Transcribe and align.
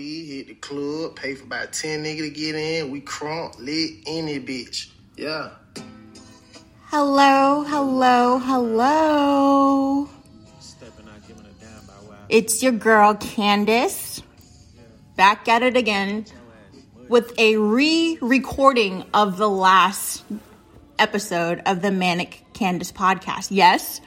weed, 0.00 0.24
hit 0.24 0.46
the 0.48 0.54
club, 0.54 1.16
pay 1.16 1.34
for 1.34 1.44
about 1.44 1.72
10 1.72 2.04
nigga 2.04 2.20
to 2.20 2.30
get 2.30 2.54
in. 2.54 2.90
We 2.90 3.00
crunk, 3.02 3.58
lit, 3.58 4.02
any 4.06 4.40
bitch. 4.40 4.88
Yeah. 5.16 5.50
Hello, 6.86 7.62
hello, 7.64 8.38
hello. 8.38 10.08
It's 12.28 12.62
your 12.62 12.72
girl 12.72 13.14
Candice 13.14 14.22
back 15.16 15.48
at 15.48 15.62
it 15.62 15.76
again 15.76 16.24
with 17.08 17.38
a 17.38 17.56
re 17.56 18.18
recording 18.20 19.04
of 19.12 19.36
the 19.36 19.48
last 19.48 20.24
episode 20.98 21.60
of 21.66 21.82
the 21.82 21.90
Manic 21.90 22.44
Candice 22.54 22.92
podcast. 22.92 23.48
Yes, 23.50 24.00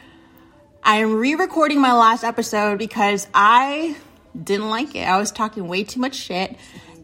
I 0.81 0.97
am 0.97 1.15
re 1.15 1.35
recording 1.35 1.81
my 1.81 1.93
last 1.93 2.23
episode 2.23 2.79
because 2.79 3.27
I 3.33 3.97
didn't 4.41 4.69
like 4.69 4.95
it. 4.95 5.07
I 5.07 5.17
was 5.17 5.31
talking 5.31 5.67
way 5.67 5.83
too 5.83 5.99
much 5.99 6.15
shit. 6.15 6.55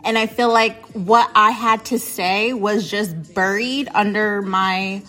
And 0.04 0.18
I 0.18 0.28
feel 0.28 0.52
like 0.52 0.86
what 0.92 1.30
I 1.36 1.52
had 1.52 1.86
to 1.86 2.00
say 2.00 2.54
was 2.54 2.90
just 2.90 3.34
buried 3.34 3.90
under 3.94 4.42
my 4.42 5.04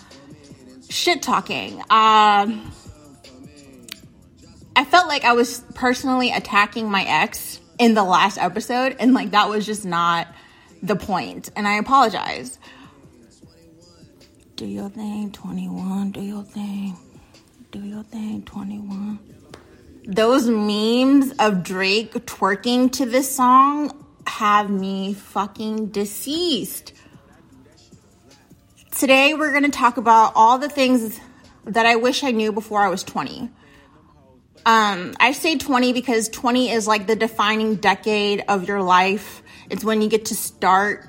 shit 0.89 1.23
talking. 1.23 1.81
Um, 1.91 2.73
I 4.75 4.85
felt 4.85 5.07
like 5.09 5.25
I 5.25 5.33
was 5.33 5.63
personally 5.75 6.33
attacking 6.33 6.91
my 6.91 7.05
ex 7.05 7.61
in 7.79 7.95
the 7.95 8.05
last 8.05 8.37
episode, 8.39 8.97
and 8.99 9.15
like 9.15 9.31
that 9.31 9.49
was 9.49 9.65
just 9.65 9.85
not 9.85 10.29
the 10.83 10.97
point. 10.97 11.51
And 11.55 11.69
I 11.69 11.77
apologize. 11.77 12.59
Do 14.57 14.67
your 14.67 14.91
thing, 14.91 15.33
21. 15.33 16.13
Do 16.13 16.21
your 16.21 16.43
thing. 16.43 16.97
Do 17.71 17.79
your 17.81 18.03
thing, 18.03 18.43
21. 18.43 19.19
Those 20.07 20.49
memes 20.49 21.33
of 21.39 21.63
Drake 21.63 22.15
twerking 22.27 22.91
to 22.93 23.07
this 23.07 23.35
song 23.35 24.07
have 24.27 24.71
me 24.71 25.13
fucking 25.13 25.89
deceased. 25.89 26.95
Today, 28.99 29.35
we're 29.35 29.51
going 29.51 29.65
to 29.65 29.71
talk 29.71 29.99
about 29.99 30.33
all 30.35 30.59
the 30.59 30.71
things 30.71 31.21
that 31.65 31.85
I 31.85 31.97
wish 31.97 32.25
I 32.25 32.31
knew 32.31 32.51
before 32.51 32.81
I 32.81 32.89
was 32.89 33.03
20. 33.05 33.51
Um, 34.65 35.15
I 35.21 35.33
say 35.33 35.59
20 35.59 35.93
because 35.93 36.29
20 36.31 36.71
is 36.71 36.87
like 36.87 37.07
the 37.07 37.17
defining 37.17 37.77
decade 37.77 38.45
of 38.49 38.67
your 38.67 38.83
life. 38.83 39.43
It's 39.69 39.85
when 39.85 40.01
you 40.01 40.09
get 40.09 40.27
to 40.27 40.35
start 40.35 41.09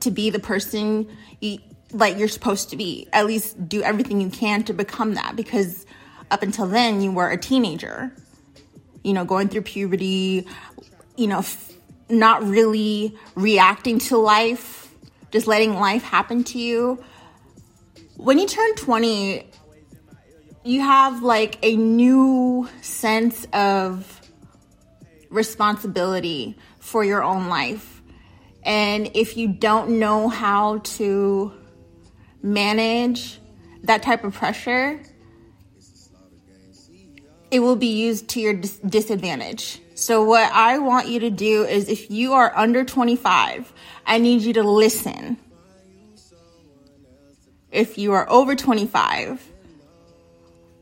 to 0.00 0.10
be 0.10 0.30
the 0.30 0.38
person 0.38 1.08
you, 1.40 1.58
like 1.92 2.18
you're 2.18 2.28
supposed 2.28 2.70
to 2.70 2.76
be. 2.76 3.08
At 3.12 3.26
least 3.26 3.68
do 3.68 3.82
everything 3.82 4.20
you 4.20 4.30
can 4.30 4.64
to 4.64 4.72
become 4.72 5.14
that 5.14 5.36
because 5.36 5.84
up 6.30 6.42
until 6.42 6.66
then 6.66 7.02
you 7.02 7.12
were 7.12 7.30
a 7.30 7.36
teenager. 7.36 8.14
You 9.02 9.12
know, 9.12 9.24
going 9.24 9.48
through 9.48 9.62
puberty, 9.62 10.46
you 11.16 11.26
know, 11.26 11.38
f- 11.38 11.72
not 12.08 12.42
really 12.44 13.16
reacting 13.34 13.98
to 13.98 14.16
life, 14.18 14.94
just 15.30 15.46
letting 15.46 15.74
life 15.74 16.02
happen 16.02 16.44
to 16.44 16.58
you. 16.58 17.02
When 18.16 18.38
you 18.38 18.46
turn 18.46 18.74
20, 18.76 19.50
you 20.64 20.80
have 20.80 21.22
like 21.22 21.58
a 21.62 21.76
new 21.76 22.68
sense 22.82 23.46
of 23.52 24.20
responsibility 25.30 26.56
for 26.78 27.04
your 27.04 27.22
own 27.22 27.48
life. 27.48 28.02
And 28.62 29.10
if 29.14 29.36
you 29.36 29.48
don't 29.48 29.98
know 29.98 30.28
how 30.28 30.78
to 30.78 31.52
manage 32.42 33.40
that 33.82 34.02
type 34.02 34.22
of 34.22 34.34
pressure, 34.34 35.00
it 37.52 37.60
will 37.60 37.76
be 37.76 37.86
used 37.86 38.28
to 38.28 38.40
your 38.40 38.54
dis- 38.54 38.78
disadvantage. 38.78 39.78
So, 39.94 40.24
what 40.24 40.50
I 40.52 40.78
want 40.78 41.06
you 41.06 41.20
to 41.20 41.30
do 41.30 41.64
is 41.64 41.88
if 41.88 42.10
you 42.10 42.32
are 42.32 42.50
under 42.56 42.82
25, 42.82 43.72
I 44.06 44.18
need 44.18 44.40
you 44.40 44.54
to 44.54 44.62
listen. 44.62 45.36
If 47.70 47.98
you 47.98 48.12
are 48.12 48.28
over 48.28 48.56
25, 48.56 49.46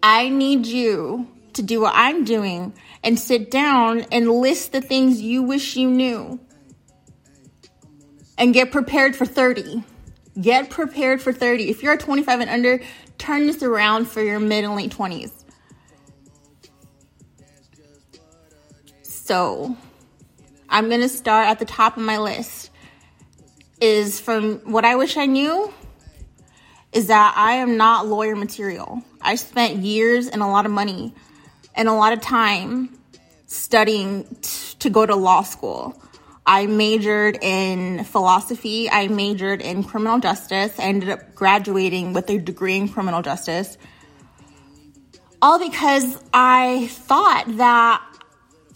I 0.02 0.28
need 0.28 0.64
you 0.64 1.26
to 1.54 1.62
do 1.62 1.80
what 1.80 1.92
I'm 1.94 2.24
doing 2.24 2.72
and 3.02 3.18
sit 3.18 3.50
down 3.50 4.06
and 4.12 4.30
list 4.30 4.70
the 4.70 4.80
things 4.80 5.20
you 5.20 5.42
wish 5.42 5.76
you 5.76 5.90
knew 5.90 6.38
and 8.38 8.54
get 8.54 8.70
prepared 8.70 9.16
for 9.16 9.26
30. 9.26 9.82
Get 10.40 10.70
prepared 10.70 11.20
for 11.20 11.32
30. 11.32 11.68
If 11.68 11.82
you're 11.82 11.96
25 11.96 12.40
and 12.40 12.50
under, 12.50 12.80
turn 13.18 13.48
this 13.48 13.62
around 13.62 14.06
for 14.06 14.22
your 14.22 14.38
mid 14.38 14.64
and 14.64 14.76
late 14.76 14.92
20s. 14.92 15.39
So, 19.30 19.76
I'm 20.68 20.88
going 20.88 21.02
to 21.02 21.08
start 21.08 21.46
at 21.46 21.60
the 21.60 21.64
top 21.64 21.96
of 21.96 22.02
my 22.02 22.18
list 22.18 22.68
is 23.80 24.18
from 24.18 24.56
what 24.72 24.84
I 24.84 24.96
wish 24.96 25.16
I 25.16 25.26
knew 25.26 25.72
is 26.90 27.06
that 27.06 27.34
I 27.36 27.52
am 27.52 27.76
not 27.76 28.08
lawyer 28.08 28.34
material. 28.34 29.04
I 29.20 29.36
spent 29.36 29.76
years 29.76 30.26
and 30.26 30.42
a 30.42 30.48
lot 30.48 30.66
of 30.66 30.72
money 30.72 31.14
and 31.76 31.86
a 31.86 31.92
lot 31.92 32.12
of 32.12 32.20
time 32.20 32.98
studying 33.46 34.24
t- 34.24 34.74
to 34.80 34.90
go 34.90 35.06
to 35.06 35.14
law 35.14 35.42
school. 35.42 36.02
I 36.44 36.66
majored 36.66 37.38
in 37.40 38.02
philosophy. 38.02 38.90
I 38.90 39.06
majored 39.06 39.62
in 39.62 39.84
criminal 39.84 40.18
justice. 40.18 40.76
I 40.76 40.86
ended 40.86 41.08
up 41.08 41.36
graduating 41.36 42.14
with 42.14 42.28
a 42.30 42.38
degree 42.38 42.74
in 42.74 42.88
criminal 42.88 43.22
justice. 43.22 43.78
All 45.40 45.60
because 45.60 46.20
I 46.34 46.88
thought 46.88 47.44
that 47.58 48.02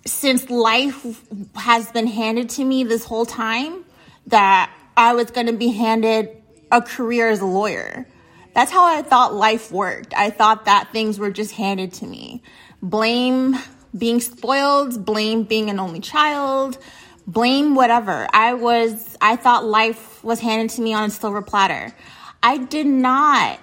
since 0.07 0.51
life 0.51 1.07
has 1.55 1.91
been 1.93 2.07
handed 2.07 2.51
to 2.51 2.65
me 2.65 2.85
this 2.85 3.05
whole 3.05 3.27
time, 3.27 3.85
that 4.27 4.71
I 4.97 5.15
was 5.15 5.31
going 5.31 5.47
to 5.47 5.53
be 5.53 5.69
handed 5.69 6.31
a 6.71 6.81
career 6.81 7.29
as 7.29 7.41
a 7.41 7.47
lawyer. 7.47 8.07
That's 8.55 8.71
how 8.71 8.85
I 8.85 9.03
thought 9.03 9.35
life 9.35 9.73
worked. 9.73 10.15
I 10.17 10.31
thought 10.31 10.67
that 10.67 10.91
things 10.93 11.19
were 11.19 11.31
just 11.31 11.53
handed 11.53 11.93
to 11.95 12.07
me. 12.07 12.43
Blame 12.83 13.57
being 13.97 14.21
spoiled, 14.21 15.05
blame 15.05 15.45
being 15.45 15.71
an 15.71 15.79
only 15.79 16.01
child, 16.01 16.79
blame 17.27 17.75
whatever. 17.75 18.29
I 18.33 18.55
was, 18.55 19.17
I 19.21 19.37
thought 19.37 19.65
life 19.65 20.23
was 20.23 20.41
handed 20.41 20.71
to 20.77 20.83
me 20.83 20.93
on 20.93 21.05
a 21.05 21.11
silver 21.11 21.43
platter. 21.43 21.95
I 22.43 22.59
did 22.59 22.87
not 22.87 23.59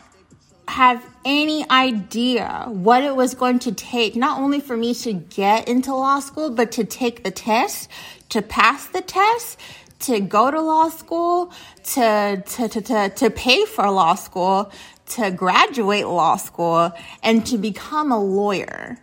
have 0.67 1.05
any 1.25 1.69
idea 1.69 2.65
what 2.67 3.03
it 3.03 3.15
was 3.15 3.35
going 3.35 3.59
to 3.59 3.71
take, 3.71 4.15
not 4.15 4.39
only 4.39 4.59
for 4.59 4.75
me 4.75 4.93
to 4.95 5.13
get 5.13 5.67
into 5.67 5.93
law 5.93 6.19
school, 6.19 6.49
but 6.49 6.71
to 6.73 6.83
take 6.83 7.23
the 7.23 7.31
test, 7.31 7.89
to 8.29 8.41
pass 8.41 8.87
the 8.87 9.01
test, 9.01 9.59
to 9.99 10.19
go 10.19 10.49
to 10.49 10.61
law 10.61 10.89
school, 10.89 11.53
to, 11.83 12.43
to, 12.45 12.67
to, 12.67 12.81
to, 12.81 13.09
to 13.09 13.29
pay 13.29 13.65
for 13.65 13.89
law 13.89 14.15
school, 14.15 14.71
to 15.05 15.31
graduate 15.31 16.07
law 16.07 16.37
school, 16.37 16.91
and 17.21 17.45
to 17.45 17.57
become 17.57 18.11
a 18.11 18.21
lawyer. 18.21 18.97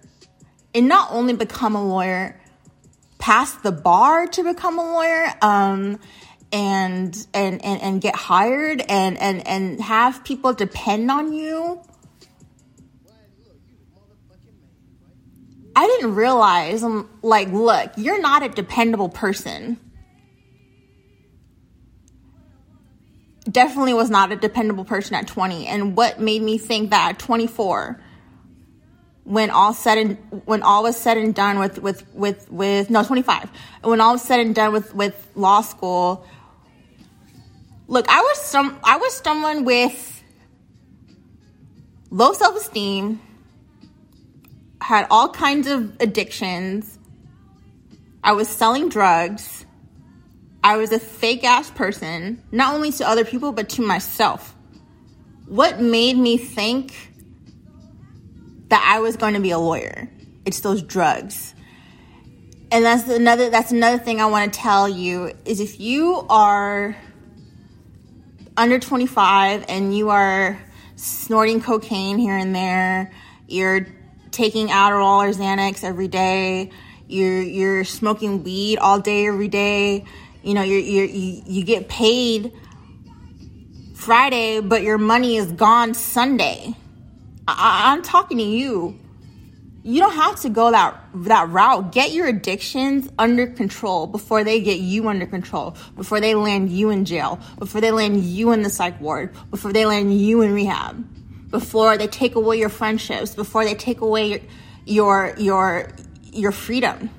And 0.75 0.89
not 0.89 1.11
only 1.13 1.35
become 1.35 1.75
a 1.75 1.87
lawyer, 1.87 2.41
pass 3.19 3.53
the 3.53 3.73
bar 3.73 4.27
to 4.27 4.43
become 4.43 4.79
a 4.79 4.93
lawyer, 4.93 5.33
um, 5.43 5.99
and, 6.53 7.27
and, 7.35 7.65
and, 7.65 7.83
and 7.83 8.01
get 8.01 8.17
hired 8.17 8.81
and, 8.89 9.19
and, 9.19 9.47
and 9.47 9.81
have 9.81 10.25
people 10.25 10.53
depend 10.55 11.11
on 11.11 11.33
you. 11.33 11.81
I 15.79 15.87
didn't 15.87 16.17
realize, 16.17 16.83
I'm 16.83 16.93
um, 16.93 17.11
like, 17.23 17.51
look, 17.51 17.93
you're 17.97 18.21
not 18.21 18.43
a 18.43 18.49
dependable 18.49 19.09
person. 19.09 19.79
definitely 23.49 23.95
was 23.95 24.11
not 24.11 24.31
a 24.31 24.37
dependable 24.37 24.85
person 24.85 25.15
at 25.15 25.27
20 25.27 25.67
and 25.67 25.97
what 25.97 26.21
made 26.21 26.43
me 26.43 26.59
think 26.59 26.91
that 26.91 27.13
at 27.13 27.19
24 27.19 27.99
when 29.25 29.49
all 29.49 29.73
said 29.73 29.97
and 29.97 30.19
when 30.45 30.63
all 30.63 30.83
was 30.83 30.99
said 30.99 31.17
and 31.17 31.35
done 31.35 31.59
with 31.59 31.79
with 31.79 32.05
with 32.13 32.51
with 32.51 32.91
no 32.91 33.03
25 33.03 33.51
when 33.85 34.03
all 34.03 34.13
was 34.13 34.23
said 34.23 34.39
and 34.39 34.55
done 34.55 34.71
with 34.71 34.95
with 34.95 35.31
law 35.35 35.63
school 35.63 36.27
look 37.87 38.07
i 38.11 38.21
was 38.21 38.39
some 38.43 38.79
i 38.85 38.99
was 38.99 39.15
someone 39.15 39.65
with 39.65 40.23
low 42.11 42.35
self-esteem 42.35 43.19
had 44.81 45.07
all 45.11 45.29
kinds 45.29 45.67
of 45.67 45.95
addictions 46.01 46.99
i 48.23 48.33
was 48.33 48.49
selling 48.49 48.89
drugs 48.89 49.67
I 50.63 50.77
was 50.77 50.93
a 50.93 50.99
fake 50.99 51.45
ass 51.45 51.71
person, 51.71 52.43
not 52.51 52.75
only 52.75 52.93
to 52.93 53.09
other 53.09 53.25
people, 53.25 53.53
but 53.53 53.69
to 53.71 53.83
myself. 53.83 54.55
What 55.47 55.81
made 55.81 56.17
me 56.17 56.37
think 56.37 56.95
that 58.69 58.85
I 58.87 59.01
was 59.01 59.17
going 59.17 59.35
to 59.35 59.41
be 59.41 59.51
a 59.51 59.59
lawyer? 59.59 60.11
It's 60.45 60.61
those 60.61 60.83
drugs. 60.83 61.55
And 62.71 62.85
that's 62.85 63.09
another 63.09 63.49
that's 63.49 63.73
another 63.73 63.99
thing 63.99 64.21
I 64.21 64.27
want 64.27 64.53
to 64.53 64.61
tell 64.61 64.89
you 64.89 65.33
is 65.47 65.61
if 65.61 65.81
you 65.81 66.27
are 66.29 66.95
under 68.57 68.79
25 68.79 69.65
and 69.69 69.97
you 69.97 70.11
are 70.11 70.61
snorting 70.97 71.63
cocaine 71.63 72.19
here 72.19 72.37
and 72.37 72.55
there, 72.55 73.11
you're 73.47 73.87
taking 74.39 74.69
Adderall 74.69 75.29
or 75.29 75.31
Xanax 75.31 75.83
every 75.83 76.09
day, 76.09 76.71
you're 77.09 77.43
you're 77.43 77.85
smoking 77.85 78.45
weed 78.45 78.79
all 78.79 79.01
day 79.01 79.27
every 79.27 79.49
day. 79.49 80.05
You 80.43 80.55
know, 80.55 80.63
you're, 80.63 80.79
you're 80.79 81.05
you 81.05 81.43
you 81.45 81.65
get 81.65 81.89
paid 81.89 82.53
Friday, 83.95 84.61
but 84.61 84.83
your 84.83 84.97
money 84.97 85.37
is 85.37 85.51
gone 85.53 85.93
Sunday. 85.93 86.75
I, 87.49 87.93
I'm 87.93 88.03
talking 88.03 88.39
to 88.39 88.45
you. 88.45 88.99
You 89.83 90.01
don't 90.01 90.15
have 90.15 90.41
to 90.43 90.51
go 90.51 90.71
that 90.71 91.01
that 91.15 91.49
route. 91.49 91.91
Get 91.91 92.13
your 92.13 92.29
addictions 92.29 93.11
under 93.19 93.49
control 93.49 94.07
before 94.07 94.45
they 94.45 94.61
get 94.61 94.79
you 94.79 95.09
under 95.09 95.27
control. 95.27 95.77
Before 95.97 96.21
they 96.21 96.37
land 96.37 96.71
you 96.71 96.91
in 96.91 97.05
jail. 97.05 97.41
Before 97.59 97.81
they 97.81 97.91
land 97.91 98.23
you 98.23 98.53
in 98.53 98.63
the 98.63 98.71
psych 98.71 99.01
ward. 99.01 99.35
Before 99.51 99.73
they 99.73 99.85
land 99.85 100.17
you 100.17 100.43
in 100.43 100.53
rehab. 100.53 101.18
Before 101.51 101.97
they 101.97 102.07
take 102.07 102.35
away 102.35 102.59
your 102.59 102.69
friendships. 102.69 103.35
Before 103.35 103.65
they 103.65 103.75
take 103.75 104.01
away 104.01 104.29
your 104.29 104.41
your 104.87 105.35
your, 105.39 105.91
your 106.33 106.53
freedom. 106.53 107.11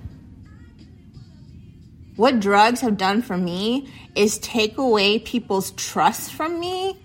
What 2.15 2.39
drugs 2.39 2.81
have 2.81 2.97
done 2.97 3.21
for 3.21 3.37
me 3.37 3.89
is 4.15 4.39
take 4.39 4.77
away 4.77 5.19
people's 5.19 5.71
trust 5.71 6.33
from 6.33 6.59
me, 6.59 6.97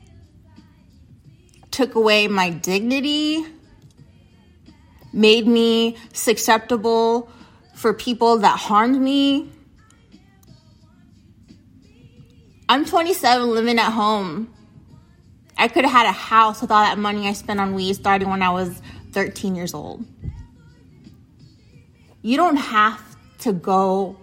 took 1.71 1.95
away 1.95 2.27
my 2.27 2.51
dignity, 2.51 3.45
made 5.13 5.47
me 5.47 5.97
susceptible 6.13 7.31
for 7.75 7.95
people 7.95 8.39
that 8.39 8.59
harmed 8.59 9.01
me. 9.01 9.53
I'm 12.69 12.85
27 12.85 13.51
living 13.51 13.79
at 13.79 13.93
home. 13.93 14.54
I 15.57 15.69
could 15.69 15.85
have 15.85 15.93
had 15.93 16.07
a 16.07 16.13
house 16.13 16.61
with 16.61 16.71
all 16.71 16.83
that 16.83 16.99
money 16.99 17.29
I 17.29 17.33
spent 17.33 17.61
on 17.61 17.75
weed 17.75 17.95
starting 17.95 18.29
when 18.29 18.43
I 18.43 18.51
was 18.51 18.81
13 19.13 19.55
years 19.55 19.75
old. 19.75 20.05
You 22.23 22.37
don't 22.37 22.57
have 22.57 23.01
to 23.41 23.53
go 23.53 24.17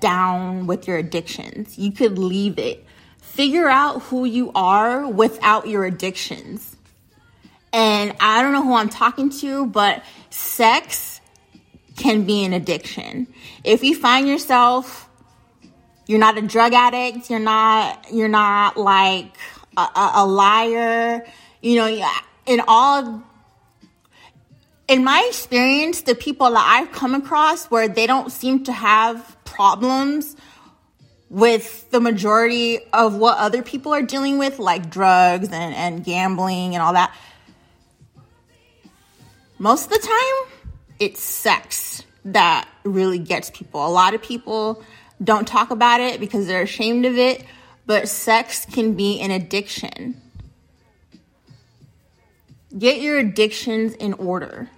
down 0.00 0.66
with 0.66 0.86
your 0.86 0.98
addictions. 0.98 1.78
You 1.78 1.92
could 1.92 2.18
leave 2.18 2.58
it. 2.58 2.84
Figure 3.18 3.68
out 3.68 4.02
who 4.02 4.24
you 4.24 4.52
are 4.54 5.08
without 5.08 5.66
your 5.66 5.84
addictions. 5.84 6.76
And 7.72 8.14
I 8.20 8.42
don't 8.42 8.52
know 8.52 8.62
who 8.62 8.74
I'm 8.74 8.88
talking 8.88 9.30
to, 9.40 9.66
but 9.66 10.04
sex 10.30 11.20
can 11.96 12.24
be 12.24 12.44
an 12.44 12.52
addiction. 12.52 13.26
If 13.64 13.82
you 13.82 13.96
find 13.96 14.28
yourself, 14.28 15.08
you're 16.06 16.18
not 16.18 16.36
a 16.36 16.42
drug 16.42 16.74
addict, 16.74 17.30
you're 17.30 17.38
not, 17.38 18.06
you're 18.12 18.28
not 18.28 18.76
like 18.76 19.36
a, 19.76 20.10
a 20.16 20.26
liar, 20.26 21.26
you 21.62 21.76
know, 21.76 22.08
in 22.46 22.60
all, 22.66 23.22
in 24.88 25.04
my 25.04 25.24
experience, 25.28 26.02
the 26.02 26.14
people 26.14 26.50
that 26.50 26.80
I've 26.80 26.92
come 26.92 27.14
across 27.14 27.66
where 27.66 27.88
they 27.88 28.06
don't 28.06 28.30
seem 28.30 28.64
to 28.64 28.72
have 28.72 29.36
problems 29.44 30.36
with 31.30 31.90
the 31.90 32.00
majority 32.00 32.78
of 32.92 33.16
what 33.16 33.38
other 33.38 33.62
people 33.62 33.92
are 33.94 34.02
dealing 34.02 34.38
with, 34.38 34.58
like 34.58 34.90
drugs 34.90 35.48
and, 35.48 35.74
and 35.74 36.04
gambling 36.04 36.74
and 36.74 36.82
all 36.82 36.92
that 36.92 37.14
most 39.58 39.84
of 39.84 39.90
the 39.92 40.06
time, 40.06 40.58
it's 40.98 41.22
sex 41.22 42.02
that 42.26 42.68
really 42.84 43.18
gets 43.18 43.50
people. 43.50 43.86
A 43.86 43.88
lot 43.88 44.14
of 44.14 44.22
people 44.22 44.82
don't 45.22 45.46
talk 45.46 45.70
about 45.70 46.00
it 46.00 46.20
because 46.20 46.46
they're 46.46 46.62
ashamed 46.62 47.06
of 47.06 47.16
it, 47.16 47.44
but 47.86 48.08
sex 48.08 48.64
can 48.64 48.94
be 48.94 49.20
an 49.20 49.30
addiction. 49.30 50.20
Get 52.76 53.00
your 53.00 53.18
addictions 53.18 53.94
in 53.94 54.14
order 54.14 54.68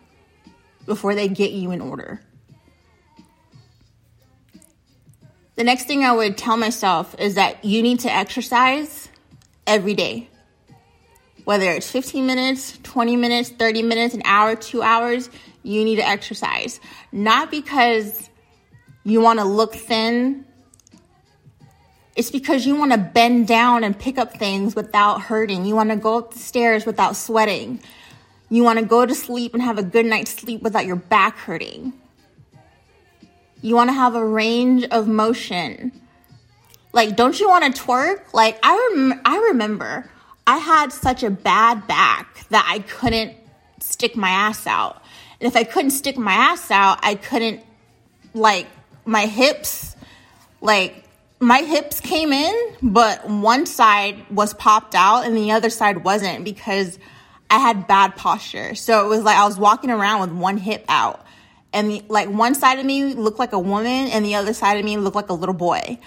before 0.85 1.15
they 1.15 1.29
get 1.29 1.53
you 1.53 1.71
in 1.71 1.81
order. 1.81 2.21
The 5.55 5.65
next 5.65 5.85
thing 5.85 6.05
I 6.05 6.13
would 6.13 6.37
tell 6.37 6.57
myself 6.57 7.15
is 7.19 7.37
that 7.37 7.65
you 7.65 7.83
need 7.83 8.01
to 8.01 8.13
exercise 8.13 9.09
every 9.67 9.95
day 9.95 10.29
whether 11.47 11.71
it's 11.71 11.89
15 11.89 12.27
minutes, 12.27 12.77
20 12.83 13.15
minutes, 13.15 13.51
30 13.51 13.83
minutes, 13.83 14.15
an 14.15 14.23
hour, 14.25 14.57
two 14.57 14.83
hours, 14.83 15.31
you 15.63 15.85
need 15.85 15.95
to 15.95 16.07
exercise. 16.07 16.81
Not 17.13 17.53
because 17.53 18.29
you 19.05 19.21
want 19.21 19.39
to 19.39 19.45
look 19.45 19.77
thin, 19.77 20.45
it's 22.17 22.31
because 22.31 22.67
you 22.67 22.75
want 22.75 22.93
to 22.93 22.99
bend 22.99 23.47
down 23.47 23.85
and 23.85 23.97
pick 23.97 24.17
up 24.17 24.33
things 24.33 24.75
without 24.75 25.21
hurting. 25.21 25.67
You 25.67 25.77
want 25.77 25.91
to 25.91 25.97
go 25.97 26.19
up 26.19 26.33
the 26.33 26.39
stairs 26.39 26.87
without 26.87 27.15
sweating. 27.15 27.81
You 28.49 28.63
want 28.63 28.79
to 28.79 28.85
go 28.85 29.05
to 29.05 29.15
sleep 29.15 29.53
and 29.53 29.63
have 29.63 29.77
a 29.77 29.83
good 29.83 30.07
night's 30.07 30.33
sleep 30.33 30.63
without 30.63 30.87
your 30.87 30.97
back 30.97 31.37
hurting. 31.37 31.93
You 33.61 33.75
want 33.75 33.91
to 33.91 33.95
have 33.95 34.15
a 34.15 34.25
range 34.25 34.85
of 34.85 35.09
motion. 35.09 35.93
Like, 36.93 37.17
don't 37.17 37.39
you 37.39 37.49
want 37.49 37.75
to 37.75 37.83
twerk? 37.83 38.33
Like, 38.33 38.59
I, 38.63 38.93
rem- 38.95 39.21
I 39.25 39.37
remember 39.51 40.09
I 40.47 40.57
had 40.57 40.93
such 40.93 41.23
a 41.23 41.31
bad 41.31 41.87
back 41.87 42.49
that 42.49 42.67
I 42.67 42.79
couldn't 42.79 43.35
stick 43.81 44.17
my 44.17 44.31
ass 44.31 44.67
out. 44.67 45.03
And 45.39 45.47
if 45.47 45.55
I 45.57 45.65
couldn't 45.65 45.91
stick 45.91 46.17
my 46.17 46.33
ass 46.33 46.71
out, 46.71 47.01
I 47.03 47.17
couldn't, 47.17 47.63
like, 48.33 48.69
my 49.05 49.27
hips, 49.27 49.97
like, 50.63 51.06
my 51.41 51.59
hips 51.59 52.01
came 52.01 52.33
in, 52.33 52.55
but 52.83 53.29
one 53.29 53.67
side 53.67 54.25
was 54.31 54.55
popped 54.55 54.95
out 54.95 55.27
and 55.27 55.37
the 55.37 55.53
other 55.53 55.71
side 55.71 56.03
wasn't 56.03 56.45
because 56.45 56.99
I 57.51 57.59
had 57.59 57.87
bad 57.87 58.17
posture. 58.17 58.75
So 58.75 59.05
it 59.05 59.09
was 59.09 59.23
like 59.23 59.37
I 59.37 59.47
was 59.47 59.59
walking 59.59 59.91
around 59.91 60.21
with 60.21 60.33
one 60.33 60.57
hip 60.57 60.85
out. 60.89 61.25
And 61.73 61.91
the, 61.91 62.03
like 62.09 62.29
one 62.29 62.55
side 62.55 62.79
of 62.79 62.87
me 62.87 63.15
looked 63.15 63.39
like 63.39 63.53
a 63.53 63.59
woman 63.59 64.09
and 64.09 64.25
the 64.25 64.37
other 64.37 64.55
side 64.55 64.79
of 64.79 64.85
me 64.85 64.97
looked 64.97 65.17
like 65.17 65.29
a 65.29 65.35
little 65.35 65.55
boy. 65.55 65.99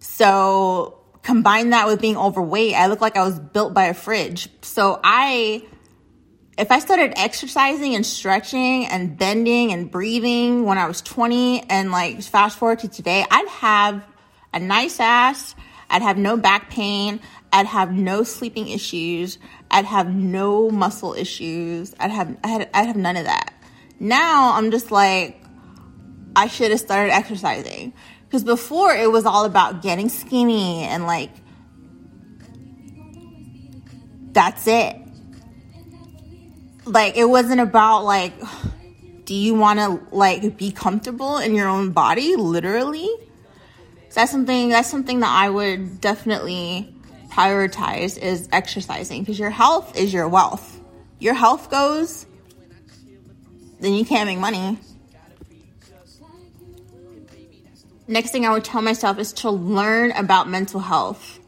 So 0.00 0.98
combine 1.22 1.70
that 1.70 1.86
with 1.86 2.00
being 2.00 2.16
overweight, 2.16 2.74
I 2.74 2.88
looked 2.88 3.02
like 3.02 3.16
I 3.16 3.24
was 3.24 3.38
built 3.38 3.72
by 3.72 3.84
a 3.84 3.94
fridge. 3.94 4.48
So 4.62 4.98
I, 5.04 5.64
if 6.58 6.72
I 6.72 6.80
started 6.80 7.12
exercising 7.16 7.94
and 7.94 8.04
stretching 8.04 8.86
and 8.86 9.16
bending 9.16 9.72
and 9.72 9.90
breathing 9.90 10.64
when 10.64 10.76
I 10.76 10.88
was 10.88 11.02
20 11.02 11.70
and 11.70 11.92
like 11.92 12.20
fast 12.22 12.58
forward 12.58 12.80
to 12.80 12.88
today, 12.88 13.24
I'd 13.30 13.48
have 13.48 14.04
a 14.52 14.58
nice 14.58 15.00
ass. 15.00 15.54
I'd 15.88 16.02
have 16.02 16.18
no 16.18 16.36
back 16.36 16.70
pain. 16.70 17.20
I'd 17.52 17.66
have 17.66 17.92
no 17.92 18.22
sleeping 18.22 18.68
issues. 18.68 19.38
I'd 19.70 19.84
have 19.84 20.14
no 20.14 20.70
muscle 20.70 21.14
issues. 21.14 21.94
I'd 22.00 22.10
have, 22.10 22.36
I'd, 22.42 22.68
I'd 22.74 22.86
have 22.86 22.96
none 22.96 23.16
of 23.16 23.24
that. 23.24 23.52
Now 23.98 24.54
I'm 24.54 24.70
just 24.70 24.90
like, 24.90 25.40
I 26.34 26.48
should 26.48 26.70
have 26.70 26.80
started 26.80 27.12
exercising. 27.12 27.92
Because 28.24 28.44
before 28.44 28.92
it 28.92 29.10
was 29.10 29.24
all 29.24 29.44
about 29.44 29.82
getting 29.82 30.08
skinny 30.08 30.82
and 30.82 31.06
like, 31.06 31.30
that's 34.32 34.66
it. 34.66 34.96
Like, 36.84 37.16
it 37.16 37.24
wasn't 37.24 37.60
about 37.60 38.04
like, 38.04 38.34
do 39.24 39.34
you 39.34 39.54
want 39.54 39.78
to 39.78 40.14
like 40.14 40.56
be 40.56 40.70
comfortable 40.70 41.38
in 41.38 41.54
your 41.54 41.68
own 41.68 41.90
body, 41.90 42.36
literally? 42.36 43.08
That's 44.16 44.32
something, 44.32 44.70
that's 44.70 44.88
something 44.88 45.20
that 45.20 45.28
I 45.28 45.50
would 45.50 46.00
definitely 46.00 46.90
prioritize 47.28 48.16
is 48.16 48.48
exercising 48.50 49.20
because 49.20 49.38
your 49.38 49.50
health 49.50 49.94
is 49.94 50.10
your 50.10 50.26
wealth. 50.26 50.80
Your 51.18 51.34
health 51.34 51.70
goes, 51.70 52.24
then 53.78 53.92
you 53.92 54.06
can't 54.06 54.26
make 54.26 54.38
money. 54.38 54.78
next 58.08 58.30
thing 58.30 58.46
I 58.46 58.52
would 58.52 58.64
tell 58.64 58.80
myself 58.80 59.18
is 59.18 59.34
to 59.34 59.50
learn 59.50 60.12
about 60.12 60.48
mental 60.48 60.80
health. 60.80 61.38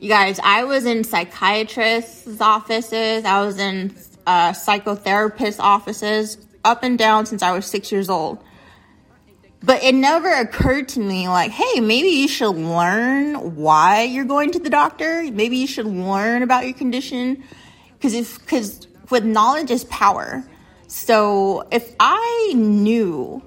You 0.00 0.08
guys, 0.08 0.40
I 0.42 0.64
was 0.64 0.86
in 0.86 1.04
psychiatrists' 1.04 2.40
offices, 2.40 3.24
I 3.24 3.44
was 3.44 3.60
in 3.60 3.94
uh, 4.26 4.50
psychotherapist 4.50 5.60
offices 5.60 6.38
up 6.64 6.82
and 6.82 6.98
down 6.98 7.26
since 7.26 7.42
I 7.44 7.52
was 7.52 7.64
six 7.64 7.92
years 7.92 8.08
old. 8.08 8.42
But 9.66 9.82
it 9.82 9.96
never 9.96 10.32
occurred 10.32 10.90
to 10.90 11.00
me, 11.00 11.28
like, 11.28 11.50
hey, 11.50 11.80
maybe 11.80 12.10
you 12.10 12.28
should 12.28 12.54
learn 12.54 13.56
why 13.56 14.02
you're 14.02 14.24
going 14.24 14.52
to 14.52 14.60
the 14.60 14.70
doctor. 14.70 15.24
Maybe 15.24 15.56
you 15.56 15.66
should 15.66 15.86
learn 15.86 16.44
about 16.44 16.66
your 16.66 16.74
condition. 16.74 17.42
Because 17.94 18.14
if, 18.14 18.38
because 18.38 18.86
with 19.10 19.24
knowledge 19.24 19.72
is 19.72 19.82
power. 19.84 20.48
So 20.86 21.66
if 21.72 21.96
I 21.98 22.52
knew 22.54 23.42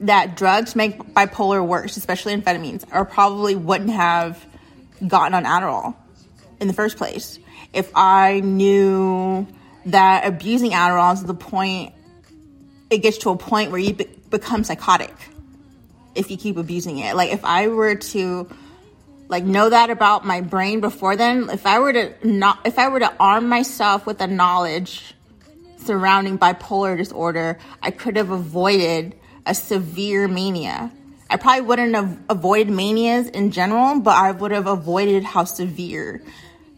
that 0.00 0.34
drugs 0.34 0.74
make 0.74 0.98
bipolar 1.12 1.64
worse, 1.64 1.98
especially 1.98 2.34
amphetamines, 2.34 2.86
or 2.90 3.04
probably 3.04 3.54
wouldn't 3.54 3.90
have 3.90 4.42
gotten 5.06 5.34
on 5.34 5.44
Adderall 5.44 5.94
in 6.58 6.68
the 6.68 6.74
first 6.74 6.96
place. 6.96 7.38
If 7.74 7.90
I 7.94 8.40
knew 8.40 9.46
that 9.84 10.26
abusing 10.26 10.70
Adderall 10.70 11.12
is 11.12 11.22
the 11.22 11.34
point, 11.34 11.92
it 12.88 12.98
gets 12.98 13.18
to 13.18 13.30
a 13.30 13.36
point 13.36 13.70
where 13.70 13.80
you 13.80 13.94
become 14.30 14.64
psychotic 14.64 15.14
if 16.14 16.30
you 16.30 16.36
keep 16.36 16.56
abusing 16.56 16.98
it. 16.98 17.14
Like 17.14 17.32
if 17.32 17.44
I 17.44 17.68
were 17.68 17.94
to 17.94 18.48
like 19.28 19.44
know 19.44 19.68
that 19.68 19.90
about 19.90 20.26
my 20.26 20.40
brain 20.40 20.80
before 20.80 21.16
then, 21.16 21.50
if 21.50 21.66
I 21.66 21.78
were 21.78 21.92
to 21.92 22.14
not, 22.26 22.60
if 22.66 22.78
I 22.78 22.88
were 22.88 23.00
to 23.00 23.12
arm 23.20 23.48
myself 23.48 24.06
with 24.06 24.18
the 24.18 24.26
knowledge 24.26 25.14
surrounding 25.78 26.38
bipolar 26.38 26.96
disorder, 26.96 27.58
I 27.82 27.90
could 27.90 28.16
have 28.16 28.30
avoided 28.30 29.14
a 29.46 29.54
severe 29.54 30.28
mania. 30.28 30.92
I 31.30 31.36
probably 31.36 31.62
wouldn't 31.62 31.94
have 31.94 32.18
avoided 32.30 32.70
manias 32.70 33.28
in 33.28 33.50
general, 33.50 34.00
but 34.00 34.16
I 34.16 34.32
would 34.32 34.50
have 34.50 34.66
avoided 34.66 35.24
how 35.24 35.44
severe 35.44 36.22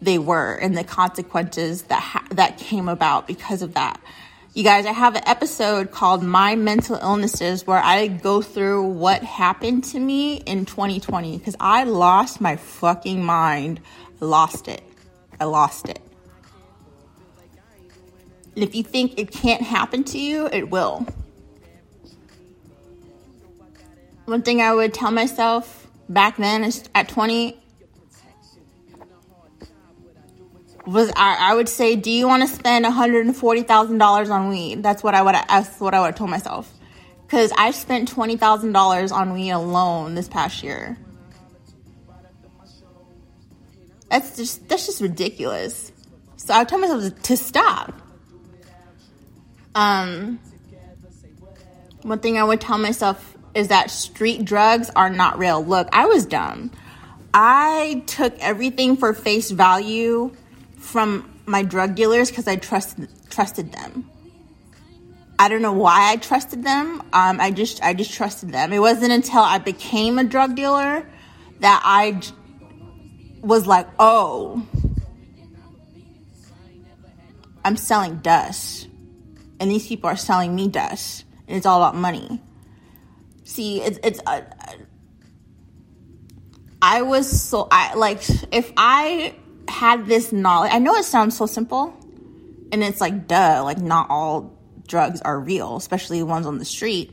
they 0.02 0.18
were 0.18 0.54
and 0.54 0.76
the 0.76 0.84
consequences 0.84 1.82
that 1.82 2.00
ha- 2.00 2.26
that 2.30 2.58
came 2.58 2.88
about 2.88 3.26
because 3.26 3.62
of 3.62 3.74
that. 3.74 4.00
You 4.60 4.64
guys, 4.64 4.84
I 4.84 4.92
have 4.92 5.16
an 5.16 5.22
episode 5.24 5.90
called 5.90 6.22
My 6.22 6.54
Mental 6.54 6.96
Illnesses 6.96 7.66
where 7.66 7.78
I 7.78 8.08
go 8.08 8.42
through 8.42 8.88
what 8.88 9.22
happened 9.22 9.84
to 9.84 9.98
me 9.98 10.34
in 10.36 10.66
2020 10.66 11.38
because 11.38 11.56
I 11.58 11.84
lost 11.84 12.42
my 12.42 12.56
fucking 12.56 13.24
mind. 13.24 13.80
I 14.20 14.26
lost 14.26 14.68
it. 14.68 14.82
I 15.40 15.44
lost 15.44 15.88
it. 15.88 15.98
And 18.54 18.62
if 18.62 18.74
you 18.74 18.82
think 18.82 19.18
it 19.18 19.30
can't 19.30 19.62
happen 19.62 20.04
to 20.04 20.18
you, 20.18 20.46
it 20.52 20.68
will. 20.68 21.06
One 24.26 24.42
thing 24.42 24.60
I 24.60 24.74
would 24.74 24.92
tell 24.92 25.10
myself 25.10 25.86
back 26.10 26.36
then 26.36 26.64
is 26.64 26.84
at 26.94 27.08
20 27.08 27.58
was 30.90 31.10
I, 31.16 31.52
I 31.52 31.54
would 31.54 31.68
say, 31.68 31.94
do 31.96 32.10
you 32.10 32.26
want 32.26 32.42
to 32.42 32.48
spend 32.48 32.84
$140,000 32.84 34.30
on 34.30 34.48
weed? 34.48 34.82
That's 34.82 35.02
what 35.02 35.14
I 35.14 35.22
would 35.22 35.34
that's 35.34 35.78
what 35.80 35.94
I 35.94 36.00
would 36.00 36.06
have 36.06 36.14
told 36.16 36.30
myself. 36.30 36.72
Cuz 37.28 37.52
I 37.56 37.70
spent 37.70 38.12
$20,000 38.12 39.12
on 39.12 39.32
weed 39.32 39.50
alone 39.50 40.14
this 40.14 40.28
past 40.28 40.62
year. 40.62 40.98
That's 44.10 44.36
just 44.36 44.68
that's 44.68 44.86
just 44.86 45.00
ridiculous. 45.00 45.92
So 46.36 46.54
I 46.54 46.58
would 46.58 46.68
tell 46.68 46.78
myself 46.78 47.22
to 47.22 47.36
stop. 47.36 47.94
Um 49.74 50.40
one 52.02 52.18
thing 52.18 52.38
I 52.38 52.42
would 52.42 52.60
tell 52.60 52.78
myself 52.78 53.36
is 53.54 53.68
that 53.68 53.90
street 53.90 54.44
drugs 54.44 54.90
are 54.96 55.10
not 55.10 55.38
real. 55.38 55.64
Look, 55.64 55.88
I 55.92 56.06
was 56.06 56.26
dumb. 56.26 56.72
I 57.32 58.02
took 58.06 58.36
everything 58.40 58.96
for 58.96 59.12
face 59.12 59.50
value 59.50 60.32
from 60.80 61.40
my 61.46 61.62
drug 61.62 61.94
dealers 61.94 62.30
because 62.30 62.48
I 62.48 62.56
trusted 62.56 63.08
trusted 63.30 63.72
them. 63.72 64.10
I 65.38 65.48
don't 65.48 65.62
know 65.62 65.72
why 65.72 66.12
I 66.12 66.16
trusted 66.16 66.64
them. 66.64 67.00
Um, 67.12 67.40
I 67.40 67.50
just 67.50 67.82
I 67.82 67.94
just 67.94 68.12
trusted 68.12 68.50
them. 68.50 68.72
It 68.72 68.78
wasn't 68.78 69.12
until 69.12 69.40
I 69.40 69.58
became 69.58 70.18
a 70.18 70.24
drug 70.24 70.56
dealer 70.56 71.06
that 71.60 71.82
I 71.84 72.12
j- 72.12 72.32
was 73.40 73.66
like, 73.66 73.86
oh, 73.98 74.66
I'm 77.64 77.76
selling 77.76 78.16
dust, 78.16 78.88
and 79.58 79.70
these 79.70 79.86
people 79.86 80.08
are 80.08 80.16
selling 80.16 80.54
me 80.54 80.68
dust, 80.68 81.24
and 81.46 81.56
it's 81.56 81.66
all 81.66 81.82
about 81.82 81.94
money. 81.94 82.40
See, 83.44 83.80
it's 83.82 83.98
it's. 84.02 84.20
Uh, 84.26 84.42
I 86.82 87.02
was 87.02 87.28
so 87.28 87.68
I 87.70 87.94
like 87.94 88.22
if 88.52 88.72
I 88.76 89.34
had 89.70 90.06
this 90.06 90.32
knowledge. 90.32 90.72
I 90.72 90.78
know 90.78 90.94
it 90.96 91.04
sounds 91.04 91.36
so 91.36 91.46
simple, 91.46 91.94
and 92.72 92.82
it's 92.82 93.00
like 93.00 93.26
duh, 93.26 93.62
like 93.64 93.78
not 93.78 94.08
all 94.10 94.52
drugs 94.86 95.20
are 95.22 95.38
real, 95.38 95.76
especially 95.76 96.22
ones 96.22 96.46
on 96.46 96.58
the 96.58 96.64
street. 96.64 97.12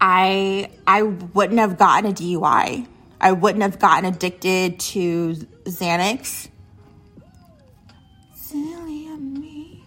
I 0.00 0.70
I 0.86 1.02
wouldn't 1.02 1.58
have 1.58 1.76
gotten 1.76 2.10
a 2.10 2.14
DUI. 2.14 2.86
I 3.20 3.32
wouldn't 3.32 3.62
have 3.62 3.78
gotten 3.78 4.06
addicted 4.06 4.80
to 4.80 5.34
Xanax. 5.64 6.48
Silly 8.34 9.08
of 9.08 9.20
me, 9.20 9.84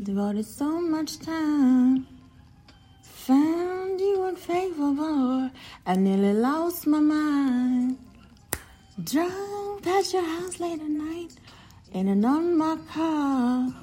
devoted 0.00 0.46
so 0.46 0.80
much 0.80 1.18
time. 1.18 2.06
Found 3.02 4.00
you 4.00 4.24
unfavorable. 4.24 5.50
I 5.86 5.96
nearly 5.96 6.34
lost 6.34 6.86
my 6.86 7.00
mind. 7.00 7.98
Drove 9.02 9.82
past 9.82 10.12
your 10.12 10.22
house 10.22 10.60
late 10.60 10.80
at 10.80 10.88
night 10.88 11.32
in 11.92 12.06
an 12.06 12.24
unmarked 12.24 12.88
car. 12.88 13.74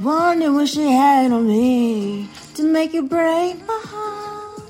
Wondering 0.00 0.54
what 0.54 0.68
she 0.68 0.86
had 0.86 1.32
on 1.32 1.48
me 1.48 2.28
to 2.54 2.62
make 2.62 2.94
you 2.94 3.08
break 3.08 3.58
my 3.66 3.80
heart. 3.86 4.62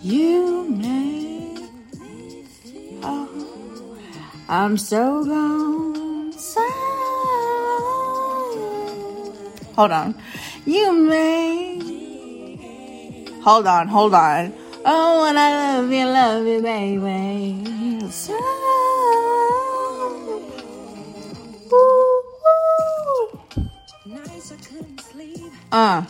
You 0.00 0.68
made 0.70 1.68
oh, 3.02 3.98
I'm 4.48 4.76
so 4.76 5.24
gone. 5.24 6.32
Hold 9.74 9.90
on. 9.90 10.14
You 10.64 10.92
made 10.92 11.82
hold 13.42 13.66
on, 13.66 13.88
hold 13.88 14.14
on. 14.14 14.54
Oh, 14.84 15.22
when 15.24 15.36
I 15.36 15.50
love 15.76 15.90
you, 15.92 16.06
love 16.06 16.46
you, 16.46 16.62
baby. 16.62 18.10
So, 18.10 18.34
ooh, 21.72 22.22
ooh. 22.46 23.40
Nights 24.06 24.52
I 24.52 24.56
couldn't 24.56 25.00
sleep. 25.00 25.52
Uh, 25.72 26.02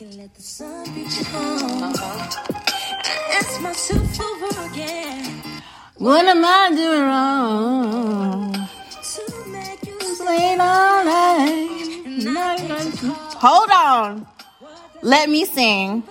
You 0.00 0.08
let 0.16 0.34
the 0.34 0.42
sun 0.42 0.84
beat 0.94 1.16
you 1.18 1.24
home. 1.24 1.94
I 1.94 3.38
ask 3.38 3.60
myself 3.60 4.20
over 4.20 4.72
again 4.72 5.42
what 5.96 6.24
am 6.26 6.44
I 6.44 6.70
doing 6.76 7.02
wrong? 7.02 8.52
to 8.52 9.48
make 9.50 9.84
you 9.86 9.98
Late 10.24 10.60
all 10.60 11.04
night. 11.04 12.14
Hold 13.40 13.70
on. 13.70 14.26
Let 15.02 15.28
me 15.28 15.44
sing. 15.44 16.04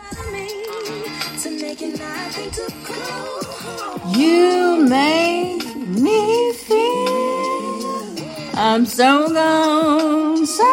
You 4.18 4.84
make 4.90 5.64
me 5.78 6.52
feel 6.54 8.16
I'm 8.56 8.84
so 8.88 9.32
gone. 9.32 10.44
So 10.48 10.64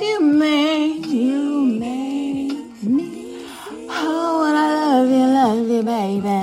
you 0.00 0.20
make 0.20 1.06
you 1.06 1.66
make 1.78 2.82
me. 2.82 3.44
Oh, 3.90 4.40
when 4.42 4.54
I 4.56 4.68
love 4.80 5.10
you, 5.10 5.26
love 5.38 5.68
you, 5.68 5.82
baby. 5.82 6.42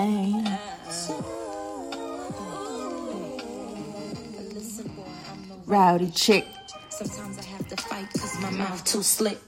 Rowdy 5.66 6.12
chick. 6.12 6.46
Sometimes 6.90 7.40
I 7.40 7.44
have 7.44 7.68
to 7.70 7.76
fight 7.76 8.08
cause 8.14 8.40
my 8.40 8.52
mouth 8.52 8.86
too 8.86 9.02
slick. 9.02 9.40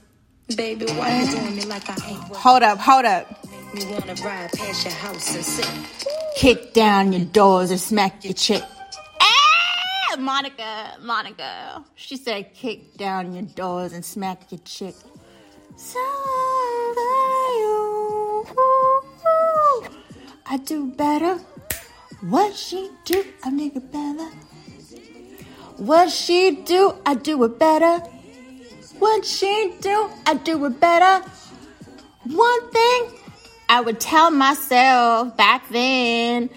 Baby, 0.54 0.86
why 0.92 1.22
you 1.22 1.30
doing 1.30 1.56
me 1.56 1.64
like 1.64 1.88
I 1.90 2.08
ain't 2.08 2.22
Hold 2.36 2.62
up, 2.62 2.78
hold 2.78 3.04
up. 3.04 3.44
me 3.74 3.84
wanna 3.86 4.14
ride 4.22 4.52
past 4.52 4.84
your 4.84 4.94
house 4.94 5.34
and 5.34 5.44
sit? 5.44 5.68
Kick 6.36 6.72
down 6.72 7.12
your 7.12 7.24
doors 7.24 7.72
and 7.72 7.80
smack 7.80 8.22
your 8.24 8.32
chick. 8.32 8.62
Ah! 9.20 10.16
Monica, 10.16 10.98
Monica. 11.00 11.84
She 11.96 12.16
said, 12.16 12.54
kick 12.54 12.96
down 12.96 13.34
your 13.34 13.42
doors 13.42 13.92
and 13.92 14.04
smack 14.04 14.52
your 14.52 14.60
chick. 14.64 14.94
So 15.76 15.98
you. 17.58 18.46
I 20.48 20.58
do 20.64 20.92
better. 20.92 21.38
What 22.20 22.54
she 22.54 22.88
do, 23.04 23.24
a 23.44 23.48
nigga 23.48 23.82
better. 23.90 24.30
What 25.76 26.10
she 26.10 26.62
do, 26.64 26.94
I 27.04 27.14
do 27.14 27.42
it 27.44 27.58
better. 27.58 28.00
What 28.98 29.24
she 29.24 29.74
do, 29.80 30.10
I 30.24 30.34
do 30.34 30.64
it 30.64 30.80
better. 30.80 31.28
One 32.24 32.70
thing 32.70 33.10
I 33.68 33.80
would 33.80 34.00
tell 34.00 34.30
myself 34.30 35.36
back 35.36 35.68
then 35.68 36.50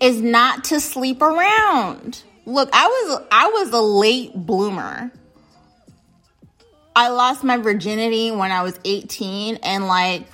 is 0.00 0.20
not 0.20 0.64
to 0.64 0.80
sleep 0.80 1.22
around. 1.22 2.22
Look, 2.44 2.70
I 2.72 2.86
was 2.86 3.22
I 3.30 3.48
was 3.48 3.72
a 3.72 3.80
late 3.80 4.34
bloomer. 4.34 5.10
I 6.94 7.08
lost 7.08 7.44
my 7.44 7.58
virginity 7.58 8.30
when 8.30 8.50
I 8.50 8.62
was 8.62 8.78
18 8.84 9.56
and 9.62 9.86
like 9.86 10.26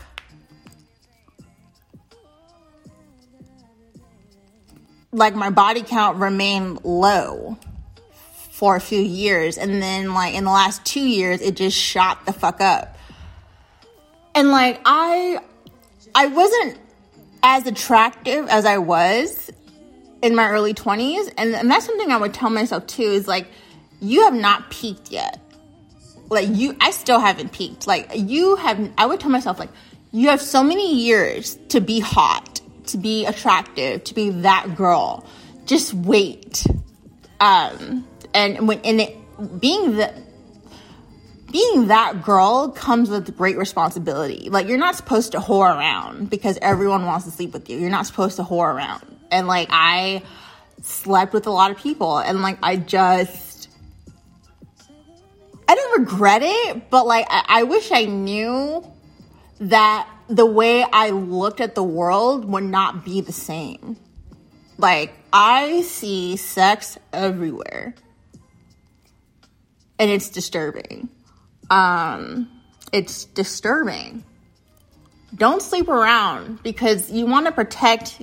like 5.11 5.35
my 5.35 5.50
body 5.50 5.82
count 5.82 6.18
remained 6.18 6.85
low 6.85 7.59
for 8.62 8.76
a 8.76 8.81
few 8.81 9.00
years 9.00 9.59
and 9.59 9.83
then 9.83 10.14
like 10.14 10.35
in 10.35 10.45
the 10.45 10.50
last 10.52 10.85
2 10.85 11.00
years 11.00 11.40
it 11.40 11.57
just 11.57 11.76
shot 11.76 12.25
the 12.26 12.33
fuck 12.33 12.61
up. 12.61 12.97
And 14.37 14.52
like 14.52 14.81
I 14.85 15.40
I 16.14 16.28
wasn't 16.28 16.78
as 17.42 17.66
attractive 17.66 18.47
as 18.47 18.64
I 18.64 18.78
was 18.78 19.50
in 20.23 20.37
my 20.37 20.47
early 20.47 20.75
20s 20.75 21.35
and, 21.37 21.57
and 21.57 21.69
that's 21.69 21.87
something 21.87 22.12
I 22.12 22.16
would 22.19 22.33
tell 22.33 22.50
myself 22.50 22.87
too 22.87 23.02
is 23.02 23.26
like 23.26 23.49
you 24.00 24.23
have 24.26 24.35
not 24.35 24.71
peaked 24.71 25.11
yet. 25.11 25.40
Like 26.28 26.47
you 26.49 26.76
I 26.81 26.92
still 26.92 27.19
haven't 27.19 27.50
peaked. 27.50 27.88
Like 27.88 28.12
you 28.14 28.54
have 28.54 28.92
I 28.97 29.07
would 29.07 29.19
tell 29.19 29.33
myself 29.33 29.59
like 29.59 29.71
you 30.12 30.28
have 30.28 30.40
so 30.40 30.62
many 30.62 30.95
years 31.02 31.59
to 31.71 31.81
be 31.81 31.99
hot, 31.99 32.61
to 32.87 32.97
be 32.97 33.26
attractive, 33.26 34.04
to 34.04 34.14
be 34.14 34.31
that 34.47 34.76
girl. 34.76 35.26
Just 35.66 35.92
wait. 35.95 36.64
Um 37.40 38.07
and 38.34 38.68
when 38.68 38.80
and 38.80 39.00
it 39.00 39.16
being 39.60 39.96
the 39.96 40.12
being 41.52 41.88
that 41.88 42.22
girl 42.22 42.70
comes 42.70 43.10
with 43.10 43.36
great 43.36 43.58
responsibility. 43.58 44.48
Like 44.48 44.66
you're 44.66 44.78
not 44.78 44.96
supposed 44.96 45.32
to 45.32 45.38
whore 45.38 45.76
around 45.76 46.30
because 46.30 46.58
everyone 46.62 47.04
wants 47.04 47.26
to 47.26 47.30
sleep 47.30 47.52
with 47.52 47.68
you. 47.68 47.78
You're 47.78 47.90
not 47.90 48.06
supposed 48.06 48.36
to 48.36 48.42
whore 48.42 48.74
around. 48.74 49.04
And 49.30 49.46
like 49.46 49.68
I 49.70 50.22
slept 50.80 51.32
with 51.32 51.46
a 51.46 51.50
lot 51.50 51.70
of 51.70 51.76
people 51.76 52.18
and 52.18 52.42
like 52.42 52.58
I 52.62 52.76
just 52.76 53.68
I 55.68 55.74
don't 55.74 56.00
regret 56.00 56.42
it, 56.42 56.90
but 56.90 57.06
like 57.06 57.26
I, 57.28 57.44
I 57.48 57.62
wish 57.64 57.92
I 57.92 58.06
knew 58.06 58.84
that 59.60 60.08
the 60.28 60.46
way 60.46 60.82
I 60.82 61.10
looked 61.10 61.60
at 61.60 61.74
the 61.74 61.82
world 61.82 62.46
would 62.46 62.64
not 62.64 63.04
be 63.04 63.20
the 63.20 63.32
same. 63.32 63.96
Like 64.78 65.12
I 65.32 65.82
see 65.82 66.36
sex 66.36 66.98
everywhere. 67.12 67.94
And 69.99 70.11
it's 70.11 70.28
disturbing 70.28 71.08
um, 71.72 72.50
it's 72.92 73.25
disturbing. 73.25 74.25
Don't 75.34 75.62
sleep 75.62 75.88
around 75.88 76.62
because 76.62 77.11
you 77.11 77.25
want 77.25 77.46
to 77.46 77.52
protect 77.52 78.22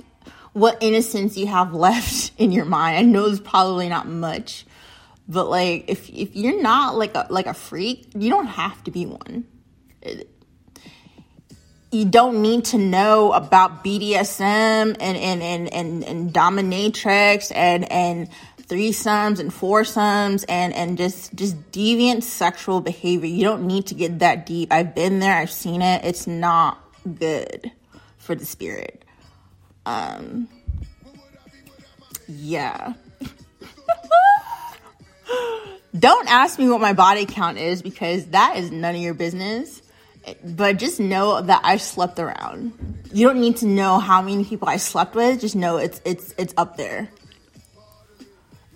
what 0.52 0.78
innocence 0.80 1.36
you 1.36 1.48
have 1.48 1.74
left 1.88 2.32
in 2.38 2.52
your 2.52 2.64
mind. 2.64 2.96
I 2.96 3.02
know 3.02 3.26
it's 3.26 3.40
probably 3.40 3.88
not 3.88 4.06
much, 4.06 4.64
but 5.28 5.50
like 5.50 5.86
if 5.88 6.08
if 6.10 6.36
you're 6.36 6.62
not 6.62 6.96
like 6.96 7.14
a 7.16 7.26
like 7.28 7.46
a 7.46 7.54
freak, 7.54 8.06
you 8.14 8.30
don't 8.30 8.46
have 8.46 8.82
to 8.84 8.92
be 8.92 9.06
one. 9.06 9.44
you 11.90 12.04
don't 12.04 12.40
need 12.40 12.66
to 12.66 12.78
know 12.78 13.32
about 13.32 13.84
BDSM 13.84 14.96
and 15.00 15.00
and 15.00 15.42
and 15.42 15.72
and, 15.72 16.04
and 16.04 16.32
dominatrix 16.32 17.50
and 17.52 17.90
and 17.90 18.28
threesomes 18.70 19.40
and 19.40 19.52
foursomes 19.52 20.44
and 20.44 20.72
and 20.74 20.96
just 20.96 21.34
just 21.34 21.72
deviant 21.72 22.22
sexual 22.22 22.80
behavior. 22.80 23.28
You 23.28 23.42
don't 23.42 23.66
need 23.66 23.86
to 23.86 23.94
get 23.94 24.20
that 24.20 24.46
deep. 24.46 24.72
I've 24.72 24.94
been 24.94 25.18
there. 25.18 25.36
I've 25.36 25.50
seen 25.50 25.82
it. 25.82 26.04
It's 26.04 26.28
not 26.28 26.78
good 27.18 27.72
for 28.16 28.36
the 28.36 28.44
spirit. 28.44 29.04
Um 29.84 30.48
yeah. 32.28 32.94
don't 35.98 36.30
ask 36.30 36.58
me 36.58 36.68
what 36.68 36.80
my 36.80 36.92
body 36.92 37.26
count 37.26 37.58
is 37.58 37.82
because 37.82 38.26
that 38.26 38.56
is 38.56 38.70
none 38.70 38.94
of 38.94 39.00
your 39.00 39.14
business. 39.14 39.82
But 40.44 40.76
just 40.76 41.00
know 41.00 41.40
that 41.40 41.62
I 41.64 41.78
slept 41.78 42.20
around. 42.20 42.72
You 43.12 43.26
don't 43.26 43.40
need 43.40 43.56
to 43.58 43.66
know 43.66 43.98
how 43.98 44.22
many 44.22 44.44
people 44.44 44.68
I 44.68 44.76
slept 44.76 45.16
with. 45.16 45.40
Just 45.40 45.56
know 45.56 45.78
it's 45.78 46.00
it's 46.04 46.32
it's 46.38 46.54
up 46.56 46.76
there 46.76 47.10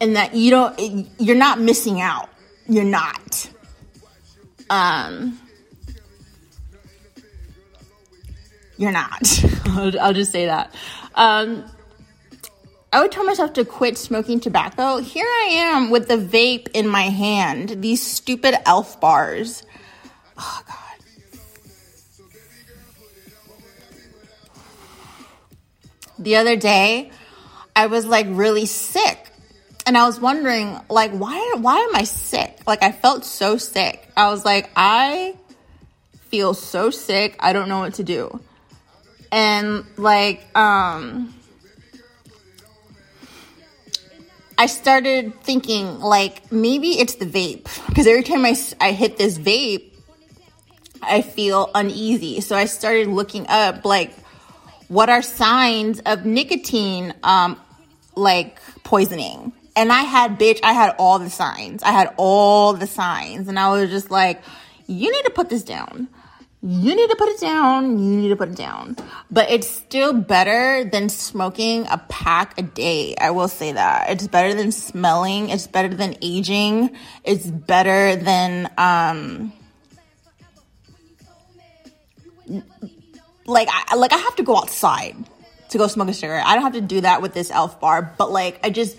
and 0.01 0.17
that 0.17 0.35
you 0.35 0.51
don't 0.51 1.09
you're 1.19 1.37
not 1.37 1.61
missing 1.61 2.01
out. 2.01 2.29
You're 2.69 2.85
not. 2.85 3.51
Um 4.71 5.41
you're 8.77 8.93
not. 8.93 9.45
I'll, 9.67 10.01
I'll, 10.01 10.13
just 10.13 10.33
say 10.33 10.47
that. 10.47 10.75
Um 11.15 11.65
i 12.93 13.01
would 13.01 13.11
tell 13.11 13.25
myself 13.25 13.53
to 13.55 13.65
quit 13.65 13.99
smoking 13.99 14.41
tobacco. 14.41 14.99
Here 14.99 15.27
i 15.27 15.49
am 15.51 15.91
with 15.91 16.09
the 16.09 16.17
vape 16.17 16.69
in 16.75 16.89
my 16.89 17.03
hand 17.03 17.83
these 17.83 18.03
stupid 18.03 18.57
elf 18.67 19.01
bars. 19.01 19.63
Oh 20.37 20.63
god. 20.67 20.79
The 26.19 26.37
other 26.37 26.57
day 26.57 27.11
i 27.77 27.87
was 27.87 28.07
like 28.07 28.27
really 28.31 28.67
sick 28.67 29.31
and 29.87 29.99
I 29.99 30.07
was 30.07 30.19
wondering, 30.19 30.79
like, 30.89 31.13
why 31.13 31.55
why 31.59 31.79
am 31.79 31.95
I 31.95 32.05
sick? 32.05 32.59
Like, 32.67 32.83
I 32.83 32.93
felt 32.93 33.25
so 33.25 33.59
sick. 33.59 34.09
I 34.17 34.31
was 34.31 34.45
like, 34.45 34.71
I 34.77 35.35
feel 36.29 36.55
so 36.55 36.91
sick. 36.91 37.37
I 37.41 37.53
don't 37.53 37.69
know 37.69 37.81
what 37.81 37.95
to 37.95 38.05
do. 38.05 38.41
And 39.31 39.85
like, 39.97 40.43
um, 40.57 41.35
I 44.57 44.67
started 44.67 45.35
thinking, 45.43 46.01
like, 46.01 46.51
maybe 46.51 46.99
it's 46.99 47.17
the 47.17 47.27
vape 47.27 47.69
because 47.89 48.07
every 48.07 48.23
time 48.23 48.45
I 48.47 48.57
I 48.81 48.93
hit 48.93 49.19
this 49.19 49.37
vape, 49.37 49.93
I 51.03 51.21
feel 51.21 51.71
uneasy. 51.75 52.41
So 52.41 52.57
I 52.57 52.65
started 52.65 53.09
looking 53.09 53.47
up, 53.49 53.85
like, 53.85 54.15
what 54.89 55.11
are 55.11 55.21
signs 55.21 56.01
of 56.01 56.25
nicotine, 56.25 57.13
um, 57.23 57.61
like 58.17 58.61
poisoning 58.85 59.53
and 59.77 59.93
I 59.93 60.03
had, 60.03 60.39
bitch, 60.39 60.61
I 60.63 60.73
had 60.73 60.95
all 60.99 61.19
the 61.19 61.31
signs. 61.31 61.83
I 61.83 61.91
had 61.91 62.15
all 62.17 62.75
the 62.75 62.87
signs. 62.87 63.49
And 63.49 63.59
I 63.59 63.71
was 63.71 63.91
just 63.91 64.11
like, 64.11 64.43
you 64.87 65.11
need 65.11 65.25
to 65.25 65.31
put 65.31 65.49
this 65.49 65.63
down. 65.63 66.09
You 66.63 66.97
need 66.97 67.11
to 67.11 67.17
put 67.17 67.29
it 67.29 67.41
down. 67.41 67.99
You 67.99 68.17
need 68.17 68.29
to 68.29 68.37
put 68.37 68.49
it 68.49 68.57
down. 68.57 68.97
But 69.31 69.51
it's 69.51 69.69
still 69.69 70.15
better 70.15 70.89
than 70.91 71.09
smoking 71.11 71.87
a 71.89 71.99
pack 72.09 72.59
a 72.59 72.63
day. 72.63 73.15
I 73.21 73.33
will 73.33 73.49
say 73.49 73.73
that. 73.73 74.11
It's 74.11 74.27
better 74.29 74.55
than 74.55 74.73
smelling. 74.73 75.51
It's 75.51 75.67
better 75.67 75.89
than 75.89 76.17
aging. 76.23 76.97
It's 77.23 77.47
better 77.47 78.17
than, 78.17 78.71
um, 78.79 79.53
like 83.47 83.69
I 83.71 83.97
like 83.97 84.13
I 84.13 84.19
have 84.19 84.37
to 84.37 84.43
go 84.43 84.57
outside 84.57 85.17
to 85.71 85.79
go 85.79 85.87
smoke 85.87 86.09
a 86.09 86.15
cigarette. 86.15 86.47
I 86.47 86.55
don't 86.55 86.65
have 86.65 86.75
to 86.75 86.81
do 86.81 87.01
that 87.03 87.23
with 87.23 87.35
this 87.35 87.51
elf 87.51 87.81
bar, 87.81 88.15
but 88.17 88.31
like 88.31 88.61
I 88.65 88.71
just 88.71 88.97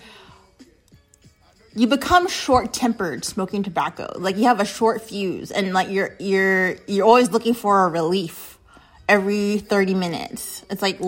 you 1.76 1.86
become 1.86 2.26
short 2.26 2.72
tempered 2.72 3.24
smoking 3.24 3.62
tobacco. 3.62 4.10
Like 4.16 4.38
you 4.38 4.44
have 4.44 4.60
a 4.60 4.64
short 4.64 5.02
fuse 5.02 5.50
and 5.50 5.74
like 5.74 5.90
you're 5.90 6.16
you're 6.18 6.76
you're 6.86 7.06
always 7.06 7.30
looking 7.30 7.52
for 7.52 7.84
a 7.84 7.88
relief 7.88 8.58
every 9.08 9.58
30 9.58 9.94
minutes. 9.94 10.64
It's 10.70 10.80
like 10.80 10.98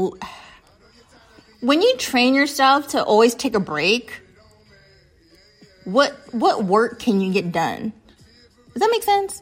when 1.61 1.81
you 1.83 1.97
train 1.97 2.35
yourself 2.35 2.89
to 2.89 3.03
always 3.03 3.35
take 3.35 3.55
a 3.55 3.61
break, 3.61 4.21
what 5.85 6.13
what 6.33 6.65
work 6.65 6.99
can 6.99 7.23
you 7.23 7.33
get 7.33 7.51
done? 7.51 7.95
Does 8.75 8.81
that 8.83 8.91
make 8.91 9.03
sense? 9.03 9.41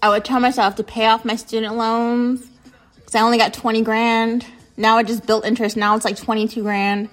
I 0.00 0.10
would 0.10 0.24
tell 0.24 0.38
myself 0.38 0.76
to 0.76 0.84
pay 0.84 1.06
off 1.06 1.24
my 1.24 1.34
student 1.34 1.74
loans 1.74 2.46
because 2.94 3.16
I 3.16 3.22
only 3.22 3.38
got 3.38 3.52
20 3.52 3.82
grand. 3.82 4.46
Now 4.76 4.96
I 4.96 5.02
just 5.02 5.26
built 5.26 5.44
interest. 5.44 5.76
Now 5.76 5.96
it's 5.96 6.04
like 6.04 6.16
22 6.16 6.62
grand. 6.62 7.08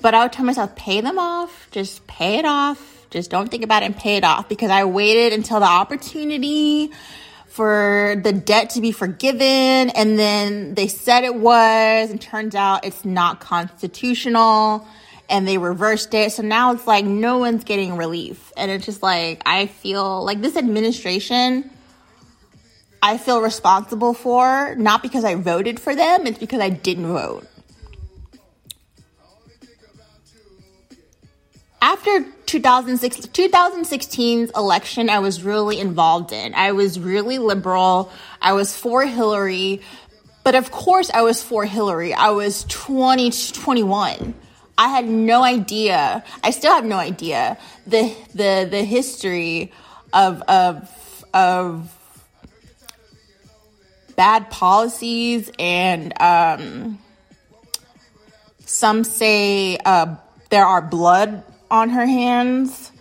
But 0.00 0.14
I 0.14 0.22
would 0.22 0.32
tell 0.32 0.44
myself, 0.44 0.76
pay 0.76 1.00
them 1.00 1.18
off, 1.18 1.68
just 1.70 2.06
pay 2.06 2.38
it 2.38 2.44
off. 2.44 2.96
Just 3.10 3.30
don't 3.30 3.50
think 3.50 3.64
about 3.64 3.82
it 3.82 3.86
and 3.86 3.96
pay 3.96 4.16
it 4.16 4.24
off 4.24 4.48
because 4.48 4.70
I 4.70 4.84
waited 4.84 5.32
until 5.32 5.60
the 5.60 5.66
opportunity 5.66 6.90
for 7.46 8.20
the 8.22 8.32
debt 8.32 8.70
to 8.70 8.80
be 8.80 8.92
forgiven 8.92 9.46
and 9.88 10.18
then 10.18 10.74
they 10.74 10.88
said 10.88 11.24
it 11.24 11.34
was 11.34 12.10
and 12.10 12.20
turns 12.20 12.54
out 12.54 12.84
it's 12.84 13.04
not 13.04 13.40
constitutional 13.40 14.86
and 15.30 15.48
they 15.48 15.56
reversed 15.56 16.12
it. 16.14 16.32
So 16.32 16.42
now 16.42 16.72
it's 16.72 16.86
like 16.86 17.04
no 17.04 17.38
one's 17.38 17.64
getting 17.64 17.96
relief. 17.96 18.52
And 18.56 18.70
it's 18.70 18.84
just 18.84 19.02
like 19.02 19.42
I 19.46 19.66
feel 19.66 20.24
like 20.24 20.42
this 20.42 20.56
administration 20.56 21.70
I 23.02 23.18
feel 23.18 23.40
responsible 23.40 24.14
for 24.14 24.74
not 24.76 25.02
because 25.02 25.24
I 25.24 25.36
voted 25.36 25.78
for 25.78 25.94
them, 25.94 26.26
it's 26.26 26.38
because 26.38 26.60
I 26.60 26.70
didn't 26.70 27.06
vote. 27.06 27.46
After 31.86 32.26
2006, 32.46 33.26
2016's 33.26 34.50
election, 34.56 35.08
I 35.08 35.20
was 35.20 35.44
really 35.44 35.78
involved 35.78 36.32
in. 36.32 36.52
I 36.52 36.72
was 36.72 36.98
really 36.98 37.38
liberal. 37.38 38.10
I 38.42 38.54
was 38.54 38.76
for 38.76 39.06
Hillary. 39.06 39.82
But 40.42 40.56
of 40.56 40.72
course, 40.72 41.10
I 41.14 41.22
was 41.22 41.44
for 41.44 41.64
Hillary. 41.64 42.12
I 42.12 42.30
was 42.30 42.64
20 42.64 43.30
21. 43.30 44.34
I 44.76 44.88
had 44.88 45.08
no 45.08 45.44
idea. 45.44 46.24
I 46.42 46.50
still 46.50 46.72
have 46.72 46.84
no 46.84 46.96
idea 46.96 47.56
the 47.86 48.12
the 48.34 48.66
the 48.68 48.82
history 48.82 49.72
of 50.12 50.42
of 50.42 51.24
of 51.32 51.92
bad 54.16 54.50
policies 54.50 55.52
and 55.56 56.20
um, 56.20 56.98
some 58.64 59.04
say 59.04 59.78
uh, 59.84 60.16
there 60.50 60.64
are 60.64 60.82
blood 60.82 61.44
on 61.70 61.90
her 61.90 62.06
hands. 62.06 62.92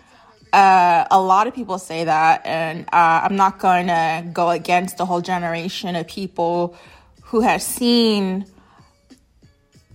Uh, 0.54 1.06
a 1.12 1.19
lot 1.19 1.47
of 1.47 1.54
people 1.54 1.78
say 1.78 2.06
that, 2.06 2.45
and 2.45 2.86
uh, 2.93 3.21
I'm 3.23 3.36
not 3.36 3.60
going 3.60 3.88
to 3.88 4.25
go 4.32 4.49
against 4.49 4.97
the 4.97 5.06
whole 5.06 5.21
generation 5.21 5.95
of 5.95 6.08
people 6.08 6.78
who 7.23 7.41
have 7.41 7.62
seen 7.62 8.45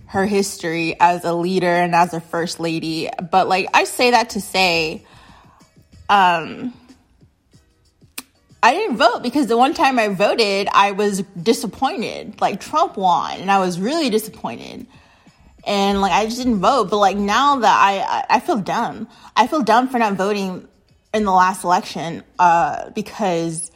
her 0.05 0.25
history 0.25 0.95
as 0.99 1.23
a 1.23 1.33
leader 1.33 1.73
and 1.73 1.95
as 1.95 2.13
a 2.13 2.19
first 2.19 2.59
lady. 2.59 3.09
But 3.31 3.47
like 3.47 3.67
I 3.73 3.85
say 3.85 4.11
that 4.11 4.31
to 4.31 4.41
say, 4.41 5.05
um, 6.09 6.73
I 8.61 8.73
didn't 8.73 8.97
vote 8.97 9.23
because 9.23 9.47
the 9.47 9.57
one 9.57 9.73
time 9.73 9.97
I 9.97 10.09
voted, 10.09 10.67
I 10.71 10.91
was 10.91 11.23
disappointed. 11.41 12.39
Like 12.41 12.59
Trump 12.59 12.97
won, 12.97 13.39
and 13.39 13.49
I 13.49 13.59
was 13.59 13.79
really 13.79 14.09
disappointed. 14.09 14.85
And 15.65 16.01
like 16.01 16.11
I 16.11 16.25
just 16.25 16.37
didn't 16.37 16.59
vote. 16.59 16.89
But 16.89 16.97
like 16.97 17.17
now 17.17 17.57
that 17.57 17.77
I 17.77 18.25
I, 18.35 18.39
feel 18.39 18.57
dumb. 18.57 19.07
I 19.35 19.47
feel 19.47 19.61
dumb 19.61 19.87
for 19.87 19.99
not 19.99 20.13
voting 20.13 20.67
in 21.13 21.25
the 21.25 21.31
last 21.31 21.63
election 21.63 22.23
uh, 22.39 22.89
because, 22.91 23.71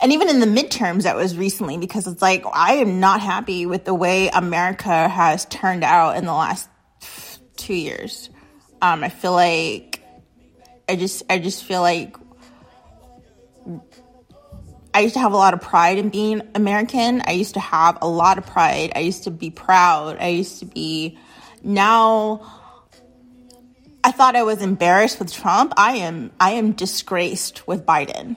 and 0.00 0.12
even 0.12 0.28
in 0.28 0.40
the 0.40 0.46
midterms 0.46 1.02
that 1.02 1.16
was 1.16 1.36
recently 1.36 1.78
because 1.78 2.06
it's 2.06 2.22
like 2.22 2.44
I 2.52 2.74
am 2.74 3.00
not 3.00 3.20
happy 3.20 3.66
with 3.66 3.84
the 3.84 3.94
way 3.94 4.28
America 4.28 5.08
has 5.08 5.44
turned 5.46 5.84
out 5.84 6.16
in 6.16 6.24
the 6.24 6.34
last 6.34 6.68
two 7.56 7.74
years. 7.74 8.30
Um, 8.82 9.02
I 9.04 9.08
feel 9.08 9.32
like 9.32 10.00
I 10.88 10.96
just 10.96 11.22
I 11.30 11.38
just 11.38 11.64
feel 11.64 11.80
like 11.80 12.16
I 14.96 15.00
used 15.00 15.12
to 15.12 15.20
have 15.20 15.34
a 15.34 15.36
lot 15.36 15.52
of 15.52 15.60
pride 15.60 15.98
in 15.98 16.08
being 16.08 16.40
American. 16.54 17.20
I 17.26 17.32
used 17.32 17.52
to 17.52 17.60
have 17.60 17.98
a 18.00 18.08
lot 18.08 18.38
of 18.38 18.46
pride. 18.46 18.92
I 18.96 19.00
used 19.00 19.24
to 19.24 19.30
be 19.30 19.50
proud. 19.50 20.16
I 20.18 20.28
used 20.28 20.60
to 20.60 20.64
be 20.64 21.18
now 21.62 22.40
I 24.02 24.10
thought 24.10 24.36
I 24.36 24.42
was 24.44 24.62
embarrassed 24.62 25.18
with 25.18 25.30
Trump. 25.30 25.74
I 25.76 25.96
am 25.96 26.30
I 26.40 26.52
am 26.52 26.72
disgraced 26.72 27.68
with 27.68 27.84
Biden. 27.84 28.36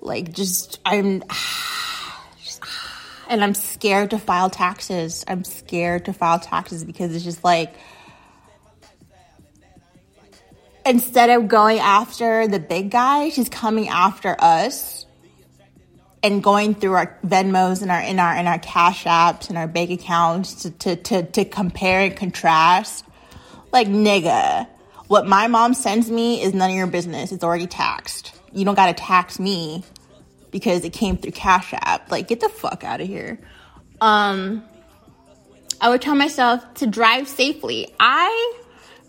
Like 0.00 0.32
just 0.32 0.78
I'm 0.86 1.24
just, 2.44 2.62
and 3.28 3.42
I'm 3.42 3.54
scared 3.54 4.10
to 4.10 4.18
file 4.20 4.48
taxes. 4.48 5.24
I'm 5.26 5.42
scared 5.42 6.04
to 6.04 6.12
file 6.12 6.38
taxes 6.38 6.84
because 6.84 7.16
it's 7.16 7.24
just 7.24 7.42
like 7.42 7.74
instead 10.86 11.30
of 11.30 11.48
going 11.48 11.78
after 11.78 12.46
the 12.46 12.60
big 12.60 12.90
guy, 12.90 13.28
she's 13.30 13.48
coming 13.48 13.88
after 13.88 14.36
us 14.38 15.06
and 16.22 16.42
going 16.42 16.74
through 16.74 16.92
our 16.92 17.18
Venmos 17.26 17.82
and 17.82 17.90
our 17.90 18.00
in 18.00 18.18
our 18.18 18.36
in 18.36 18.46
our 18.46 18.58
cash 18.58 19.04
apps 19.04 19.48
and 19.48 19.58
our 19.58 19.68
bank 19.68 19.90
accounts 19.90 20.62
to 20.62 20.70
to 20.70 20.96
to, 20.96 21.22
to 21.24 21.44
compare 21.44 22.00
and 22.00 22.16
contrast. 22.16 23.04
Like 23.72 23.88
nigga, 23.88 24.66
what 25.08 25.26
my 25.26 25.48
mom 25.48 25.74
sends 25.74 26.10
me 26.10 26.42
is 26.42 26.54
none 26.54 26.70
of 26.70 26.76
your 26.76 26.86
business. 26.86 27.32
It's 27.32 27.44
already 27.44 27.66
taxed. 27.66 28.34
You 28.52 28.64
don't 28.64 28.74
gotta 28.74 28.94
tax 28.94 29.38
me 29.38 29.84
because 30.50 30.84
it 30.84 30.92
came 30.92 31.16
through 31.16 31.32
Cash 31.32 31.74
App. 31.74 32.10
Like 32.10 32.28
get 32.28 32.40
the 32.40 32.48
fuck 32.48 32.84
out 32.84 33.00
of 33.00 33.06
here. 33.06 33.38
Um 34.00 34.64
I 35.80 35.90
would 35.90 36.00
tell 36.00 36.14
myself 36.14 36.62
to 36.74 36.86
drive 36.86 37.28
safely. 37.28 37.94
I 38.00 38.54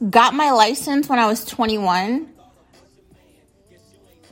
got 0.09 0.33
my 0.33 0.51
license 0.51 1.09
when 1.09 1.19
I 1.19 1.27
was 1.27 1.45
21. 1.45 2.29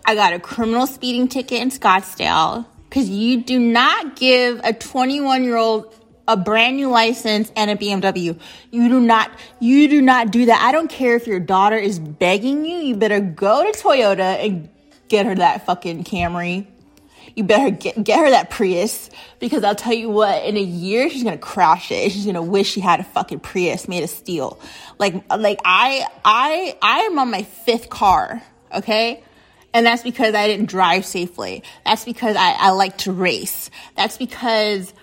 I 0.05 0.15
got 0.15 0.33
a 0.33 0.39
criminal 0.39 0.85
speeding 0.85 1.27
ticket 1.27 1.61
in 1.61 1.69
Scottsdale 1.69 2.65
because 2.89 3.09
you 3.09 3.43
do 3.43 3.59
not 3.59 4.15
give 4.15 4.61
a 4.63 4.73
21 4.73 5.43
year 5.43 5.57
old 5.57 5.93
a 6.27 6.37
brand 6.37 6.77
new 6.77 6.89
license 6.89 7.51
and 7.55 7.69
a 7.71 7.75
BMW. 7.75 8.39
You 8.71 8.89
do 8.89 8.99
not, 8.99 9.31
you 9.59 9.87
do 9.87 10.01
not 10.01 10.31
do 10.31 10.45
that. 10.45 10.61
I 10.61 10.71
don't 10.71 10.89
care 10.89 11.15
if 11.15 11.27
your 11.27 11.39
daughter 11.39 11.77
is 11.77 11.99
begging 11.99 12.65
you. 12.65 12.77
You 12.77 12.95
better 12.95 13.19
go 13.19 13.63
to 13.63 13.77
Toyota 13.77 14.45
and 14.45 14.69
get 15.07 15.25
her 15.25 15.35
that 15.35 15.65
fucking 15.65 16.03
Camry. 16.03 16.67
You 17.35 17.43
better 17.43 17.69
get, 17.69 18.01
get 18.01 18.19
her 18.19 18.29
that 18.29 18.49
Prius 18.49 19.09
because 19.39 19.63
I'll 19.63 19.75
tell 19.75 19.93
you 19.93 20.09
what, 20.09 20.43
in 20.45 20.55
a 20.55 20.61
year 20.61 21.09
she's 21.09 21.23
gonna 21.23 21.37
crash 21.37 21.91
it. 21.91 22.11
She's 22.11 22.25
gonna 22.25 22.41
wish 22.41 22.71
she 22.71 22.79
had 22.79 23.01
a 23.01 23.03
fucking 23.03 23.41
Prius 23.41 23.87
made 23.87 24.03
of 24.03 24.09
steel. 24.09 24.59
Like, 24.97 25.15
like 25.29 25.59
I, 25.65 26.07
I, 26.23 26.77
I 26.81 26.99
am 27.01 27.19
on 27.19 27.29
my 27.29 27.43
fifth 27.43 27.89
car. 27.89 28.41
Okay. 28.73 29.21
And 29.73 29.85
that's 29.85 30.03
because 30.03 30.33
I 30.33 30.47
didn't 30.47 30.67
drive 30.67 31.05
safely. 31.05 31.61
That's 31.85 32.05
because 32.05 32.37
I, 32.37 32.51
I 32.53 32.69
like 32.69 32.97
to 32.99 33.11
race. 33.11 33.69
That's 33.97 34.17
because 34.17 34.93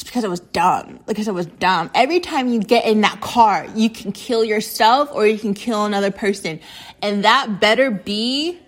it's 0.00 0.04
because 0.04 0.24
I 0.24 0.28
was 0.28 0.40
dumb. 0.40 1.00
Because 1.06 1.28
I 1.28 1.32
was 1.32 1.46
dumb. 1.46 1.90
Every 1.94 2.20
time 2.20 2.48
you 2.48 2.60
get 2.60 2.84
in 2.84 3.00
that 3.00 3.22
car, 3.22 3.66
you 3.74 3.88
can 3.88 4.12
kill 4.12 4.44
yourself 4.44 5.10
or 5.12 5.26
you 5.26 5.38
can 5.38 5.54
kill 5.54 5.86
another 5.86 6.10
person. 6.10 6.60
And 7.00 7.24
that 7.24 7.60
better 7.60 7.90
be 7.90 8.58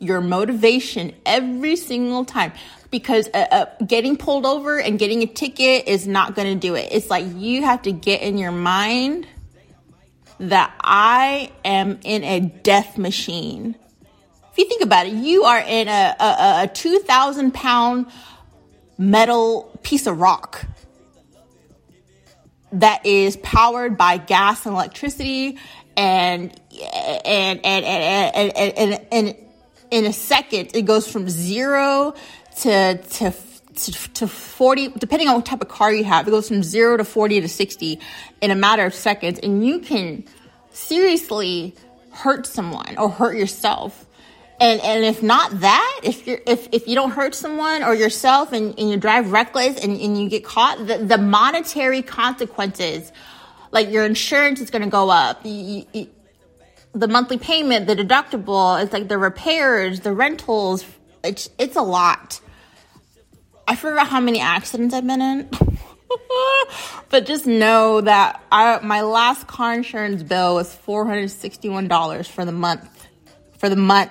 your 0.00 0.20
motivation 0.20 1.14
every 1.24 1.76
single 1.76 2.24
time. 2.24 2.52
Because 2.90 3.28
uh, 3.32 3.46
uh, 3.52 3.66
getting 3.86 4.16
pulled 4.16 4.44
over 4.44 4.80
and 4.80 4.98
getting 4.98 5.22
a 5.22 5.26
ticket 5.26 5.86
is 5.86 6.08
not 6.08 6.34
going 6.34 6.48
to 6.52 6.58
do 6.58 6.74
it. 6.74 6.88
It's 6.90 7.08
like 7.08 7.24
you 7.36 7.62
have 7.62 7.82
to 7.82 7.92
get 7.92 8.22
in 8.22 8.36
your 8.36 8.50
mind 8.50 9.28
that 10.40 10.74
I 10.80 11.52
am 11.64 12.00
in 12.02 12.24
a 12.24 12.40
death 12.40 12.98
machine. 12.98 13.76
If 14.50 14.58
you 14.58 14.64
think 14.66 14.82
about 14.82 15.06
it, 15.06 15.12
you 15.12 15.44
are 15.44 15.60
in 15.60 15.86
a, 15.86 16.16
a, 16.18 16.62
a 16.64 16.70
2,000 16.74 17.54
pound 17.54 18.06
metal 18.98 19.78
piece 19.82 20.06
of 20.06 20.18
rock 20.18 20.66
that 22.72 23.04
is 23.06 23.36
powered 23.38 23.96
by 23.96 24.16
gas 24.16 24.66
and 24.66 24.74
electricity 24.74 25.58
and 25.96 26.52
and 26.70 27.60
and 27.64 27.84
and 27.84 27.84
and, 27.84 28.52
and, 28.56 28.78
and, 28.78 29.06
and 29.12 29.36
in 29.90 30.04
a 30.04 30.12
second 30.12 30.70
it 30.74 30.82
goes 30.82 31.10
from 31.10 31.28
zero 31.28 32.14
to 32.58 32.96
to 32.96 33.32
to, 33.76 33.92
to 34.12 34.28
40 34.28 34.88
depending 34.98 35.28
on 35.28 35.36
what 35.36 35.46
type 35.46 35.62
of 35.62 35.68
car 35.68 35.92
you 35.92 36.04
have 36.04 36.26
it 36.26 36.30
goes 36.30 36.48
from 36.48 36.62
0 36.62 36.98
to 36.98 37.04
40 37.04 37.40
to 37.40 37.48
60 37.48 38.00
in 38.40 38.50
a 38.50 38.54
matter 38.54 38.84
of 38.84 38.94
seconds 38.94 39.38
and 39.38 39.64
you 39.64 39.78
can 39.78 40.24
seriously 40.72 41.74
hurt 42.10 42.46
someone 42.46 42.96
or 42.98 43.08
hurt 43.08 43.36
yourself. 43.36 44.06
And 44.60 44.80
and 44.82 45.04
if 45.04 45.22
not 45.22 45.60
that 45.60 46.00
if 46.02 46.26
you 46.26 46.38
if, 46.46 46.68
if 46.72 46.86
you 46.86 46.94
don't 46.94 47.12
hurt 47.12 47.34
someone 47.34 47.82
or 47.82 47.94
yourself 47.94 48.52
and, 48.52 48.78
and 48.78 48.90
you 48.90 48.98
drive 48.98 49.32
reckless 49.32 49.82
and, 49.82 49.98
and 49.98 50.20
you 50.20 50.28
get 50.28 50.44
caught 50.44 50.86
the, 50.86 50.98
the 50.98 51.16
monetary 51.16 52.02
consequences 52.02 53.10
like 53.70 53.90
your 53.90 54.04
insurance 54.04 54.60
is 54.60 54.68
going 54.68 54.82
to 54.82 54.90
go 54.90 55.08
up 55.08 55.40
you, 55.44 55.86
you, 55.94 56.08
the 56.92 57.08
monthly 57.08 57.38
payment 57.38 57.86
the 57.86 57.94
deductible 57.94 58.82
it's 58.82 58.92
like 58.92 59.08
the 59.08 59.18
repairs 59.18 60.00
the 60.00 60.12
rentals 60.12 60.84
it's 61.22 61.48
it's 61.58 61.76
a 61.76 61.82
lot 61.82 62.40
I 63.70 63.76
forgot 63.76 64.08
how 64.08 64.18
many 64.18 64.40
accidents 64.40 64.92
I've 64.92 65.06
been 65.06 65.22
in. 65.22 65.48
but 67.08 67.24
just 67.24 67.46
know 67.46 68.00
that 68.00 68.42
I, 68.50 68.80
my 68.82 69.02
last 69.02 69.46
car 69.46 69.74
insurance 69.74 70.24
bill 70.24 70.56
was 70.56 70.76
$461 70.84 72.26
for 72.26 72.44
the 72.44 72.50
month. 72.50 73.06
For 73.58 73.68
the 73.68 73.76
month. 73.76 74.10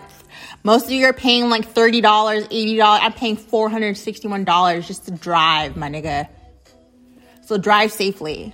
Most 0.63 0.85
of 0.85 0.91
you 0.91 1.05
are 1.07 1.13
paying 1.13 1.49
like 1.49 1.73
$30, 1.73 2.01
$80. 2.01 2.79
I'm 2.81 3.11
paying 3.11 3.35
$461 3.35 4.87
just 4.87 5.07
to 5.07 5.11
drive, 5.11 5.75
my 5.75 5.89
nigga. 5.89 6.29
So 7.41 7.57
drive 7.57 7.91
safely. 7.91 8.53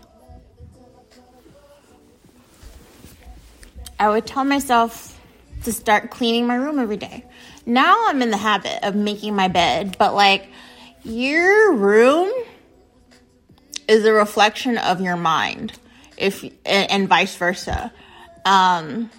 I 4.00 4.10
would 4.10 4.26
tell 4.26 4.44
myself 4.44 5.20
to 5.64 5.72
start 5.72 6.12
cleaning 6.12 6.48
my 6.48 6.56
room 6.56 6.80
every 6.80 6.98
day. 6.98 7.26
Now 7.66 8.06
I'm 8.08 8.22
in 8.22 8.30
the 8.30 8.38
habit 8.38 8.84
of 8.84 8.96
making 8.96 9.36
my 9.36 9.48
bed, 9.48 9.96
but 9.98 10.14
like, 10.14 10.48
your 11.04 11.74
room 11.74 12.32
is 13.88 14.06
a 14.06 14.12
reflection 14.12 14.78
of 14.78 15.02
your 15.02 15.16
mind 15.16 15.74
if 16.18 16.44
and, 16.66 17.08
vice 17.08 17.36
versa. 17.36 17.92
Um, 18.46 19.10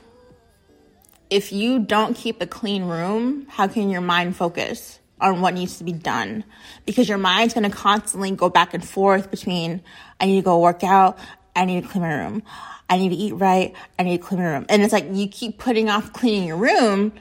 if 1.30 1.52
you 1.52 1.80
don't 1.80 2.16
keep 2.16 2.40
a 2.40 2.46
clean 2.46 2.84
room 2.84 3.46
how 3.48 3.66
can 3.66 3.90
your 3.90 4.00
mind 4.00 4.36
focus 4.36 5.00
on 5.20 5.40
what 5.40 5.54
needs 5.54 5.78
to 5.78 5.84
be 5.84 5.92
done? 5.92 6.44
Because 6.84 7.08
your 7.08 7.18
mind's 7.18 7.54
going 7.54 7.68
to 7.68 7.76
constantly 7.76 8.30
go 8.30 8.48
back 8.48 8.74
and 8.74 8.86
forth 8.86 9.30
between 9.30 9.82
i 10.20 10.26
need 10.26 10.36
to 10.36 10.42
go 10.42 10.60
work 10.60 10.84
out. 10.84 11.18
I 11.54 11.64
need 11.64 11.82
to 11.82 11.88
clean 11.88 12.02
my 12.02 12.14
room 12.14 12.42
i 12.88 12.96
need 12.96 13.10
to 13.10 13.16
eat 13.16 13.32
right 13.32 13.74
i 13.98 14.02
need 14.02 14.18
to 14.18 14.22
clean 14.22 14.40
my 14.40 14.46
room 14.46 14.66
and 14.68 14.82
it's 14.82 14.92
like 14.92 15.06
you 15.12 15.28
keep 15.28 15.58
putting 15.58 15.88
off 15.88 16.12
cleaning 16.12 16.46
your 16.46 16.56
room 16.56 17.12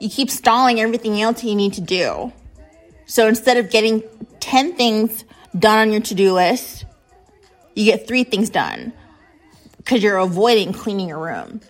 you 0.00 0.08
keep 0.08 0.30
stalling 0.30 0.80
everything 0.80 1.20
else 1.20 1.42
you 1.44 1.54
need 1.54 1.72
to 1.72 1.80
do 1.80 2.32
so 3.06 3.26
instead 3.28 3.56
of 3.56 3.70
getting 3.70 4.02
10 4.40 4.76
things 4.76 5.24
done 5.58 5.78
on 5.78 5.92
your 5.92 6.00
to 6.02 6.14
do 6.14 6.32
list, 6.32 6.84
you 7.74 7.84
get 7.84 8.06
three 8.06 8.24
things 8.24 8.50
done 8.50 8.92
because 9.78 10.02
you're 10.02 10.18
avoiding 10.18 10.72
cleaning 10.72 11.08
your 11.08 11.18
room. 11.18 11.60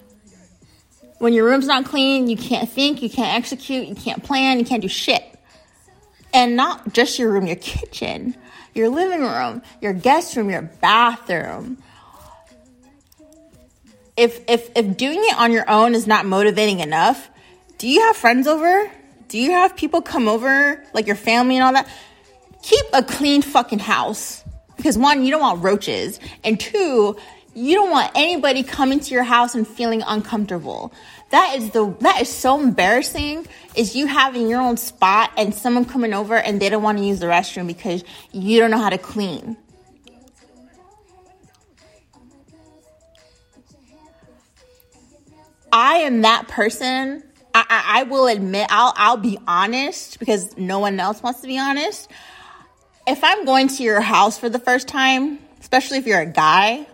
When 1.19 1.33
your 1.33 1.47
room's 1.47 1.67
not 1.67 1.85
clean, 1.85 2.29
you 2.29 2.37
can't 2.37 2.69
think, 2.69 3.03
you 3.03 3.09
can't 3.09 3.37
execute, 3.37 3.87
you 3.87 3.95
can't 3.95 4.23
plan, 4.23 4.59
you 4.59 4.65
can't 4.65 4.83
do 4.83 4.89
shit. 4.89 5.23
And 6.33 6.57
not 6.57 6.93
just 6.93 7.19
your 7.19 7.31
room, 7.31 7.47
your 7.47 7.57
kitchen, 7.57 8.37
your 8.75 8.89
living 8.89 9.23
room, 9.23 9.63
your 9.81 9.93
guest 9.93 10.37
room, 10.37 10.51
your 10.51 10.63
bathroom. 10.63 11.79
If, 14.17 14.41
if, 14.49 14.71
if 14.77 14.97
doing 14.97 15.19
it 15.21 15.37
on 15.37 15.51
your 15.53 15.69
own 15.69 15.95
is 15.95 16.07
not 16.07 16.25
motivating 16.25 16.81
enough, 16.81 17.29
do 17.79 17.89
you 17.89 18.01
have 18.03 18.17
friends 18.17 18.47
over? 18.47 18.91
Do 19.29 19.39
you 19.39 19.51
have 19.53 19.77
people 19.77 20.03
come 20.03 20.29
over, 20.29 20.85
like 20.93 21.07
your 21.07 21.17
family 21.17 21.57
and 21.57 21.65
all 21.65 21.73
that? 21.73 21.89
Keep 22.63 22.85
a 22.93 23.03
clean 23.03 23.43
fucking 23.43 23.81
house. 23.81 24.45
Because 24.77 24.97
one, 24.97 25.25
you 25.25 25.31
don't 25.31 25.41
want 25.41 25.63
roaches. 25.65 26.21
And 26.45 26.61
two, 26.61 27.17
You 27.57 27.77
don't 27.77 27.91
want 27.91 28.11
anybody 28.17 28.65
coming 28.65 28.99
to 28.99 29.15
your 29.15 29.23
house 29.23 29.55
and 29.55 29.67
feeling 29.67 30.03
uncomfortable. 30.05 30.93
That 31.31 31.55
is 31.57 31.71
the 31.71 31.95
that 32.01 32.21
is 32.21 32.29
so 32.29 32.61
embarrassing. 32.61 33.47
Is 33.77 33.95
you 33.95 34.07
having 34.07 34.49
your 34.49 34.61
own 34.61 34.77
spot 34.77 35.31
and 35.37 35.55
someone 35.55 35.85
coming 35.85 36.13
over 36.13 36.37
and 36.37 36.61
they 36.61 36.69
don't 36.69 36.83
want 36.83 36.99
to 36.99 37.05
use 37.05 37.21
the 37.21 37.27
restroom 37.27 37.69
because 37.69 38.03
you 38.33 38.59
don't 38.59 38.73
know 38.73 38.79
how 38.79 38.91
to 38.91 38.99
clean. 38.99 39.57
I 45.75 45.97
am 46.03 46.23
that 46.23 46.47
person. 46.47 47.25
I, 47.53 47.65
I, 47.69 48.01
I 48.01 48.03
will 48.05 48.29
admit, 48.29 48.69
I'll 48.71 48.93
I'll 48.97 49.17
be 49.17 49.39
honest 49.49 50.21
because 50.21 50.57
no 50.57 50.79
one 50.79 51.01
else 51.01 51.21
wants 51.21 51.41
to 51.41 51.49
be 51.49 51.59
honest. 51.59 52.09
If 53.09 53.25
I'm 53.25 53.45
going 53.45 53.67
to 53.67 53.83
your 53.83 54.01
house 54.01 54.39
for 54.39 54.49
the 54.49 54.61
first 54.61 54.87
time, 54.87 55.41
especially 55.61 55.99
if 55.99 56.07
you're 56.07 56.21
a 56.21 56.27
guy, 56.27 56.87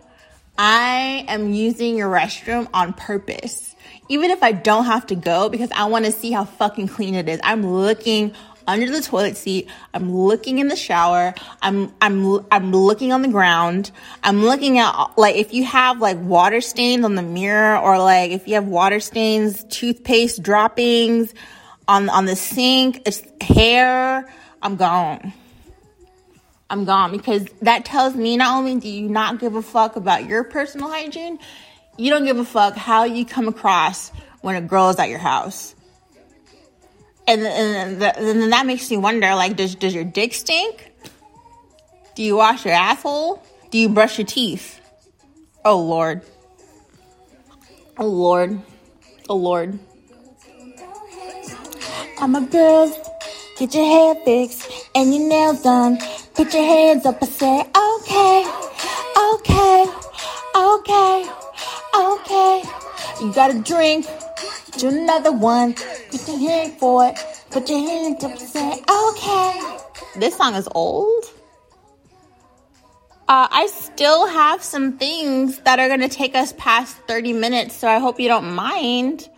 I 0.56 1.26
am 1.28 1.52
using 1.52 1.94
your 1.94 2.10
restroom 2.10 2.68
on 2.72 2.94
purpose. 2.94 3.76
Even 4.08 4.30
if 4.30 4.42
I 4.42 4.52
don't 4.52 4.86
have 4.86 5.06
to 5.08 5.14
go 5.14 5.50
because 5.50 5.70
I 5.72 5.84
want 5.84 6.06
to 6.06 6.12
see 6.12 6.32
how 6.32 6.46
fucking 6.46 6.88
clean 6.88 7.14
it 7.14 7.28
is. 7.28 7.38
I'm 7.44 7.64
looking 7.64 8.34
under 8.66 8.90
the 8.90 9.00
toilet 9.00 9.36
seat. 9.36 9.68
I'm 9.94 10.14
looking 10.14 10.58
in 10.58 10.68
the 10.68 10.76
shower. 10.76 11.34
I'm 11.62 11.92
I'm 12.00 12.46
I'm 12.50 12.72
looking 12.72 13.12
on 13.12 13.22
the 13.22 13.28
ground. 13.28 13.90
I'm 14.22 14.42
looking 14.42 14.78
at 14.78 15.12
like 15.16 15.36
if 15.36 15.52
you 15.52 15.64
have 15.64 16.00
like 16.00 16.18
water 16.18 16.60
stains 16.60 17.04
on 17.04 17.14
the 17.14 17.22
mirror 17.22 17.78
or 17.78 17.98
like 17.98 18.30
if 18.30 18.46
you 18.48 18.54
have 18.54 18.66
water 18.66 19.00
stains, 19.00 19.64
toothpaste 19.64 20.42
droppings 20.42 21.34
on 21.88 22.08
on 22.08 22.26
the 22.26 22.36
sink, 22.36 23.02
it's 23.06 23.22
hair, 23.40 24.28
I'm 24.62 24.76
gone. 24.76 25.32
I'm 26.68 26.84
gone 26.84 27.10
because 27.10 27.46
that 27.62 27.84
tells 27.84 28.14
me 28.14 28.36
not 28.36 28.56
only 28.56 28.76
do 28.76 28.88
you 28.88 29.08
not 29.08 29.40
give 29.40 29.56
a 29.56 29.62
fuck 29.62 29.96
about 29.96 30.26
your 30.26 30.44
personal 30.44 30.88
hygiene, 30.88 31.40
you 31.96 32.10
don't 32.10 32.24
give 32.24 32.38
a 32.38 32.44
fuck 32.44 32.76
how 32.76 33.04
you 33.04 33.26
come 33.26 33.48
across 33.48 34.10
when 34.40 34.54
a 34.54 34.60
girl 34.60 34.88
is 34.88 34.98
at 34.98 35.08
your 35.08 35.18
house 35.18 35.74
and, 37.26 37.42
and, 37.42 38.02
and 38.02 38.40
then 38.40 38.50
that 38.50 38.66
makes 38.66 38.90
me 38.90 38.96
wonder 38.96 39.34
like 39.34 39.56
does 39.56 39.74
does 39.74 39.94
your 39.94 40.04
dick 40.04 40.34
stink? 40.34 40.92
Do 42.14 42.22
you 42.22 42.36
wash 42.36 42.64
your 42.64 42.74
asshole? 42.74 43.42
Do 43.70 43.78
you 43.78 43.88
brush 43.88 44.18
your 44.18 44.26
teeth? 44.26 44.80
Oh 45.64 45.80
lord. 45.80 46.22
Oh 47.98 48.06
lord. 48.06 48.60
Oh 49.28 49.36
lord. 49.36 49.78
I'm 52.18 52.34
a 52.34 52.40
girl. 52.42 52.88
Get 53.58 53.74
your 53.74 53.84
hair 53.84 54.14
fixed 54.24 54.70
and 54.94 55.14
your 55.14 55.28
nails 55.28 55.62
done. 55.62 55.98
Put 56.34 56.52
your 56.54 56.64
hands 56.64 57.06
up 57.06 57.20
and 57.22 57.30
say 57.30 57.60
okay 57.60 58.44
okay 59.16 59.86
okay 60.56 61.30
okay. 61.94 62.62
You 63.20 63.32
got 63.32 63.54
a 63.54 63.58
drink 63.60 64.06
do 64.78 64.88
another 64.88 65.32
one. 65.32 65.74
Put 66.10 66.28
your 66.28 66.38
hand 66.38 66.72
for 66.78 67.06
it. 67.06 67.18
Put 67.50 67.68
your 67.68 67.78
hand 67.78 68.22
up 68.24 68.30
and 68.30 68.40
say, 68.40 68.82
okay. 68.88 69.78
This 70.16 70.36
song 70.36 70.54
is 70.54 70.68
old. 70.74 71.24
Uh, 73.28 73.46
I 73.50 73.66
still 73.68 74.26
have 74.26 74.62
some 74.62 74.98
things 74.98 75.60
that 75.60 75.78
are 75.78 75.86
going 75.86 76.00
to 76.00 76.08
take 76.08 76.34
us 76.34 76.52
past 76.58 76.96
30 77.06 77.32
minutes, 77.32 77.76
so 77.76 77.86
I 77.86 77.98
hope 77.98 78.18
you 78.18 78.26
don't 78.26 78.54
mind 78.54 79.28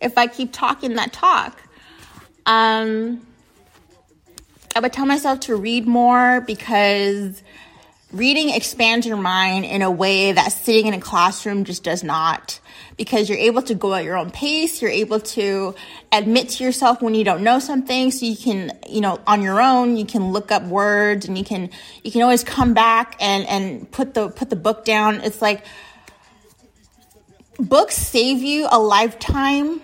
if 0.00 0.18
I 0.18 0.26
keep 0.26 0.52
talking 0.52 0.94
that 0.96 1.12
talk. 1.12 1.60
Um, 2.44 3.24
I 4.74 4.80
would 4.80 4.92
tell 4.92 5.06
myself 5.06 5.40
to 5.40 5.54
read 5.54 5.86
more 5.86 6.40
because 6.40 7.40
reading 8.12 8.50
expands 8.50 9.06
your 9.06 9.16
mind 9.16 9.64
in 9.64 9.82
a 9.82 9.90
way 9.90 10.32
that 10.32 10.48
sitting 10.48 10.86
in 10.86 10.94
a 10.94 11.00
classroom 11.00 11.64
just 11.64 11.84
does 11.84 12.02
not 12.02 12.58
because 13.00 13.30
you're 13.30 13.38
able 13.38 13.62
to 13.62 13.74
go 13.74 13.94
at 13.94 14.04
your 14.04 14.18
own 14.18 14.30
pace 14.30 14.82
you're 14.82 14.90
able 14.90 15.18
to 15.18 15.74
admit 16.12 16.50
to 16.50 16.62
yourself 16.62 17.00
when 17.00 17.14
you 17.14 17.24
don't 17.24 17.42
know 17.42 17.58
something 17.58 18.10
so 18.10 18.26
you 18.26 18.36
can 18.36 18.70
you 18.86 19.00
know 19.00 19.18
on 19.26 19.40
your 19.40 19.58
own 19.58 19.96
you 19.96 20.04
can 20.04 20.32
look 20.32 20.52
up 20.52 20.62
words 20.64 21.26
and 21.26 21.38
you 21.38 21.44
can 21.44 21.70
you 22.04 22.10
can 22.10 22.20
always 22.20 22.44
come 22.44 22.74
back 22.74 23.16
and 23.18 23.46
and 23.46 23.90
put 23.90 24.12
the 24.12 24.28
put 24.28 24.50
the 24.50 24.56
book 24.56 24.84
down. 24.84 25.20
It's 25.22 25.40
like 25.40 25.64
books 27.58 27.96
save 27.96 28.42
you 28.42 28.68
a 28.70 28.78
lifetime. 28.78 29.80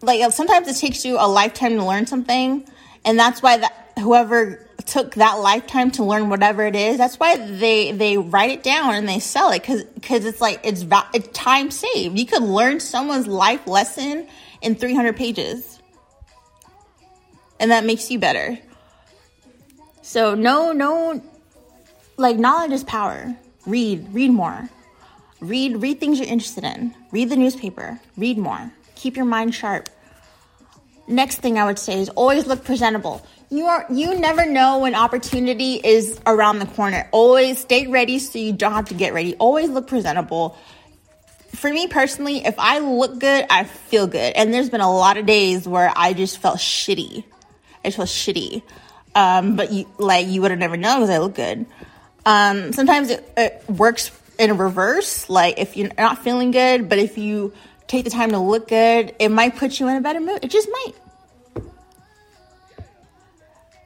Like 0.00 0.32
sometimes 0.32 0.68
it 0.68 0.76
takes 0.76 1.04
you 1.04 1.16
a 1.18 1.28
lifetime 1.28 1.76
to 1.76 1.84
learn 1.84 2.06
something 2.06 2.66
and 3.04 3.18
that's 3.18 3.42
why 3.42 3.58
that 3.58 3.92
whoever 3.98 4.66
took 4.86 5.14
that 5.14 5.34
lifetime 5.34 5.90
to 5.92 6.04
learn 6.04 6.28
whatever 6.28 6.66
it 6.66 6.76
is. 6.76 6.98
That's 6.98 7.18
why 7.18 7.36
they 7.36 7.92
they 7.92 8.18
write 8.18 8.50
it 8.50 8.62
down 8.62 8.94
and 8.94 9.08
they 9.08 9.18
sell 9.18 9.50
it 9.50 9.60
because 9.60 9.84
because 9.84 10.24
it's 10.24 10.40
like 10.40 10.60
it's 10.64 10.84
it's 11.14 11.28
time 11.28 11.70
saved. 11.70 12.18
You 12.18 12.26
could 12.26 12.42
learn 12.42 12.80
someone's 12.80 13.26
life 13.26 13.66
lesson 13.66 14.26
in 14.60 14.74
300 14.74 15.16
pages, 15.16 15.80
and 17.60 17.70
that 17.70 17.84
makes 17.84 18.10
you 18.10 18.18
better. 18.18 18.58
So 20.02 20.34
no 20.34 20.72
no, 20.72 21.22
like 22.16 22.36
knowledge 22.36 22.72
is 22.72 22.84
power. 22.84 23.36
Read 23.66 24.12
read 24.12 24.30
more. 24.30 24.68
Read 25.40 25.82
read 25.82 26.00
things 26.00 26.18
you're 26.18 26.28
interested 26.28 26.64
in. 26.64 26.94
Read 27.10 27.30
the 27.30 27.36
newspaper. 27.36 28.00
Read 28.16 28.38
more. 28.38 28.72
Keep 28.94 29.16
your 29.16 29.26
mind 29.26 29.54
sharp. 29.54 29.88
Next 31.08 31.40
thing 31.40 31.58
I 31.58 31.64
would 31.64 31.78
say 31.78 32.00
is 32.00 32.08
always 32.10 32.46
look 32.46 32.64
presentable 32.64 33.26
you 33.52 33.66
are 33.66 33.84
you 33.90 34.18
never 34.18 34.46
know 34.46 34.78
when 34.78 34.94
opportunity 34.94 35.74
is 35.74 36.18
around 36.24 36.58
the 36.58 36.66
corner. 36.66 37.06
Always 37.12 37.58
stay 37.58 37.86
ready 37.86 38.18
so 38.18 38.38
you 38.38 38.54
don't 38.54 38.72
have 38.72 38.86
to 38.86 38.94
get 38.94 39.12
ready. 39.12 39.34
Always 39.34 39.68
look 39.68 39.88
presentable. 39.88 40.56
For 41.54 41.70
me 41.70 41.86
personally, 41.86 42.46
if 42.46 42.54
I 42.56 42.78
look 42.78 43.18
good, 43.20 43.44
I 43.50 43.64
feel 43.64 44.06
good. 44.06 44.32
And 44.34 44.54
there's 44.54 44.70
been 44.70 44.80
a 44.80 44.90
lot 44.90 45.18
of 45.18 45.26
days 45.26 45.68
where 45.68 45.92
I 45.94 46.14
just 46.14 46.38
felt 46.38 46.56
shitty. 46.56 47.24
I 47.84 47.88
just 47.88 47.98
felt 47.98 48.08
shitty. 48.08 48.62
Um, 49.14 49.54
but 49.54 49.70
you 49.70 49.86
like 49.98 50.28
you 50.28 50.40
would 50.40 50.50
have 50.50 50.58
never 50.58 50.78
known 50.78 51.00
because 51.00 51.10
I 51.10 51.18
look 51.18 51.34
good. 51.34 51.66
Um, 52.24 52.72
sometimes 52.72 53.10
it, 53.10 53.32
it 53.36 53.64
works 53.68 54.10
in 54.38 54.56
reverse. 54.56 55.28
Like 55.28 55.58
if 55.58 55.76
you're 55.76 55.90
not 55.98 56.24
feeling 56.24 56.52
good, 56.52 56.88
but 56.88 56.98
if 56.98 57.18
you 57.18 57.52
take 57.92 58.04
the 58.04 58.10
time 58.10 58.30
to 58.30 58.38
look 58.38 58.68
good, 58.68 59.14
it 59.18 59.28
might 59.28 59.56
put 59.56 59.78
you 59.78 59.88
in 59.88 59.96
a 59.96 60.00
better 60.00 60.20
mood. 60.20 60.40
It 60.42 60.50
just 60.50 60.68
might 60.68 60.94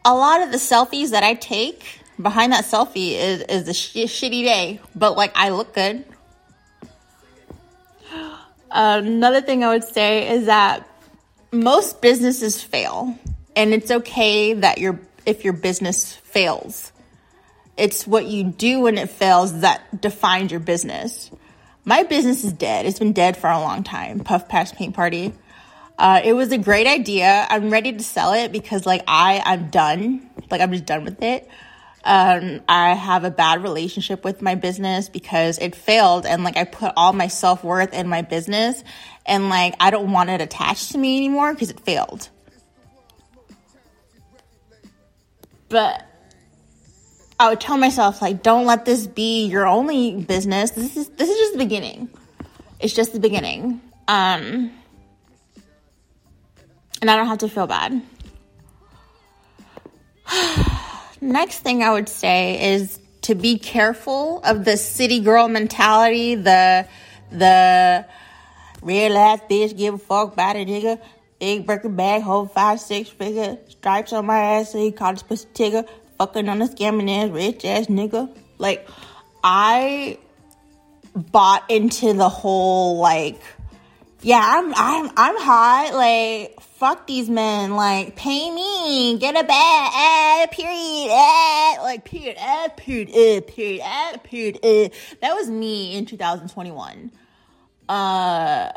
a 0.07 0.15
lot 0.15 0.41
of 0.41 0.53
the 0.53 0.59
selfies 0.59 1.11
that 1.11 1.25
I 1.25 1.35
take 1.35 1.85
behind 2.23 2.53
that 2.53 2.65
selfie 2.65 3.11
is 3.11 3.41
is 3.43 3.69
a 3.69 3.75
sh- 3.75 4.07
shitty 4.07 4.45
day, 4.45 4.81
but 4.95 5.17
like 5.17 5.33
I 5.35 5.51
look 5.51 5.75
good. 5.75 6.05
another 8.71 9.41
thing 9.41 9.65
I 9.65 9.69
would 9.71 9.83
say 9.83 10.31
is 10.31 10.47
that 10.47 10.89
most 11.51 12.01
businesses 12.01 12.63
fail, 12.63 13.19
and 13.57 13.75
it's 13.75 13.91
okay 13.91 14.55
that 14.55 14.79
your 14.79 15.01
if 15.27 15.45
your 15.45 15.55
business 15.55 16.15
fails. 16.15 16.93
It's 17.77 18.07
what 18.07 18.27
you 18.27 18.45
do 18.45 18.81
when 18.81 18.97
it 18.97 19.11
fails 19.11 19.61
that 19.61 20.01
defines 20.01 20.51
your 20.51 20.61
business. 20.61 21.31
My 21.89 22.03
business 22.03 22.43
is 22.43 22.53
dead. 22.53 22.85
It's 22.85 22.99
been 22.99 23.13
dead 23.13 23.37
for 23.37 23.49
a 23.49 23.61
long 23.61 23.85
time. 23.85 24.19
Puff 24.19 24.49
Pass 24.49 24.73
Paint 24.73 24.97
Party. 24.97 25.33
Uh, 25.97 26.21
it 26.25 26.33
was 26.33 26.51
a 26.51 26.59
great 26.59 26.89
idea. 26.89 27.47
I'm 27.49 27.71
ready 27.71 27.93
to 27.93 28.03
sell 28.03 28.33
it 28.33 28.51
because 28.51 28.85
like 28.85 29.05
I 29.07 29.41
I'm 29.45 29.71
done. 29.71 30.29
Like 30.51 30.61
I'm 30.61 30.73
just 30.73 30.85
done 30.85 31.05
with 31.05 31.23
it. 31.23 31.49
Um, 32.03 32.61
I 32.69 32.95
have 32.95 33.23
a 33.23 33.31
bad 33.31 33.63
relationship 33.63 34.25
with 34.25 34.43
my 34.43 34.57
business 34.57 35.09
because 35.09 35.59
it 35.59 35.77
failed 35.77 36.27
and 36.27 36.43
like 36.43 36.57
I 36.57 36.65
put 36.65 36.93
all 36.97 37.13
my 37.13 37.29
self 37.29 37.63
worth 37.63 37.95
in 37.95 38.09
my 38.09 38.23
business 38.23 38.83
and 39.25 39.49
like 39.49 39.75
I 39.79 39.91
don't 39.91 40.11
want 40.11 40.31
it 40.31 40.41
attached 40.41 40.91
to 40.93 40.99
me 40.99 41.17
anymore 41.19 41.55
because 41.55 41.71
it 41.71 41.79
failed. 41.79 42.31
But 45.69 46.06
I 47.39 47.51
would 47.51 47.61
tell 47.61 47.77
myself 47.77 48.23
like 48.23 48.43
don't 48.43 48.67
let 48.67 48.85
this 48.85 49.07
be 49.07 49.47
your 49.47 49.67
only 49.67 50.23
business. 50.23 50.71
This 50.71 50.97
is 50.97 51.09
this 51.11 51.29
is 51.29 51.37
just 51.37 51.53
the 51.53 51.59
beginning. 51.59 52.09
It's 52.81 52.95
just 52.95 53.13
the 53.13 53.21
beginning. 53.21 53.81
Um 54.09 54.73
and 57.03 57.11
I 57.11 57.17
don't 57.17 57.27
have 57.27 57.39
to 57.39 57.49
feel 57.49 57.67
bad. 57.67 58.03
Next 61.21 61.61
thing 61.61 61.83
I 61.83 61.93
would 61.93 62.09
say 62.09 62.75
is 62.75 62.99
to 63.23 63.35
be 63.35 63.59
careful 63.59 64.41
of 64.45 64.65
the 64.65 64.77
city 64.77 65.21
girl 65.21 65.49
mentality, 65.49 66.37
the 66.37 66.87
the 67.31 68.07
real 68.83 69.17
ass 69.17 69.41
bitch 69.51 69.77
give 69.77 69.95
a 69.95 69.99
fuck 69.99 70.35
about 70.35 70.57
a 70.57 70.65
nigga, 70.65 71.01
big 71.41 71.67
Birkin 71.67 71.97
bag, 71.97 72.23
hold 72.23 72.53
five 72.53 72.81
six 72.81 73.09
figure, 73.09 73.59
stripes 73.69 74.13
on 74.13 74.27
my 74.27 74.39
ass, 74.39 74.73
so 74.73 74.79
he 74.79 74.93
called 74.93 75.17
this 75.17 75.23
pussy 75.23 75.49
tigger, 75.55 75.89
fucking 76.19 76.49
on 76.49 76.63
a 76.63 76.69
scamming 76.69 77.11
ass 77.11 77.31
rich 77.31 77.65
ass 77.65 77.87
nigga. 77.87 78.35
Like 78.59 78.89
I 79.43 80.19
bought 81.15 81.71
into 81.71 82.13
the 82.13 82.29
whole 82.29 82.99
like, 82.99 83.41
yeah, 84.23 84.43
I'm 84.43 84.75
I'm 84.75 85.11
I'm 85.17 85.37
hot, 85.39 85.95
like 85.95 86.57
fuck 86.77 87.07
these 87.07 87.29
men. 87.29 87.75
Like, 87.75 88.17
pay 88.17 88.51
me, 88.51 89.19
get 89.19 89.35
a 89.35 89.45
bag, 89.45 89.93
eh, 89.95 90.47
period, 90.47 91.11
eh, 91.11 91.83
like, 91.83 92.05
period, 92.05 92.37
eh, 92.39 92.69
period, 92.77 93.11
eh, 93.15 93.41
period, 93.41 93.81
eh, 93.83 94.17
period, 94.23 94.59
eh. 94.63 94.89
That 95.23 95.35
was 95.35 95.49
me 95.49 95.97
in 95.97 96.07
2021. 96.07 97.11
Uh, 97.89 98.73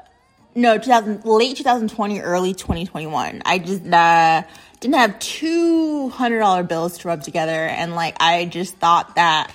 no, 0.56 0.78
2000, 0.78 1.26
late 1.26 1.58
2020, 1.58 2.22
early 2.22 2.54
2021. 2.54 3.42
I 3.46 3.60
just, 3.60 3.86
uh, 3.86 4.44
didn't 4.80 4.96
have 4.96 5.20
two 5.20 6.10
hundred 6.10 6.40
dollar 6.40 6.64
bills 6.64 6.98
to 7.00 7.08
rub 7.08 7.24
together, 7.24 7.52
and 7.52 7.96
like 7.96 8.16
I 8.20 8.46
just 8.46 8.78
thought 8.78 9.16
that 9.16 9.52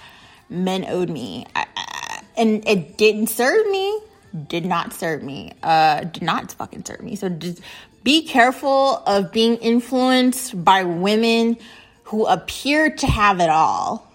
men 0.51 0.85
owed 0.89 1.09
me, 1.09 1.47
I, 1.57 1.67
I, 1.77 2.23
and 2.37 2.67
it 2.69 2.97
didn't 2.97 3.29
serve 3.29 3.67
me. 3.69 4.01
Did 4.49 4.67
not 4.67 4.93
serve 4.93 5.23
me. 5.23 5.53
Uh, 5.63 6.05
did 6.05 6.23
not 6.23 6.53
fucking 6.53 6.85
serve 6.85 7.03
me. 7.03 7.17
So 7.17 7.29
just 7.29 7.61
be 8.03 8.27
careful 8.27 9.03
of 9.07 9.33
being 9.33 9.57
influenced 9.57 10.63
by 10.63 10.85
women 10.85 11.57
who 12.05 12.27
appear 12.27 12.91
to 12.91 13.07
have 13.07 13.41
it 13.41 13.49
all. 13.49 14.11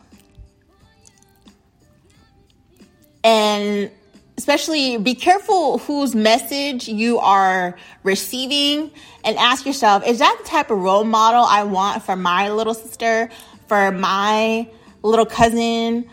And 3.24 3.92
especially 4.40 4.98
be 4.98 5.14
careful 5.14 5.80
whose 5.80 6.16
message 6.16 6.88
you 6.88 7.20
are 7.20 7.78
receiving 8.04 8.90
and 9.26 9.38
ask 9.38 9.66
yourself 9.66 10.02
is 10.08 10.20
that 10.20 10.38
the 10.42 10.48
type 10.48 10.72
of 10.72 10.78
role 10.78 11.04
model 11.04 11.44
I 11.44 11.64
want 11.64 12.04
for 12.04 12.16
my 12.16 12.50
little 12.50 12.74
sister, 12.74 13.30
for 13.68 13.92
my 13.92 14.66
little 15.04 15.26
cousin? 15.26 16.10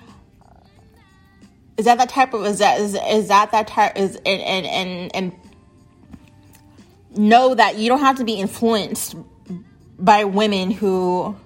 Is 1.76 1.84
that 1.84 1.98
that 1.98 2.08
type 2.08 2.34
of 2.34 2.44
is 2.46 2.58
that 2.58 2.80
is, 2.80 2.96
is 2.96 3.28
that 3.28 3.52
that 3.52 3.68
type 3.68 3.96
is 3.96 4.16
and 4.16 4.42
and 4.42 4.66
and 4.66 5.14
and 5.14 5.32
know 7.16 7.54
that 7.54 7.76
you 7.76 7.88
don't 7.88 8.00
have 8.00 8.16
to 8.16 8.24
be 8.24 8.34
influenced 8.34 9.14
by 10.00 10.24
women 10.24 10.72
who 10.72 11.36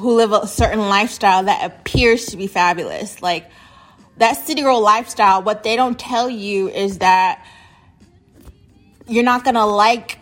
who 0.00 0.16
live 0.16 0.32
a 0.32 0.46
certain 0.46 0.88
lifestyle 0.88 1.44
that 1.44 1.64
appears 1.64 2.26
to 2.26 2.36
be 2.36 2.46
fabulous. 2.46 3.22
Like 3.22 3.50
that 4.16 4.34
city 4.46 4.62
girl 4.62 4.80
lifestyle, 4.80 5.42
what 5.42 5.62
they 5.62 5.76
don't 5.76 5.98
tell 5.98 6.28
you 6.28 6.68
is 6.68 6.98
that 6.98 7.44
you're 9.06 9.24
not 9.24 9.44
gonna 9.44 9.66
like 9.66 10.18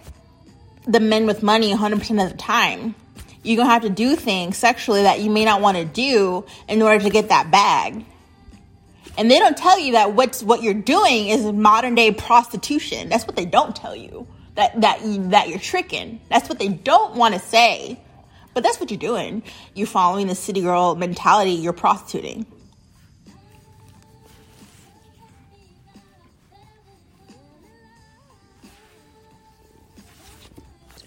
the 0.87 1.01
men 1.01 1.27
with 1.27 1.43
money 1.43 1.73
100% 1.73 2.25
of 2.25 2.31
the 2.31 2.37
time. 2.37 2.95
You're 3.43 3.57
gonna 3.57 3.71
have 3.71 3.83
to 3.83 3.91
do 3.91 4.17
things 4.17 4.57
sexually 4.57 5.03
that 5.03 5.21
you 5.21 5.31
may 5.31 5.45
not 5.45 5.61
wanna 5.61 5.85
do 5.85 6.45
in 6.69 6.83
order 6.83 7.03
to 7.05 7.11
get 7.11 7.29
that 7.29 7.51
bag. 7.51 8.05
And 9.17 9.31
they 9.31 9.39
don't 9.39 9.57
tell 9.57 9.79
you 9.79 9.93
that 9.93 10.13
what's 10.15 10.43
what 10.43 10.63
you're 10.63 10.75
doing 10.75 11.29
is 11.29 11.45
modern 11.45 11.95
day 11.95 12.13
prostitution. 12.13 13.09
That's 13.09 13.27
what 13.27 13.35
they 13.37 13.47
don't 13.47 13.75
tell 13.75 13.97
you. 13.97 14.29
That 14.55 14.81
that 14.81 15.01
that 15.31 15.49
you're 15.49 15.59
tricking. 15.59 16.21
That's 16.29 16.49
what 16.49 16.59
they 16.59 16.69
don't 16.69 17.17
want 17.17 17.35
to 17.35 17.41
say. 17.41 18.01
But 18.59 18.65
that's 18.65 18.81
what 18.81 18.91
you're 18.91 18.99
doing. 18.99 19.45
You're 19.75 19.87
following 19.87 20.27
the 20.27 20.35
city 20.35 20.63
girl 20.63 20.97
mentality, 20.97 21.53
you're 21.53 21.73
prostituting. 21.73 22.45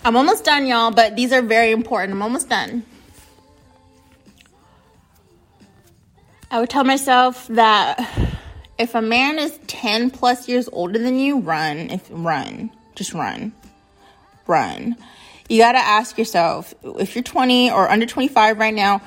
I'm 0.06 0.16
almost 0.16 0.46
done, 0.46 0.66
y'all, 0.66 0.92
but 0.92 1.18
these 1.18 1.34
are 1.34 1.42
very 1.42 1.72
important. 1.72 2.14
I'm 2.14 2.22
almost 2.22 2.48
done. 2.48 2.86
I 6.50 6.62
would 6.62 6.70
tell 6.70 6.86
myself 6.86 7.48
that 7.48 8.00
if 8.80 8.96
a 8.96 9.02
man 9.02 9.38
is 9.38 9.60
10 9.68 10.10
plus 10.10 10.48
years 10.48 10.70
older 10.72 11.00
than 11.00 11.20
you, 11.20 11.42
run. 11.42 11.90
If 11.90 12.08
run, 12.12 12.72
just 12.96 13.14
run. 13.14 13.52
Run. 14.48 14.96
You 15.52 15.58
got 15.58 15.74
to 15.74 15.80
ask 15.80 16.18
yourself 16.18 16.74
if 16.82 17.14
you're 17.14 17.26
20 17.26 17.72
or 17.72 17.92
under 17.92 18.06
25 18.06 18.58
right 18.58 18.74
now, 18.74 19.02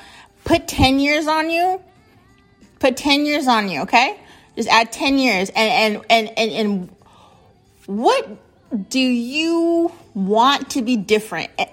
put 0.45 0.69
10 0.69 0.99
years 0.99 1.27
on 1.27 1.49
you. 1.49 1.81
Put 2.81 2.99
10 2.99 3.25
years 3.25 3.49
on 3.49 3.71
you, 3.71 3.81
okay? 3.81 4.21
Just 4.55 4.69
add 4.69 4.93
10 4.93 5.17
years 5.19 5.49
and 5.57 5.97
and 5.97 6.05
and 6.11 6.39
and, 6.39 6.51
and 6.53 6.97
what 7.87 8.91
do 8.91 9.01
you 9.01 9.91
want 10.13 10.69
to 10.73 10.83
be 10.83 10.99
different? 10.99 11.51
Eh, 11.59 11.65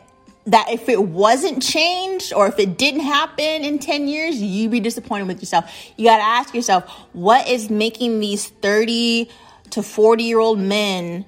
that 0.45 0.69
if 0.69 0.87
it 0.87 1.03
wasn't 1.03 1.61
changed 1.61 2.31
or 2.31 2.47
if 2.47 2.57
it 2.57 2.77
didn't 2.77 3.01
happen 3.01 3.43
in 3.43 3.77
10 3.77 4.07
years, 4.07 4.41
you'd 4.41 4.71
be 4.71 4.79
disappointed 4.79 5.27
with 5.27 5.41
yourself. 5.41 5.69
You 5.97 6.05
got 6.05 6.17
to 6.17 6.23
ask 6.23 6.55
yourself, 6.55 6.89
what 7.11 7.45
is 7.45 7.69
making 7.69 8.21
these 8.21 8.47
30 8.47 9.29
to 9.71 9.83
40 9.83 10.23
year 10.23 10.39
old 10.39 10.59
men 10.59 11.25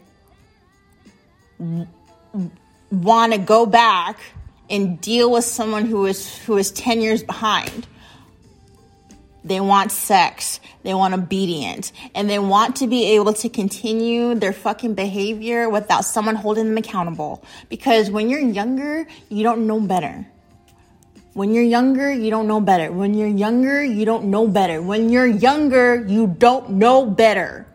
want 3.01 3.33
to 3.33 3.39
go 3.39 3.65
back 3.65 4.19
and 4.69 4.99
deal 5.01 5.31
with 5.31 5.45
someone 5.45 5.85
who 5.85 6.05
is 6.05 6.37
who 6.45 6.57
is 6.57 6.71
10 6.71 7.01
years 7.01 7.23
behind? 7.23 7.87
They 9.45 9.59
want 9.59 9.91
sex. 9.91 10.59
They 10.83 10.93
want 10.93 11.13
obedience. 11.13 11.91
And 12.15 12.29
they 12.29 12.39
want 12.39 12.77
to 12.77 12.87
be 12.87 13.15
able 13.15 13.33
to 13.33 13.49
continue 13.49 14.35
their 14.35 14.53
fucking 14.53 14.93
behavior 14.93 15.69
without 15.69 16.05
someone 16.05 16.35
holding 16.35 16.65
them 16.65 16.77
accountable. 16.77 17.43
Because 17.67 18.09
when 18.09 18.29
you're 18.29 18.39
younger, 18.39 19.05
you 19.29 19.43
don't 19.43 19.67
know 19.67 19.81
better. 19.81 20.25
When 21.33 21.53
you're 21.53 21.63
younger, 21.63 22.11
you 22.11 22.29
don't 22.29 22.47
know 22.47 22.61
better. 22.61 22.91
When 22.91 23.15
you're 23.15 23.27
younger, 23.27 23.83
you 23.83 24.05
don't 24.05 24.25
know 24.25 24.47
better. 24.47 24.81
When 24.81 25.09
you're 25.09 25.25
younger, 25.25 25.95
you 25.95 26.27
don't 26.27 26.71
know 26.71 27.05
better. 27.05 27.65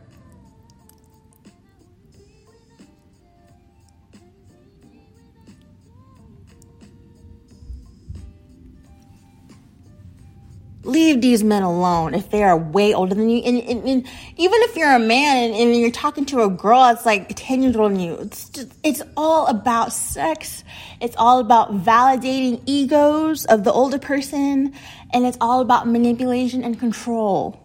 Leave 10.88 11.20
these 11.20 11.44
men 11.44 11.62
alone 11.62 12.14
if 12.14 12.31
they 12.31 12.42
are 12.42 12.57
way 12.57 12.94
older 12.94 13.14
than 13.14 13.29
you. 13.29 13.42
And, 13.42 13.59
and, 13.62 13.85
and 13.85 14.07
even 14.37 14.61
if 14.62 14.74
you're 14.74 14.94
a 14.94 14.98
man 14.98 15.37
and, 15.37 15.55
and, 15.55 15.77
you're 15.77 15.90
talking 15.90 16.24
to 16.27 16.42
a 16.42 16.48
girl 16.48 16.81
that's 16.81 17.05
like 17.05 17.31
10 17.37 17.62
years 17.62 17.77
older 17.77 17.94
than 17.94 18.03
you, 18.03 18.14
it's, 18.14 18.48
just, 18.48 18.72
it's 18.83 19.03
all 19.16 19.46
about 19.46 19.92
sex. 19.92 20.64
It's 21.01 21.14
all 21.16 21.38
about 21.38 21.85
validating 21.85 22.62
egos 22.66 23.44
of 23.44 23.64
the 23.64 23.72
older 23.72 23.98
person. 23.98 24.72
And 25.12 25.27
it's 25.27 25.38
all 25.40 25.61
about 25.61 25.87
manipulation 25.87 26.64
and 26.64 26.79
control. 26.79 27.64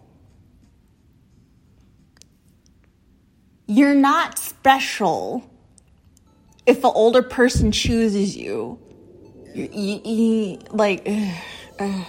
You're 3.66 3.94
not 3.94 4.38
special 4.38 5.50
if 6.66 6.78
an 6.78 6.92
older 6.94 7.22
person 7.22 7.72
chooses 7.72 8.36
you. 8.36 8.78
You, 9.54 9.68
you, 9.72 10.00
you 10.04 10.58
like, 10.70 11.02
ugh, 11.06 11.34
ugh. 11.80 12.06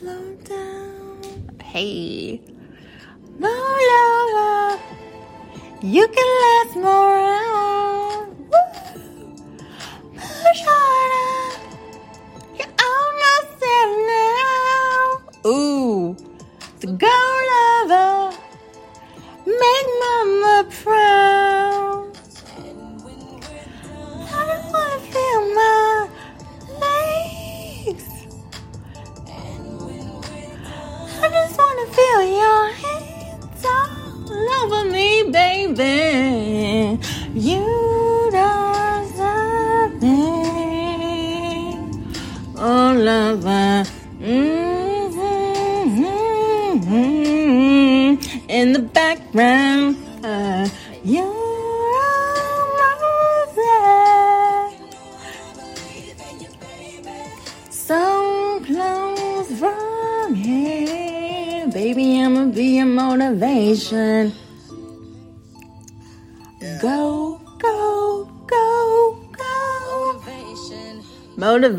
Slow 0.00 0.34
down. 0.48 1.20
Hey. 1.62 2.40
No 3.38 3.52
longer. 3.92 4.82
You 5.82 6.08
can 6.08 6.28
last 6.42 6.76
more 6.76 7.18
out. 7.18 7.59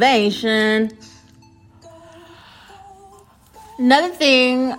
Motivation. 0.01 0.97
Another 3.77 4.09
thing 4.09 4.75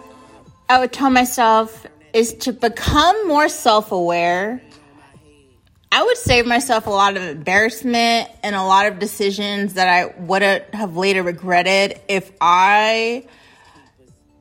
I 0.68 0.80
would 0.80 0.92
tell 0.92 1.10
myself 1.10 1.86
is 2.12 2.34
to 2.38 2.52
become 2.52 3.28
more 3.28 3.48
self 3.48 3.92
aware. 3.92 4.60
I 5.92 6.02
would 6.02 6.16
save 6.16 6.44
myself 6.44 6.88
a 6.88 6.90
lot 6.90 7.16
of 7.16 7.22
embarrassment 7.22 8.30
and 8.42 8.56
a 8.56 8.64
lot 8.64 8.86
of 8.86 8.98
decisions 8.98 9.74
that 9.74 9.86
I 9.86 10.06
would 10.22 10.42
have 10.42 10.96
later 10.96 11.22
regretted 11.22 12.00
if 12.08 12.32
I 12.40 13.24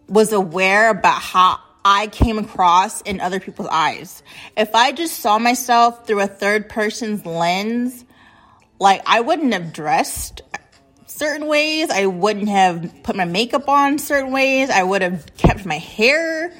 was 0.07 0.33
aware 0.33 0.89
about 0.89 1.21
how 1.21 1.59
I 1.85 2.07
came 2.07 2.39
across 2.39 3.01
in 3.01 3.21
other 3.21 3.39
people's 3.39 3.69
eyes. 3.71 4.23
If 4.57 4.73
I 4.73 4.93
just 4.93 5.19
saw 5.19 5.37
myself 5.37 6.07
through 6.07 6.21
a 6.21 6.27
third 6.27 6.69
person's 6.69 7.23
lens, 7.23 8.03
like 8.79 9.03
I 9.05 9.19
wouldn't 9.19 9.53
have 9.53 9.73
dressed 9.73 10.41
certain 11.11 11.47
ways, 11.47 11.89
I 11.89 12.05
wouldn't 12.05 12.49
have 12.49 13.03
put 13.03 13.15
my 13.15 13.25
makeup 13.25 13.67
on 13.69 13.99
certain 13.99 14.31
ways, 14.31 14.69
I 14.69 14.83
would 14.83 15.01
have 15.01 15.35
kept 15.35 15.65
my 15.65 15.77
hair 15.77 16.53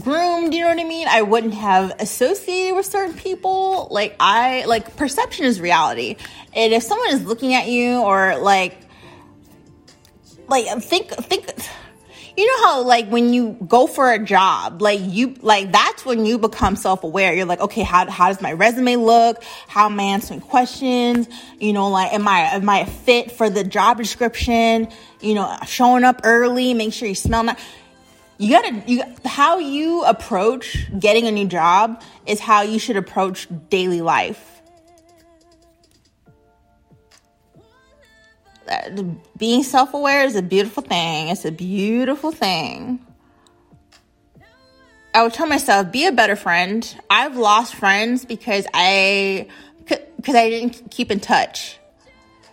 groomed, 0.00 0.52
you 0.52 0.60
know 0.60 0.68
what 0.68 0.78
I 0.78 0.84
mean? 0.84 1.06
I 1.08 1.22
wouldn't 1.22 1.54
have 1.54 1.92
associated 2.00 2.74
with 2.74 2.86
certain 2.86 3.14
people. 3.14 3.88
Like 3.90 4.16
I 4.18 4.64
like 4.64 4.96
perception 4.96 5.46
is 5.46 5.60
reality. 5.60 6.16
And 6.52 6.72
if 6.72 6.82
someone 6.82 7.10
is 7.10 7.24
looking 7.24 7.54
at 7.54 7.68
you 7.68 8.00
or 8.00 8.36
like 8.38 8.76
like 10.48 10.66
think 10.82 11.10
think 11.10 11.46
you 12.36 12.46
know 12.46 12.66
how 12.66 12.82
like 12.82 13.08
when 13.08 13.32
you 13.32 13.56
go 13.66 13.86
for 13.86 14.12
a 14.12 14.18
job, 14.18 14.82
like 14.82 15.00
you 15.02 15.36
like 15.40 15.70
that's 15.70 16.04
when 16.04 16.26
you 16.26 16.38
become 16.38 16.74
self-aware. 16.74 17.32
You're 17.34 17.46
like, 17.46 17.60
okay, 17.60 17.82
how 17.82 18.10
how 18.10 18.28
does 18.28 18.40
my 18.40 18.52
resume 18.52 18.96
look? 18.96 19.42
How 19.68 19.86
am 19.86 20.00
I 20.00 20.04
answering 20.04 20.40
questions? 20.40 21.28
You 21.60 21.72
know, 21.72 21.90
like 21.90 22.12
am 22.12 22.26
I 22.26 22.40
am 22.54 22.68
I 22.68 22.80
a 22.80 22.86
fit 22.86 23.30
for 23.30 23.48
the 23.48 23.62
job 23.62 23.98
description? 23.98 24.88
You 25.20 25.34
know, 25.34 25.56
showing 25.66 26.02
up 26.02 26.22
early, 26.24 26.74
make 26.74 26.92
sure 26.92 27.08
you 27.08 27.14
smell 27.14 27.44
nice. 27.44 27.62
You 28.36 28.50
gotta 28.50 28.82
you 28.86 29.02
how 29.24 29.58
you 29.58 30.02
approach 30.04 30.90
getting 30.98 31.28
a 31.28 31.32
new 31.32 31.46
job 31.46 32.02
is 32.26 32.40
how 32.40 32.62
you 32.62 32.80
should 32.80 32.96
approach 32.96 33.46
daily 33.68 34.00
life. 34.00 34.53
Being 39.36 39.62
self 39.62 39.94
aware 39.94 40.24
is 40.24 40.36
a 40.36 40.42
beautiful 40.42 40.82
thing. 40.82 41.28
It's 41.28 41.44
a 41.44 41.52
beautiful 41.52 42.32
thing. 42.32 43.04
I 45.14 45.22
would 45.22 45.32
tell 45.32 45.46
myself, 45.46 45.92
be 45.92 46.06
a 46.06 46.12
better 46.12 46.34
friend. 46.34 47.00
I've 47.08 47.36
lost 47.36 47.76
friends 47.76 48.24
because 48.24 48.66
I 48.74 49.46
because 49.86 50.34
I 50.34 50.48
didn't 50.48 50.90
keep 50.90 51.10
in 51.10 51.20
touch. 51.20 51.78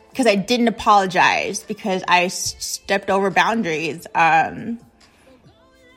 Because 0.10 0.28
I 0.28 0.36
didn't 0.36 0.68
apologize 0.68 1.64
because 1.64 2.04
I 2.06 2.28
stepped 2.28 3.10
over 3.10 3.32
boundaries. 3.32 4.06
Um, 4.14 4.78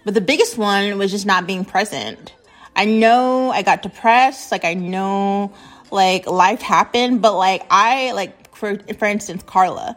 but 0.05 0.15
the 0.15 0.21
biggest 0.21 0.57
one 0.57 0.97
was 0.99 1.11
just 1.11 1.27
not 1.27 1.47
being 1.47 1.65
present. 1.65 2.33
I 2.77 2.85
know 2.85 3.51
I 3.51 3.62
got 3.62 3.83
depressed, 3.83 4.53
like 4.53 4.65
I 4.65 4.75
know 4.75 5.53
like 5.91 6.27
life 6.27 6.62
happened, 6.62 7.23
but 7.23 7.37
like 7.37 7.65
I 7.71 8.12
like 8.12 8.43
for 8.55 8.78
for 8.98 9.07
instance, 9.07 9.42
Carla. 9.44 9.96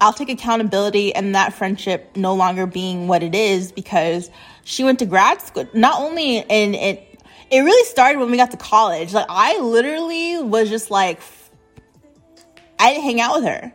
I'll 0.00 0.12
take 0.12 0.28
accountability 0.28 1.14
and 1.14 1.34
that 1.34 1.54
friendship 1.54 2.16
no 2.16 2.34
longer 2.34 2.66
being 2.66 3.06
what 3.06 3.22
it 3.22 3.34
is 3.34 3.72
because 3.72 4.28
she 4.64 4.84
went 4.84 4.98
to 4.98 5.06
grad 5.06 5.40
school. 5.40 5.66
Not 5.72 6.00
only 6.00 6.38
in 6.38 6.74
it, 6.74 7.20
it 7.50 7.60
really 7.60 7.84
started 7.86 8.18
when 8.18 8.30
we 8.30 8.36
got 8.36 8.50
to 8.50 8.56
college. 8.56 9.12
Like 9.12 9.26
I 9.28 9.58
literally 9.60 10.42
was 10.42 10.68
just 10.68 10.90
like, 10.90 11.20
I 12.78 12.90
didn't 12.90 13.04
hang 13.04 13.20
out 13.20 13.36
with 13.36 13.44
her. 13.44 13.72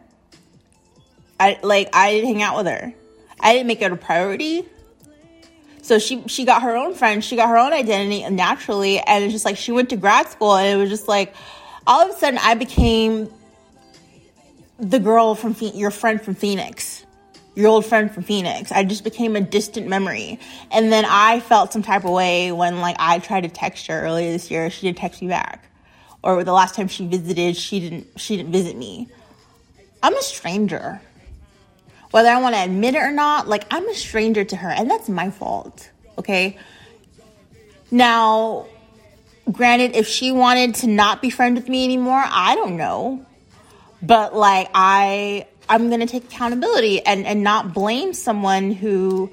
I 1.40 1.58
like 1.64 1.90
I 1.94 2.12
didn't 2.12 2.28
hang 2.28 2.44
out 2.44 2.58
with 2.58 2.68
her. 2.68 2.94
I 3.40 3.54
didn't 3.54 3.68
make 3.68 3.82
it 3.82 3.92
a 3.92 3.96
priority. 3.96 4.66
So 5.82 5.98
she 5.98 6.28
she 6.28 6.46
got 6.46 6.62
her 6.62 6.76
own 6.76 6.94
friends, 6.94 7.26
she 7.26 7.36
got 7.36 7.50
her 7.50 7.58
own 7.58 7.74
identity 7.74 8.30
naturally, 8.30 9.00
and 9.00 9.24
it's 9.24 9.34
just 9.34 9.46
like 9.46 9.58
she 9.58 9.72
went 9.72 9.90
to 9.90 9.96
grad 9.96 10.28
school, 10.28 10.56
and 10.56 10.68
it 10.68 10.76
was 10.76 10.90
just 10.90 11.08
like 11.08 11.34
all 11.88 12.02
of 12.02 12.16
a 12.16 12.20
sudden 12.20 12.40
I 12.44 12.56
became 12.56 13.32
the 14.80 15.00
girl 15.00 15.36
from 15.36 15.56
your 15.60 15.92
friend 15.92 16.22
from 16.22 16.36
Phoenix, 16.36 17.06
your 17.56 17.68
old 17.68 17.86
friend 17.86 18.12
from 18.12 18.24
Phoenix. 18.24 18.72
I 18.72 18.84
just 18.84 19.04
became 19.04 19.36
a 19.36 19.42
distant 19.42 19.88
memory. 19.88 20.40
And 20.72 20.92
then 20.92 21.06
I 21.06 21.42
felt 21.42 21.74
some 21.74 21.84
type 21.84 22.06
of 22.06 22.12
way 22.12 22.52
when 22.52 22.80
like 22.80 22.96
I 23.00 23.20
tried 23.20 23.42
to 23.42 23.50
text 23.50 23.88
her 23.88 24.02
earlier 24.02 24.32
this 24.32 24.50
year. 24.50 24.70
She 24.70 24.88
didn't 24.88 25.00
text 25.00 25.22
me 25.22 25.28
back. 25.28 25.66
Or 26.24 26.44
the 26.44 26.54
last 26.54 26.76
time 26.76 26.88
she 26.88 27.06
visited, 27.06 27.56
she 27.56 27.80
didn't 27.80 28.08
she 28.18 28.38
didn't 28.38 28.52
visit 28.52 28.76
me. 28.76 29.08
I'm 30.02 30.16
a 30.16 30.22
stranger. 30.22 31.02
Whether 32.12 32.30
I 32.30 32.42
want 32.42 32.56
to 32.56 32.64
admit 32.64 32.96
it 32.96 33.00
or 33.00 33.12
not, 33.12 33.48
like 33.48 33.66
I'm 33.72 33.88
a 33.88 33.94
stranger 33.94 34.44
to 34.44 34.56
her, 34.56 34.70
and 34.70 34.90
that's 34.90 35.08
my 35.10 35.30
fault. 35.30 35.90
Okay. 36.18 36.58
Now, 37.92 38.68
granted, 39.52 39.96
if 39.96 40.08
she 40.08 40.32
wanted 40.32 40.76
to 40.76 40.88
not 40.88 41.22
be 41.22 41.30
friends 41.30 41.60
with 41.60 41.70
me 41.70 41.84
anymore, 41.84 42.24
I 42.26 42.56
don't 42.56 42.78
know 42.78 43.26
but 44.02 44.36
like 44.36 44.70
I 44.74 45.48
I'm 45.68 45.90
going 45.90 46.00
to 46.00 46.06
take 46.06 46.26
accountability 46.26 47.06
and 47.06 47.26
and 47.26 47.44
not 47.44 47.74
blame 47.74 48.14
someone 48.14 48.72
who 48.72 49.30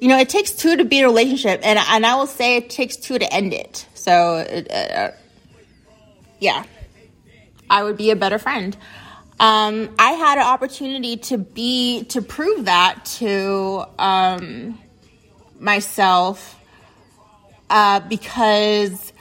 you 0.00 0.08
know, 0.08 0.18
it 0.18 0.28
takes 0.28 0.50
two 0.50 0.76
to 0.76 0.84
be 0.84 1.00
a 1.00 1.06
relationship 1.06 1.60
and 1.62 1.78
and 1.78 2.04
I 2.04 2.16
will 2.16 2.26
say 2.26 2.56
it 2.56 2.70
takes 2.70 2.96
two 2.96 3.18
to 3.18 3.32
end 3.32 3.52
it. 3.52 3.86
So 3.94 4.12
uh, 4.12 5.12
yeah. 6.40 6.64
I 7.72 7.82
would 7.82 7.96
be 7.96 8.10
a 8.10 8.16
better 8.16 8.38
friend. 8.38 8.76
Um, 9.40 9.94
I 9.98 10.12
had 10.12 10.36
an 10.36 10.44
opportunity 10.44 11.16
to 11.16 11.38
be 11.38 12.04
to 12.10 12.20
prove 12.20 12.66
that 12.66 13.04
to 13.18 13.84
um, 13.98 14.78
myself 15.58 16.60
uh, 17.70 18.00
because 18.00 19.12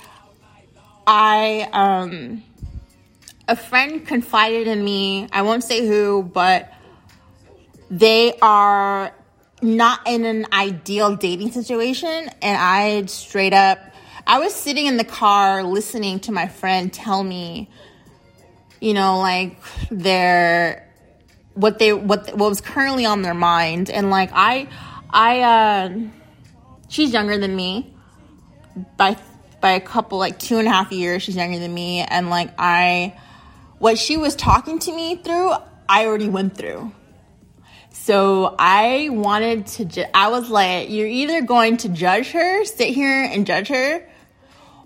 I 1.07 1.69
um, 1.71 2.43
a 3.51 3.55
friend 3.55 4.07
confided 4.07 4.65
in 4.65 4.81
me. 4.81 5.27
I 5.29 5.41
won't 5.41 5.65
say 5.65 5.85
who, 5.85 6.23
but 6.23 6.73
they 7.89 8.33
are 8.41 9.13
not 9.61 9.99
in 10.07 10.23
an 10.23 10.45
ideal 10.53 11.17
dating 11.17 11.51
situation. 11.51 12.29
And 12.41 12.57
I 12.57 13.05
straight 13.07 13.53
up, 13.53 13.77
I 14.25 14.39
was 14.39 14.55
sitting 14.55 14.85
in 14.85 14.95
the 14.95 15.03
car 15.03 15.63
listening 15.63 16.21
to 16.21 16.31
my 16.31 16.47
friend 16.47 16.93
tell 16.93 17.21
me, 17.21 17.69
you 18.79 18.93
know, 18.93 19.19
like 19.19 19.57
their, 19.91 20.89
what 21.53 21.77
they, 21.77 21.91
what, 21.91 22.29
what 22.29 22.47
was 22.47 22.61
currently 22.61 23.05
on 23.05 23.21
their 23.21 23.33
mind. 23.33 23.89
And 23.89 24.09
like, 24.09 24.29
I, 24.31 24.69
I, 25.09 25.41
uh, 25.41 25.99
she's 26.87 27.11
younger 27.11 27.37
than 27.37 27.53
me 27.53 27.93
by, 28.95 29.17
by 29.59 29.71
a 29.71 29.81
couple, 29.81 30.19
like 30.19 30.39
two 30.39 30.57
and 30.57 30.69
a 30.69 30.71
half 30.71 30.93
years. 30.93 31.21
She's 31.21 31.35
younger 31.35 31.59
than 31.59 31.73
me. 31.73 31.99
And 31.99 32.29
like, 32.29 32.53
I, 32.57 33.19
what 33.81 33.97
she 33.97 34.15
was 34.15 34.35
talking 34.35 34.77
to 34.77 34.95
me 34.95 35.15
through, 35.15 35.53
I 35.89 36.05
already 36.05 36.29
went 36.29 36.55
through. 36.55 36.91
So 37.89 38.55
I 38.59 39.09
wanted 39.09 39.65
to, 39.67 39.85
ju- 39.85 40.05
I 40.13 40.27
was 40.27 40.51
like, 40.51 40.91
you're 40.91 41.07
either 41.07 41.41
going 41.41 41.77
to 41.77 41.89
judge 41.89 42.29
her, 42.29 42.63
sit 42.63 42.89
here 42.89 43.23
and 43.23 43.43
judge 43.43 43.69
her, 43.69 44.07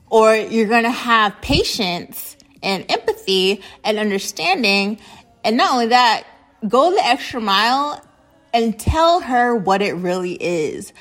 or 0.09 0.33
you're 0.33 0.69
going 0.69 0.83
to 0.83 0.91
have 0.91 1.41
patience 1.41 2.37
and 2.63 2.85
empathy 2.87 3.61
and 3.83 3.99
understanding. 3.99 4.99
And 5.43 5.57
not 5.57 5.73
only 5.73 5.87
that, 5.87 6.23
go 6.65 6.91
the 6.91 7.05
extra 7.05 7.41
mile 7.41 8.01
and 8.53 8.79
tell 8.79 9.19
her 9.19 9.53
what 9.57 9.81
it 9.81 9.95
really 9.95 10.35
is. 10.35 10.93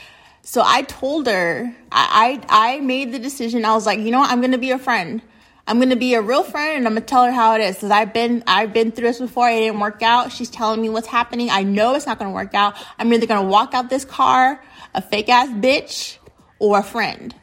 So 0.43 0.63
I 0.65 0.83
told 0.83 1.29
her, 1.29 1.73
I, 1.93 2.43
I, 2.51 2.75
I 2.75 2.81
made 2.81 3.13
the 3.13 3.21
decision. 3.21 3.65
I 3.65 3.73
was 3.73 3.87
like, 3.87 4.01
you 4.01 4.11
know 4.11 4.19
what? 4.19 4.33
I'm 4.33 4.41
going 4.41 4.51
to 4.51 4.59
be 4.59 4.73
a 4.73 4.81
friend. 4.81 5.23
I'm 5.67 5.79
gonna 5.79 5.97
be 5.97 6.15
a 6.15 6.21
real 6.21 6.43
friend 6.43 6.77
and 6.77 6.87
I'm 6.87 6.95
gonna 6.95 7.07
tell 7.07 7.25
her 7.25 7.33
how 7.33 7.55
it 7.55 7.63
is. 7.63 7.79
Cause 7.79 7.91
I've 7.91 8.13
been 8.13 8.45
I've 8.47 8.73
been 8.73 8.93
through 8.93 9.09
this 9.09 9.19
before. 9.19 9.49
It 9.49 9.61
didn't 9.61 9.81
work 9.81 10.03
out. 10.03 10.31
She's 10.31 10.51
telling 10.51 10.81
me 10.81 10.91
what's 10.91 11.07
happening. 11.07 11.51
I 11.51 11.63
know 11.63 11.95
it's 11.95 12.07
not 12.07 12.19
gonna 12.19 12.33
work 12.33 12.55
out. 12.55 12.77
I'm 12.99 13.13
either 13.13 13.27
gonna 13.27 13.49
walk 13.49 13.73
out 13.73 13.89
this 13.89 14.05
car 14.05 14.63
a 14.95 15.03
fake 15.03 15.29
ass 15.29 15.49
bitch 15.49 16.19
or 16.59 16.79
a 16.79 16.83
friend, 16.83 17.35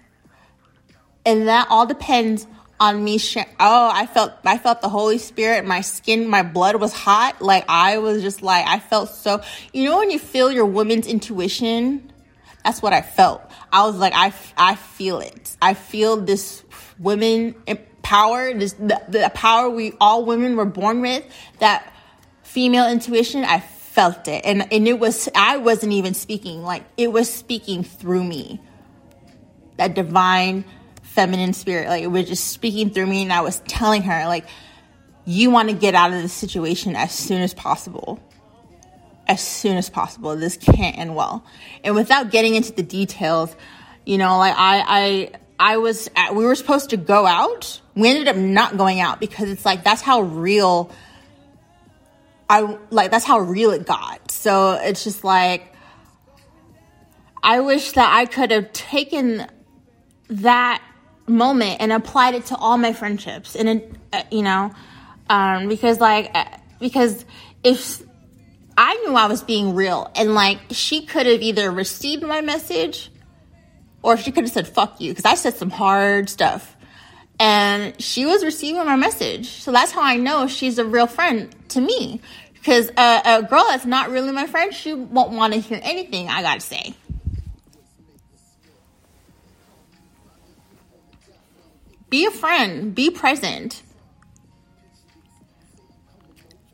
and 1.26 1.48
that 1.48 1.68
all 1.70 1.86
depends 1.86 2.48
on 2.80 3.04
me. 3.04 3.18
Sh- 3.18 3.38
oh, 3.60 3.92
I 3.94 4.06
felt 4.06 4.34
I 4.46 4.58
felt 4.58 4.82
the 4.82 4.90
Holy 4.90 5.18
Spirit. 5.18 5.66
My 5.66 5.82
skin, 5.82 6.28
my 6.28 6.44
blood 6.44 6.76
was 6.76 6.94
hot. 6.94 7.42
Like 7.42 7.66
I 7.68 7.98
was 7.98 8.22
just 8.22 8.42
like 8.42 8.66
I 8.68 8.80
felt 8.80 9.10
so. 9.10 9.42
You 9.74 9.86
know 9.86 9.98
when 9.98 10.12
you 10.12 10.20
feel 10.20 10.52
your 10.52 10.66
woman's 10.66 11.08
intuition. 11.08 12.12
That's 12.64 12.80
what 12.84 12.94
I 12.94 13.02
felt. 13.02 13.42
I 13.74 13.86
was 13.88 13.98
like 13.98 14.14
I 14.16 14.34
I 14.56 14.76
feel 14.76 15.20
it. 15.20 15.58
I 15.62 15.74
feel 15.74 16.18
this 16.18 16.64
women 17.00 17.56
eh, 17.66 17.78
power, 18.04 18.54
this 18.54 18.74
the, 18.74 19.02
the 19.10 19.32
power 19.34 19.70
we 19.70 19.94
all 20.00 20.26
women 20.26 20.56
were 20.56 20.66
born 20.66 21.02
with, 21.02 21.24
that 21.60 21.94
female 22.44 22.90
intuition, 22.90 23.44
I 23.44 23.60
felt 23.60 24.28
it. 24.28 24.46
And 24.46 24.72
and 24.74 24.88
it 24.88 25.00
was 25.00 25.30
I 25.36 25.58
wasn't 25.58 25.94
even 25.94 26.14
speaking, 26.14 26.64
like 26.64 26.84
it 26.98 27.12
was 27.12 27.32
speaking 27.34 27.84
through 27.84 28.24
me. 28.24 28.60
That 29.78 29.96
divine 29.96 30.66
feminine 31.02 31.54
spirit, 31.54 31.88
like 31.90 32.04
it 32.04 32.08
was 32.08 32.28
just 32.28 32.50
speaking 32.50 32.90
through 32.90 33.08
me 33.08 33.24
and 33.24 33.34
I 33.34 33.42
was 33.42 33.60
telling 33.68 34.04
her 34.04 34.28
like 34.28 34.46
you 35.26 35.52
want 35.52 35.70
to 35.70 35.76
get 35.76 35.94
out 35.94 36.14
of 36.14 36.22
this 36.22 36.34
situation 36.34 36.96
as 36.96 37.12
soon 37.12 37.42
as 37.42 37.54
possible. 37.54 38.20
as 39.28 39.42
soon 39.42 39.78
as 39.78 39.90
possible. 39.90 40.36
This 40.36 40.58
can't 40.58 40.98
end 40.98 41.16
well. 41.16 41.46
And 41.84 41.96
without 41.96 42.32
getting 42.32 42.56
into 42.56 42.74
the 42.74 42.84
details, 42.84 43.56
you 44.06 44.18
know, 44.18 44.38
like 44.38 44.56
I, 44.58 45.32
I, 45.60 45.74
I 45.74 45.78
was, 45.78 46.10
at, 46.16 46.36
we 46.36 46.46
were 46.46 46.56
supposed 46.56 46.90
to 46.90 46.98
go 46.98 47.26
out. 47.26 47.81
We 47.96 48.10
ended 48.10 48.28
up 48.28 48.36
not 48.36 48.78
going 48.78 49.00
out 49.00 49.20
because 49.20 49.50
it's 49.50 49.66
like, 49.66 49.84
that's 49.84 50.02
how 50.02 50.22
real 50.22 50.92
I, 52.50 52.78
like, 52.90 53.12
that's 53.12 53.26
how 53.26 53.40
real 53.40 53.72
it 53.72 53.86
got. 53.86 54.32
So 54.32 54.74
it's 54.74 55.04
just 55.04 55.24
like, 55.24 55.74
I 57.44 57.62
wish 57.62 57.94
that 57.94 58.14
I 58.14 58.26
could 58.26 58.52
have 58.52 58.72
taken 58.74 59.48
that 60.30 60.82
moment 61.28 61.78
and 61.80 61.92
applied 61.92 62.36
it 62.36 62.46
to 62.48 62.56
all 62.56 62.78
my 62.78 62.94
friendships 62.94 63.56
and 63.56 63.70
it, 63.70 63.92
uh, 64.14 64.24
you 64.32 64.42
know 64.42 64.72
um, 65.30 65.68
because 65.68 66.00
like 66.00 66.30
uh, 66.34 66.46
because 66.80 67.26
if 67.64 68.02
i 68.78 68.94
knew 69.06 69.16
i 69.16 69.28
was 69.28 69.44
being 69.44 69.74
real 69.76 70.12
and 70.16 70.34
like 70.34 70.60
she 70.72 71.06
could 71.06 71.26
have 71.26 71.42
either 71.42 71.72
received 71.72 72.24
my 72.24 72.42
message 72.42 73.12
or 74.02 74.18
she 74.18 74.32
could 74.32 74.44
have 74.44 74.52
said 74.52 74.68
fuck 74.68 75.00
you 75.00 75.12
because 75.12 75.26
i 75.26 75.36
said 75.36 75.56
some 75.56 75.70
hard 75.70 76.30
stuff 76.30 76.71
and 77.42 78.00
she 78.02 78.26
was 78.26 78.44
receiving 78.44 78.86
my 78.86 78.96
message 78.96 79.50
so 79.50 79.72
that's 79.72 79.92
how 79.92 80.04
i 80.04 80.16
know 80.16 80.48
she's 80.48 80.78
a 80.78 80.86
real 80.86 81.08
friend 81.08 81.54
to 81.70 81.82
me 81.82 82.22
because 82.54 82.90
a, 82.98 83.22
a 83.26 83.44
girl 83.44 83.66
that's 83.68 83.86
not 83.86 84.10
really 84.10 84.32
my 84.32 84.46
friend 84.46 84.74
she 84.74 84.94
won't 84.94 85.32
want 85.32 85.54
to 85.54 85.60
hear 85.60 85.80
anything 85.84 86.30
i 86.30 86.42
gotta 86.42 86.62
say 86.62 86.96
be 92.12 92.26
a 92.26 92.32
friend, 92.32 92.94
be 92.94 93.10
present. 93.10 93.82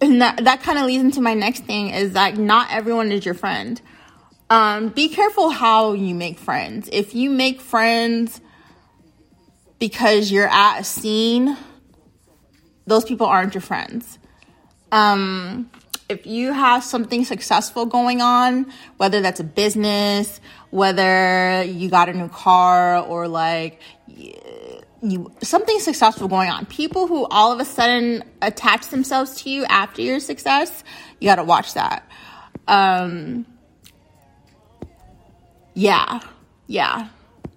And 0.01 0.22
that, 0.22 0.43
that 0.43 0.61
kind 0.63 0.78
of 0.78 0.86
leads 0.86 1.03
into 1.03 1.22
my 1.22 1.34
next 1.34 1.63
thing 1.63 1.91
is 1.91 2.13
that 2.13 2.38
not 2.38 2.70
everyone 2.72 3.11
is 3.11 3.24
your 3.24 3.36
friend. 3.36 3.80
Um, 4.49 4.89
be 4.89 5.09
careful 5.09 5.49
how 5.49 5.93
you 5.93 6.13
make 6.13 6.39
friends. 6.39 6.89
If 6.91 7.15
you 7.15 7.30
make 7.30 7.61
friends 7.61 8.41
because 9.80 10.32
you're 10.32 10.47
at 10.47 10.80
a 10.80 10.84
scene, 10.84 11.57
those 12.86 13.05
people 13.05 13.28
aren't 13.28 13.53
your 13.53 13.61
friends. 13.61 14.17
Um, 14.91 15.69
if 16.09 16.25
you 16.25 16.53
have 16.53 16.84
something 16.84 17.25
successful 17.25 17.86
going 17.86 18.21
on, 18.21 18.71
whether 18.95 19.21
that's 19.21 19.39
a 19.39 19.43
business, 19.43 20.39
whether 20.69 21.63
you 21.63 21.89
got 21.89 22.07
a 22.09 22.13
new 22.13 22.30
car, 22.30 22.99
or 22.99 23.28
like 23.28 23.82
you 25.01 25.32
something 25.41 25.80
successful 25.80 26.28
going 26.28 26.49
on. 26.49 26.65
People 26.65 27.07
who 27.07 27.25
all 27.25 27.51
of 27.51 27.59
a 27.59 27.65
sudden 27.65 28.23
attach 28.41 28.88
themselves 28.88 29.41
to 29.41 29.49
you 29.49 29.65
after 29.65 30.01
your 30.01 30.19
success, 30.19 30.84
you 31.19 31.28
got 31.28 31.36
to 31.36 31.43
watch 31.43 31.73
that. 31.73 32.09
Um, 32.67 33.45
yeah, 35.73 36.19
yeah, 36.67 37.09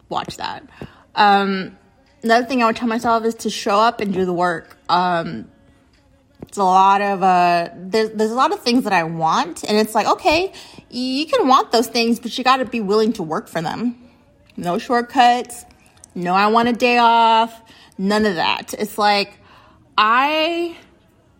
watch 0.08 0.36
that. 0.36 0.68
Um, 1.14 1.76
another 2.22 2.46
thing 2.46 2.62
I 2.62 2.66
would 2.66 2.76
tell 2.76 2.88
myself 2.88 3.24
is 3.24 3.34
to 3.36 3.50
show 3.50 3.76
up 3.76 4.00
and 4.00 4.12
do 4.12 4.24
the 4.24 4.32
work. 4.32 4.76
Um, 4.88 5.50
it's 6.42 6.58
a 6.58 6.64
lot 6.64 7.00
of 7.00 7.22
uh, 7.22 7.68
there's 7.76 8.10
there's 8.10 8.30
a 8.30 8.34
lot 8.34 8.52
of 8.52 8.60
things 8.60 8.84
that 8.84 8.92
I 8.92 9.04
want, 9.04 9.64
and 9.64 9.78
it's 9.78 9.94
like 9.94 10.06
okay, 10.06 10.52
you 10.90 11.26
can 11.26 11.48
want 11.48 11.72
those 11.72 11.86
things, 11.86 12.18
but 12.18 12.36
you 12.36 12.44
got 12.44 12.58
to 12.58 12.64
be 12.64 12.80
willing 12.80 13.12
to 13.14 13.22
work 13.22 13.48
for 13.48 13.62
them. 13.62 13.96
No 14.56 14.78
shortcuts 14.78 15.64
no, 16.14 16.34
I 16.34 16.48
want 16.48 16.68
a 16.68 16.72
day 16.72 16.98
off, 16.98 17.62
none 17.96 18.26
of 18.26 18.34
that. 18.36 18.74
It's 18.78 18.98
like 18.98 19.38
I 19.96 20.76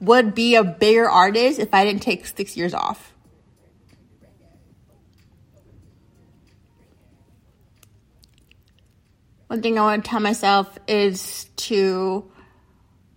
would 0.01 0.35
be 0.35 0.55
a 0.55 0.65
bigger 0.65 1.09
artist 1.09 1.59
if 1.59 1.75
I 1.75 1.85
didn't 1.85 2.03
take 2.03 2.27
six 2.27 2.57
years 2.57 2.73
off. 2.73 3.13
One 9.51 9.63
thing 9.63 9.81
I 9.81 9.83
want 9.83 10.05
to 10.05 10.09
tell 10.09 10.21
myself 10.21 10.79
is 10.87 11.47
to 11.57 12.31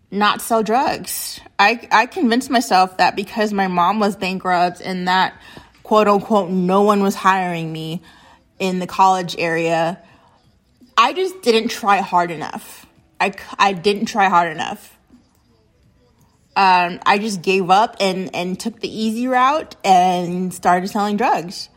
not 0.09 0.41
sell 0.41 0.63
drugs. 0.63 1.39
I, 1.59 1.87
I 1.91 2.07
convinced 2.07 2.49
myself 2.49 2.97
that 2.97 3.15
because 3.15 3.53
my 3.53 3.67
mom 3.67 3.99
was 3.99 4.15
bankrupt 4.15 4.81
and 4.81 5.07
that 5.07 5.39
quote 5.83 6.07
unquote 6.07 6.49
no 6.49 6.81
one 6.81 7.03
was 7.03 7.13
hiring 7.13 7.71
me 7.71 8.01
in 8.57 8.79
the 8.79 8.87
college 8.87 9.35
area 9.37 10.01
I 10.97 11.13
just 11.13 11.43
didn't 11.43 11.67
try 11.67 11.97
hard 11.97 12.31
enough. 12.31 12.87
I, 13.21 13.33
I 13.59 13.73
didn't 13.73 14.07
try 14.07 14.27
hard 14.27 14.51
enough. 14.51 14.97
Um, 16.55 16.99
I 17.05 17.19
just 17.19 17.43
gave 17.43 17.69
up 17.69 17.97
and, 17.99 18.35
and 18.35 18.59
took 18.59 18.79
the 18.79 18.89
easy 18.89 19.27
route 19.27 19.75
and 19.83 20.51
started 20.51 20.87
selling 20.87 21.15
drugs. 21.17 21.69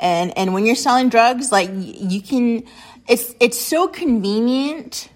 And, 0.00 0.36
and 0.36 0.52
when 0.52 0.66
you're 0.66 0.74
selling 0.74 1.10
drugs, 1.10 1.52
like 1.52 1.70
you 1.72 2.22
can, 2.22 2.64
it's, 3.10 3.34
it's 3.40 3.58
so 3.58 3.88
convenient 3.88 5.10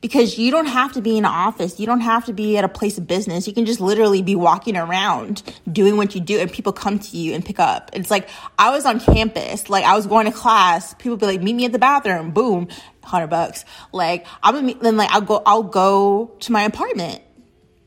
because 0.00 0.38
you 0.38 0.50
don't 0.50 0.66
have 0.66 0.92
to 0.92 1.02
be 1.02 1.18
in 1.18 1.24
an 1.24 1.30
office. 1.30 1.80
You 1.80 1.86
don't 1.86 2.00
have 2.00 2.26
to 2.26 2.32
be 2.32 2.56
at 2.56 2.64
a 2.64 2.68
place 2.68 2.98
of 2.98 3.06
business. 3.06 3.46
You 3.46 3.52
can 3.52 3.66
just 3.66 3.80
literally 3.80 4.22
be 4.22 4.36
walking 4.36 4.76
around 4.76 5.42
doing 5.70 5.96
what 5.96 6.14
you 6.14 6.20
do 6.20 6.38
and 6.38 6.52
people 6.52 6.72
come 6.72 6.98
to 6.98 7.16
you 7.16 7.34
and 7.34 7.44
pick 7.44 7.58
up. 7.58 7.90
It's 7.92 8.10
like 8.10 8.28
I 8.58 8.70
was 8.70 8.86
on 8.86 9.00
campus, 9.00 9.68
like 9.68 9.84
I 9.84 9.96
was 9.96 10.06
going 10.06 10.26
to 10.26 10.32
class. 10.32 10.94
People 10.94 11.16
be 11.16 11.26
like, 11.26 11.42
meet 11.42 11.54
me 11.54 11.64
at 11.64 11.72
the 11.72 11.78
bathroom. 11.78 12.30
Boom, 12.30 12.68
hundred 13.02 13.28
bucks. 13.28 13.64
Like 13.92 14.26
I'm 14.42 14.78
then 14.78 14.96
like 14.96 15.10
I'll 15.10 15.20
go, 15.22 15.42
I'll 15.44 15.62
go 15.62 16.36
to 16.40 16.52
my 16.52 16.62
apartment 16.62 17.22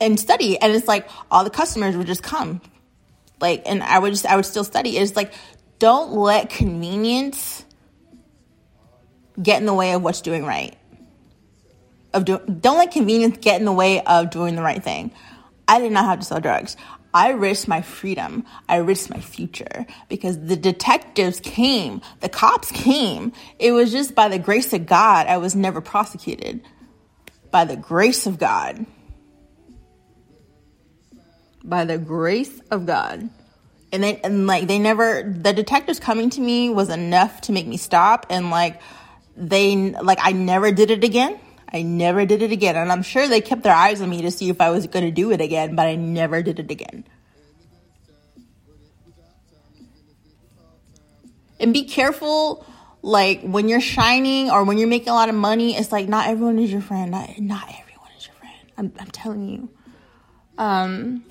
and 0.01 0.19
study. 0.19 0.57
And 0.59 0.73
it's 0.73 0.87
like 0.87 1.07
all 1.31 1.43
the 1.43 1.49
customers 1.49 1.95
would 1.95 2.07
just 2.07 2.23
come. 2.23 2.61
Like, 3.39 3.63
and 3.65 3.83
I 3.83 3.99
would 3.99 4.11
just, 4.11 4.25
I 4.25 4.35
would 4.35 4.45
still 4.45 4.63
study. 4.63 4.97
It's 4.97 5.15
like, 5.15 5.33
don't 5.79 6.13
let 6.13 6.49
convenience 6.49 7.62
get 9.41 9.59
in 9.59 9.65
the 9.65 9.73
way 9.73 9.93
of 9.93 10.01
what's 10.01 10.21
doing 10.21 10.45
right 10.45 10.77
of 12.13 12.25
doing, 12.25 12.59
don't 12.61 12.77
let 12.77 12.91
convenience 12.91 13.37
get 13.41 13.59
in 13.59 13.65
the 13.65 13.71
way 13.73 14.01
of 14.03 14.29
doing 14.29 14.55
the 14.55 14.61
right 14.61 14.83
thing. 14.83 15.11
I 15.67 15.79
did 15.79 15.91
not 15.91 16.05
have 16.05 16.19
to 16.19 16.25
sell 16.25 16.39
drugs. 16.39 16.77
I 17.13 17.29
risked 17.29 17.67
my 17.67 17.81
freedom. 17.81 18.45
I 18.67 18.77
risked 18.77 19.09
my 19.09 19.19
future 19.19 19.85
because 20.09 20.39
the 20.39 20.55
detectives 20.55 21.39
came, 21.39 22.01
the 22.21 22.29
cops 22.29 22.71
came. 22.71 23.33
It 23.59 23.71
was 23.71 23.91
just 23.91 24.15
by 24.15 24.29
the 24.29 24.39
grace 24.39 24.73
of 24.73 24.85
God 24.85 25.27
I 25.27 25.37
was 25.37 25.55
never 25.55 25.79
prosecuted. 25.81 26.61
By 27.51 27.65
the 27.65 27.75
grace 27.75 28.25
of 28.25 28.39
God. 28.39 28.85
By 31.63 31.85
the 31.85 31.99
grace 31.99 32.59
of 32.71 32.85
God. 32.85 33.29
And 33.91 34.03
they 34.03 34.19
and 34.21 34.47
like 34.47 34.67
they 34.67 34.79
never 34.79 35.21
the 35.21 35.53
detectives 35.53 35.99
coming 35.99 36.31
to 36.31 36.41
me 36.41 36.69
was 36.71 36.89
enough 36.89 37.41
to 37.41 37.51
make 37.51 37.67
me 37.67 37.77
stop 37.77 38.25
and 38.31 38.49
like 38.49 38.81
they 39.35 39.91
like 39.91 40.19
I 40.21 40.31
never 40.31 40.71
did 40.71 40.91
it 40.91 41.03
again. 41.03 41.39
I 41.73 41.81
never 41.81 42.25
did 42.25 42.43
it 42.43 42.51
again. 42.51 42.75
And 42.75 42.91
I'm 42.91 43.01
sure 43.01 43.27
they 43.27 43.41
kept 43.41 43.63
their 43.63 43.73
eyes 43.73 43.99
on 43.99 44.09
me 44.09 44.21
to 44.21 44.31
see 44.31 44.49
if 44.49 44.61
I 44.61 44.69
was 44.69 44.85
going 44.85 45.05
to 45.05 45.11
do 45.11 45.31
it 45.31 45.41
again, 45.41 45.75
but 45.75 45.87
I 45.87 45.95
never 45.95 46.43
did 46.43 46.59
it 46.59 46.69
again. 46.69 47.03
And 51.59 51.73
be 51.73 51.85
careful, 51.85 52.63
like 53.01 53.41
when 53.41 53.69
you're 53.69 53.81
shining 53.81 54.51
or 54.51 54.63
when 54.65 54.77
you're 54.77 54.87
making 54.87 55.09
a 55.09 55.13
lot 55.13 55.29
of 55.29 55.35
money, 55.35 55.75
it's 55.75 55.91
like 55.91 56.07
not 56.07 56.27
everyone 56.27 56.59
is 56.59 56.71
your 56.71 56.81
friend. 56.81 57.09
Not, 57.09 57.39
not 57.39 57.63
everyone 57.63 58.09
is 58.17 58.27
your 58.27 58.35
friend. 58.35 58.53
I'm, 58.77 58.93
I'm 58.99 59.11
telling 59.11 59.49
you. 59.49 59.69
Um, 60.57 61.23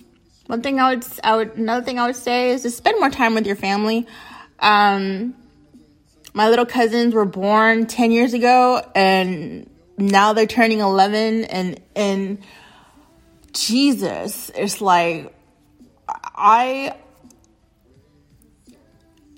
one 0.46 0.62
thing 0.62 0.80
I 0.80 0.94
would, 0.94 1.06
I 1.22 1.36
would, 1.36 1.56
another 1.56 1.84
thing 1.84 2.00
I 2.00 2.06
would 2.06 2.16
say 2.16 2.50
is 2.50 2.62
to 2.62 2.70
spend 2.70 2.98
more 2.98 3.10
time 3.10 3.34
with 3.34 3.46
your 3.46 3.56
family. 3.56 4.08
Um, 4.58 5.34
my 6.32 6.48
little 6.48 6.66
cousins 6.66 7.14
were 7.14 7.24
born 7.24 7.86
10 7.86 8.10
years 8.10 8.34
ago 8.34 8.82
and 8.94 9.68
now 9.98 10.32
they're 10.32 10.46
turning 10.46 10.80
11 10.80 11.44
and 11.44 11.80
and 11.94 12.38
Jesus 13.52 14.50
it's 14.54 14.80
like 14.80 15.34
I 16.08 16.96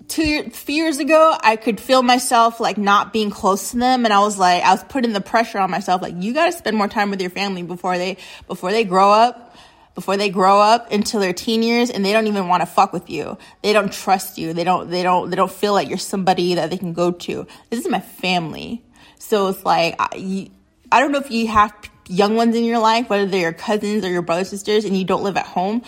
two 0.06 0.50
few 0.50 0.76
years 0.76 0.98
ago 0.98 1.36
I 1.42 1.56
could 1.56 1.80
feel 1.80 2.02
myself 2.02 2.60
like 2.60 2.78
not 2.78 3.12
being 3.12 3.30
close 3.30 3.72
to 3.72 3.78
them 3.78 4.04
and 4.04 4.14
I 4.14 4.20
was 4.20 4.38
like 4.38 4.62
I 4.62 4.70
was 4.70 4.84
putting 4.84 5.12
the 5.12 5.20
pressure 5.20 5.58
on 5.58 5.70
myself 5.70 6.00
like 6.00 6.14
you 6.18 6.32
got 6.32 6.46
to 6.46 6.52
spend 6.52 6.76
more 6.76 6.88
time 6.88 7.10
with 7.10 7.20
your 7.20 7.30
family 7.30 7.62
before 7.62 7.98
they 7.98 8.18
before 8.46 8.70
they 8.70 8.84
grow 8.84 9.10
up 9.10 9.56
before 9.94 10.16
they 10.16 10.28
grow 10.28 10.60
up 10.60 10.90
until 10.92 11.20
their 11.20 11.32
teen 11.32 11.62
years 11.62 11.90
and 11.90 12.04
they 12.04 12.12
don't 12.12 12.26
even 12.26 12.48
want 12.48 12.62
to 12.62 12.66
fuck 12.66 12.92
with 12.92 13.08
you. 13.08 13.38
They 13.62 13.72
don't 13.72 13.92
trust 13.92 14.38
you. 14.38 14.52
They 14.52 14.64
don't 14.64 14.90
they 14.90 15.02
don't 15.02 15.30
they 15.30 15.36
don't 15.36 15.52
feel 15.52 15.72
like 15.72 15.88
you're 15.88 15.98
somebody 15.98 16.54
that 16.54 16.70
they 16.70 16.78
can 16.78 16.92
go 16.92 17.12
to. 17.12 17.46
This 17.70 17.80
is 17.84 17.90
my 17.90 18.00
family. 18.00 18.82
So 19.18 19.48
it's 19.48 19.64
like, 19.64 19.96
I, 19.98 20.50
I 20.92 21.00
don't 21.00 21.12
know 21.12 21.18
if 21.18 21.30
you 21.30 21.46
have 21.48 21.72
young 22.08 22.36
ones 22.36 22.54
in 22.54 22.64
your 22.64 22.78
life, 22.78 23.08
whether 23.08 23.26
they're 23.26 23.40
your 23.40 23.52
cousins 23.52 24.04
or 24.04 24.10
your 24.10 24.22
brothers, 24.22 24.50
sisters, 24.50 24.84
and 24.84 24.96
you 24.96 25.04
don't 25.04 25.22
live 25.22 25.36
at 25.36 25.46
home. 25.46 25.82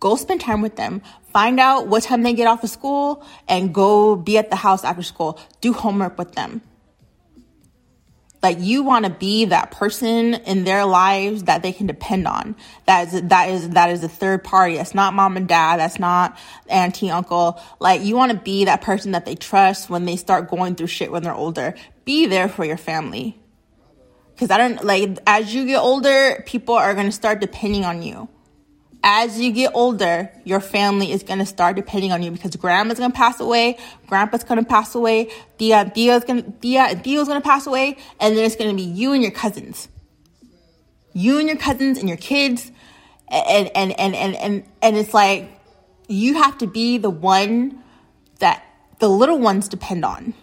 Go 0.00 0.16
spend 0.16 0.40
time 0.40 0.62
with 0.62 0.74
them. 0.74 1.00
Find 1.32 1.60
out 1.60 1.86
what 1.86 2.02
time 2.02 2.22
they 2.22 2.32
get 2.32 2.48
off 2.48 2.64
of 2.64 2.70
school 2.70 3.24
and 3.48 3.72
go 3.72 4.16
be 4.16 4.36
at 4.36 4.50
the 4.50 4.56
house 4.56 4.84
after 4.84 5.02
school. 5.02 5.38
Do 5.60 5.72
homework 5.72 6.18
with 6.18 6.32
them. 6.32 6.60
Like 8.42 8.58
you 8.60 8.82
want 8.82 9.04
to 9.04 9.10
be 9.10 9.44
that 9.46 9.70
person 9.70 10.34
in 10.34 10.64
their 10.64 10.84
lives 10.84 11.44
that 11.44 11.62
they 11.62 11.72
can 11.72 11.86
depend 11.86 12.26
on. 12.26 12.56
That 12.86 13.06
is 13.12 13.22
that 13.22 13.48
is 13.50 13.70
that 13.70 13.90
is 13.90 14.02
a 14.02 14.08
third 14.08 14.42
party. 14.42 14.76
That's 14.76 14.94
not 14.94 15.14
mom 15.14 15.36
and 15.36 15.46
dad. 15.46 15.78
That's 15.78 16.00
not 16.00 16.36
auntie, 16.68 17.10
uncle. 17.10 17.60
Like 17.78 18.02
you 18.02 18.16
want 18.16 18.32
to 18.32 18.38
be 18.38 18.64
that 18.64 18.80
person 18.80 19.12
that 19.12 19.26
they 19.26 19.36
trust 19.36 19.88
when 19.88 20.06
they 20.06 20.16
start 20.16 20.50
going 20.50 20.74
through 20.74 20.88
shit 20.88 21.12
when 21.12 21.22
they're 21.22 21.34
older. 21.34 21.74
Be 22.04 22.26
there 22.26 22.48
for 22.48 22.64
your 22.64 22.76
family. 22.76 23.38
Cause 24.38 24.50
I 24.50 24.58
don't 24.58 24.82
like 24.84 25.18
as 25.24 25.54
you 25.54 25.66
get 25.66 25.78
older, 25.78 26.42
people 26.44 26.74
are 26.74 26.94
gonna 26.94 27.12
start 27.12 27.40
depending 27.40 27.84
on 27.84 28.02
you 28.02 28.28
as 29.02 29.40
you 29.40 29.52
get 29.52 29.72
older, 29.74 30.30
your 30.44 30.60
family 30.60 31.10
is 31.10 31.22
going 31.22 31.40
to 31.40 31.46
start 31.46 31.76
depending 31.76 32.12
on 32.12 32.22
you 32.22 32.30
because 32.30 32.54
grandma's 32.56 32.98
going 32.98 33.10
to 33.10 33.16
pass 33.16 33.40
away, 33.40 33.78
grandpa's 34.06 34.44
going 34.44 34.60
to 34.62 34.68
pass 34.68 34.94
away, 34.94 35.30
Dia, 35.58 35.90
Dia's 35.92 36.24
going 36.24 36.42
to, 36.42 36.50
Dia, 36.50 36.94
Dio's 36.94 37.26
going 37.26 37.40
to 37.40 37.46
pass 37.46 37.66
away, 37.66 37.96
and 38.20 38.36
then 38.36 38.44
it's 38.44 38.56
going 38.56 38.70
to 38.70 38.76
be 38.76 38.88
you 38.88 39.12
and 39.12 39.22
your 39.22 39.32
cousins. 39.32 39.88
You 41.12 41.38
and 41.38 41.48
your 41.48 41.56
cousins 41.56 41.98
and 41.98 42.08
your 42.08 42.16
kids. 42.16 42.70
And, 43.28 43.70
and, 43.74 43.98
and, 43.98 44.14
and, 44.14 44.36
and, 44.36 44.64
and 44.80 44.96
it's 44.96 45.12
like, 45.12 45.50
you 46.06 46.34
have 46.34 46.58
to 46.58 46.66
be 46.66 46.98
the 46.98 47.10
one 47.10 47.82
that 48.38 48.64
the 48.98 49.08
little 49.08 49.38
ones 49.38 49.68
depend 49.68 50.04
on. 50.04 50.34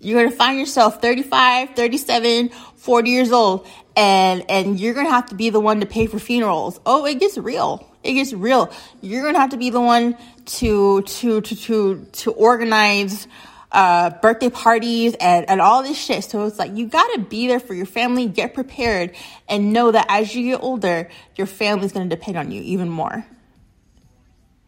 You're 0.00 0.20
going 0.20 0.30
to 0.30 0.36
find 0.36 0.58
yourself 0.58 1.02
35, 1.02 1.70
37, 1.70 2.50
40 2.76 3.10
years 3.10 3.32
old 3.32 3.66
and 3.98 4.48
and 4.48 4.78
you're 4.78 4.94
gonna 4.94 5.10
have 5.10 5.26
to 5.26 5.34
be 5.34 5.50
the 5.50 5.58
one 5.58 5.80
to 5.80 5.86
pay 5.86 6.06
for 6.06 6.20
funerals. 6.20 6.80
Oh, 6.86 7.04
it 7.04 7.18
gets 7.18 7.36
real. 7.36 7.92
It 8.04 8.12
gets 8.12 8.32
real. 8.32 8.72
You're 9.02 9.24
gonna 9.24 9.40
have 9.40 9.50
to 9.50 9.56
be 9.56 9.70
the 9.70 9.80
one 9.80 10.16
to 10.46 11.02
to 11.02 11.40
to 11.40 11.54
to 11.56 12.06
to 12.12 12.30
organize 12.30 13.26
uh, 13.72 14.10
birthday 14.22 14.48
parties 14.48 15.14
and, 15.20 15.50
and 15.50 15.60
all 15.60 15.82
this 15.82 15.98
shit. 15.98 16.22
So 16.24 16.46
it's 16.46 16.60
like 16.60 16.76
you 16.76 16.86
gotta 16.86 17.18
be 17.18 17.48
there 17.48 17.58
for 17.58 17.74
your 17.74 17.86
family, 17.86 18.28
get 18.28 18.54
prepared, 18.54 19.16
and 19.48 19.72
know 19.72 19.90
that 19.90 20.06
as 20.08 20.32
you 20.32 20.52
get 20.52 20.62
older, 20.62 21.10
your 21.34 21.48
family's 21.48 21.92
gonna 21.92 22.08
depend 22.08 22.38
on 22.38 22.52
you 22.52 22.62
even 22.62 22.88
more. 22.88 23.26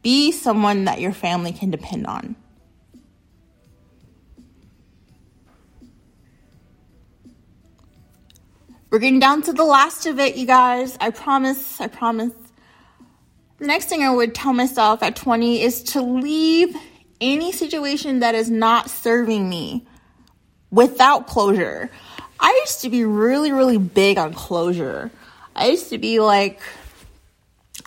Be 0.03 0.33
someone 0.33 0.87
that 0.87 1.01
your 1.01 1.12
family 1.12 1.53
can 1.53 1.70
depend 1.70 2.09
on. 2.09 2.35
We're 8.91 8.99
getting 8.99 9.20
down 9.20 9.43
to 9.43 9.53
the 9.53 9.64
last 9.64 10.07
of 10.07 10.18
it, 10.18 10.34
you 10.34 10.47
guys. 10.47 10.97
I 11.01 11.11
promise. 11.11 11.80
I 11.80 11.86
promise. 11.86 12.32
The 13.59 13.66
next 13.66 13.88
thing 13.88 14.03
I 14.03 14.11
would 14.11 14.34
tell 14.34 14.53
myself 14.53 15.01
at 15.05 15.14
20 15.14 15.62
is 15.62 15.84
to 15.84 16.03
leave 16.03 16.74
any 17.20 17.53
situation 17.53 18.18
that 18.20 18.34
is 18.34 18.51
not 18.51 18.91
serving 18.91 19.49
me 19.49 19.86
without 20.72 21.28
closure. 21.28 21.88
I 22.41 22.59
used 22.64 22.80
to 22.80 22.91
be 22.91 23.05
really, 23.05 23.53
really 23.53 23.78
big 23.78 24.18
on 24.18 24.34
closure. 24.34 25.12
I 25.55 25.68
used 25.68 25.91
to 25.91 25.99
be 25.99 26.18
like, 26.18 26.61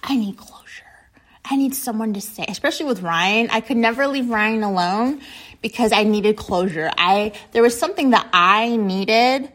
I 0.03 0.15
need 0.15 0.37
closure. 0.37 0.83
I 1.43 1.57
need 1.57 1.75
someone 1.75 2.13
to 2.13 2.21
say, 2.21 2.45
especially 2.47 2.85
with 2.85 3.01
Ryan. 3.01 3.49
I 3.49 3.59
could 3.59 3.77
never 3.77 4.07
leave 4.07 4.29
Ryan 4.29 4.63
alone 4.63 5.19
because 5.61 5.91
I 5.91 6.03
needed 6.03 6.37
closure. 6.37 6.91
I, 6.97 7.33
there 7.51 7.61
was 7.61 7.77
something 7.77 8.11
that 8.11 8.29
I 8.31 8.77
needed 8.77 9.51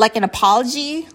like 0.00 0.16
an 0.16 0.24
apology. 0.24 1.06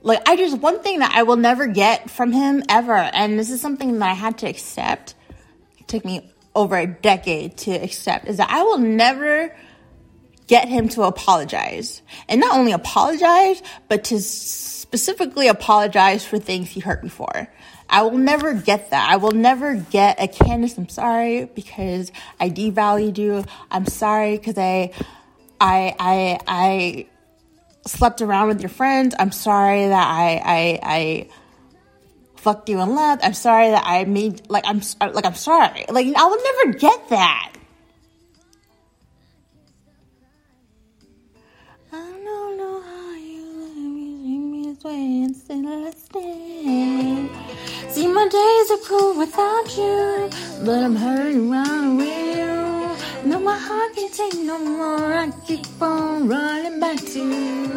Like 0.00 0.26
I 0.28 0.36
just 0.36 0.58
one 0.58 0.80
thing 0.80 1.00
that 1.00 1.12
I 1.12 1.24
will 1.24 1.36
never 1.36 1.66
get 1.66 2.08
from 2.08 2.32
him 2.32 2.62
ever, 2.68 2.94
and 2.94 3.38
this 3.38 3.50
is 3.50 3.60
something 3.60 3.98
that 3.98 4.08
I 4.08 4.14
had 4.14 4.38
to 4.38 4.46
accept. 4.48 5.14
It 5.78 5.88
took 5.88 6.04
me 6.04 6.32
over 6.54 6.76
a 6.76 6.86
decade 6.86 7.56
to 7.58 7.72
accept 7.72 8.26
is 8.26 8.38
that 8.38 8.48
I 8.50 8.62
will 8.62 8.78
never 8.78 9.54
get 10.46 10.68
him 10.68 10.88
to 10.90 11.02
apologize. 11.02 12.00
And 12.28 12.40
not 12.40 12.56
only 12.56 12.72
apologize, 12.72 13.60
but 13.88 14.04
to 14.04 14.20
specifically 14.20 15.48
apologize 15.48 16.24
for 16.24 16.38
things 16.38 16.68
he 16.68 16.80
hurt 16.80 17.02
before. 17.02 17.48
I 17.90 18.02
will 18.02 18.18
never 18.18 18.54
get 18.54 18.90
that. 18.90 19.10
I 19.10 19.16
will 19.16 19.32
never 19.32 19.74
get 19.74 20.20
a 20.20 20.28
Candice, 20.28 20.78
I'm 20.78 20.88
sorry 20.88 21.44
because 21.44 22.12
I 22.38 22.50
devalued 22.50 23.18
you. 23.18 23.44
I'm 23.70 23.86
sorry 23.86 24.38
because 24.38 24.58
I 24.58 24.92
I 25.60 25.94
I 25.98 26.38
I 26.46 27.06
slept 27.88 28.22
around 28.22 28.48
with 28.48 28.60
your 28.60 28.68
friends. 28.68 29.14
I'm 29.18 29.32
sorry 29.32 29.88
that 29.88 30.06
I 30.06 30.42
I 30.44 30.80
I 30.82 31.28
fucked 32.36 32.68
you 32.68 32.80
and 32.80 32.94
left. 32.94 33.24
I'm 33.24 33.34
sorry 33.34 33.70
that 33.70 33.84
I 33.86 34.04
made 34.04 34.48
like 34.48 34.64
I'm 34.66 34.80
like 35.00 35.26
I'm 35.26 35.34
sorry. 35.34 35.84
Like 35.88 36.06
I 36.16 36.24
will 36.24 36.42
never 36.42 36.78
get 36.78 37.08
that. 37.10 37.52
See 47.90 48.06
my 48.06 48.28
days 48.28 48.70
are 48.70 48.84
cool 48.86 49.18
without 49.18 49.76
you, 49.76 50.30
but 50.64 50.84
I'm 50.84 50.94
hurting 50.94 51.50
around 51.50 51.96
with 51.96 52.36
you. 52.36 52.57
My 53.48 53.56
heart 53.56 53.94
can't 53.94 54.12
take 54.12 54.38
no 54.44 54.58
more. 54.58 55.10
I 55.24 55.30
keep 55.46 55.66
on 55.80 56.28
running 56.28 56.78
back 56.80 56.98
to 57.12 57.18
you. 57.18 57.72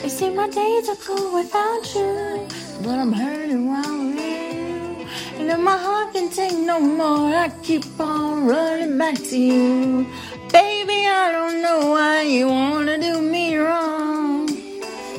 You 0.00 0.08
see, 0.08 0.30
my 0.30 0.48
days 0.48 0.88
are 0.88 1.00
cool 1.06 1.34
without 1.34 1.84
you, 1.96 2.46
but 2.84 2.96
I'm 3.02 3.12
hurting 3.12 3.66
while 3.66 4.04
you. 4.20 5.04
And 5.38 5.50
if 5.50 5.58
my 5.58 5.76
heart 5.76 6.12
can't 6.12 6.32
take 6.32 6.56
no 6.56 6.78
more. 6.78 7.34
I 7.34 7.48
keep 7.64 7.84
on 7.98 8.46
running 8.46 8.96
back 8.96 9.16
to 9.30 9.36
you. 9.36 10.06
Baby, 10.52 10.98
I 11.22 11.32
don't 11.36 11.58
know 11.62 11.78
why 11.94 12.22
you 12.22 12.46
wanna 12.46 12.96
do 12.96 13.20
me 13.20 13.56
wrong. 13.56 14.48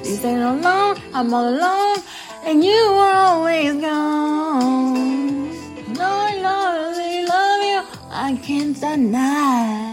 You 0.08 0.16
say 0.24 0.36
alone, 0.36 0.96
I'm 1.14 1.34
all 1.34 1.50
alone, 1.56 1.98
and 2.46 2.64
you 2.64 2.82
are 3.04 3.16
always 3.28 3.74
gone. 3.82 5.23
I 8.16 8.36
can't 8.44 8.80
deny. 8.80 9.92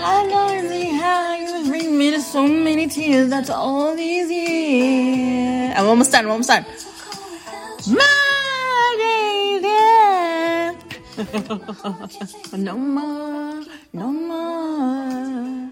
I 0.00 0.28
don't 0.28 0.68
see 0.68 0.90
how 0.90 1.34
you 1.34 1.68
bring 1.68 1.98
me 1.98 2.12
to 2.12 2.20
so 2.20 2.46
many 2.46 2.86
tears. 2.86 3.28
That's 3.28 3.50
all 3.50 3.96
these 3.96 4.30
years. 4.30 5.74
I'm 5.76 5.86
almost 5.86 6.12
done. 6.12 6.26
I'm 6.26 6.30
almost 6.30 6.48
done. 6.48 6.64
My 7.92 8.96
baby. 11.16 12.56
no 12.56 12.78
more. 12.78 13.64
No 13.92 14.12
more. 14.12 15.70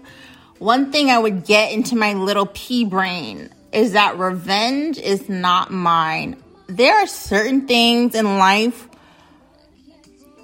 One 0.59 0.91
thing 0.91 1.09
I 1.09 1.17
would 1.17 1.45
get 1.45 1.71
into 1.71 1.95
my 1.95 2.13
little 2.13 2.45
pea 2.47 2.83
brain 2.83 3.49
is 3.71 3.93
that 3.93 4.17
revenge 4.19 4.97
is 4.97 5.29
not 5.29 5.71
mine. 5.71 6.35
There 6.67 6.93
are 6.93 7.07
certain 7.07 7.67
things 7.67 8.15
in 8.15 8.37
life 8.37 8.89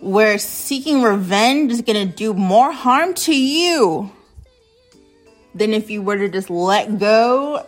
where 0.02 0.38
seeking 0.38 1.02
revenge 1.02 1.72
is 1.72 1.82
going 1.82 2.08
to 2.08 2.14
do 2.16 2.34
more 2.34 2.72
harm 2.72 3.14
to 3.14 3.36
you 3.36 4.12
than 5.54 5.74
if 5.74 5.90
you 5.90 6.02
were 6.02 6.18
to 6.18 6.30
just 6.30 6.50
let 6.50 7.00
go 7.00 7.66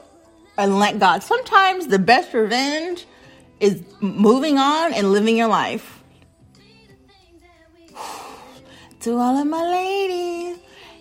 and 0.57 0.79
let 0.79 0.99
God. 0.99 1.23
Sometimes 1.23 1.87
the 1.87 1.99
best 1.99 2.33
revenge 2.33 3.05
is 3.59 3.83
moving 3.99 4.57
on 4.57 4.93
and 4.93 5.11
living 5.11 5.37
your 5.37 5.47
life. 5.47 6.03
to 9.01 9.17
all 9.17 9.37
of 9.37 9.47
my 9.47 9.63
ladies, 9.63 10.57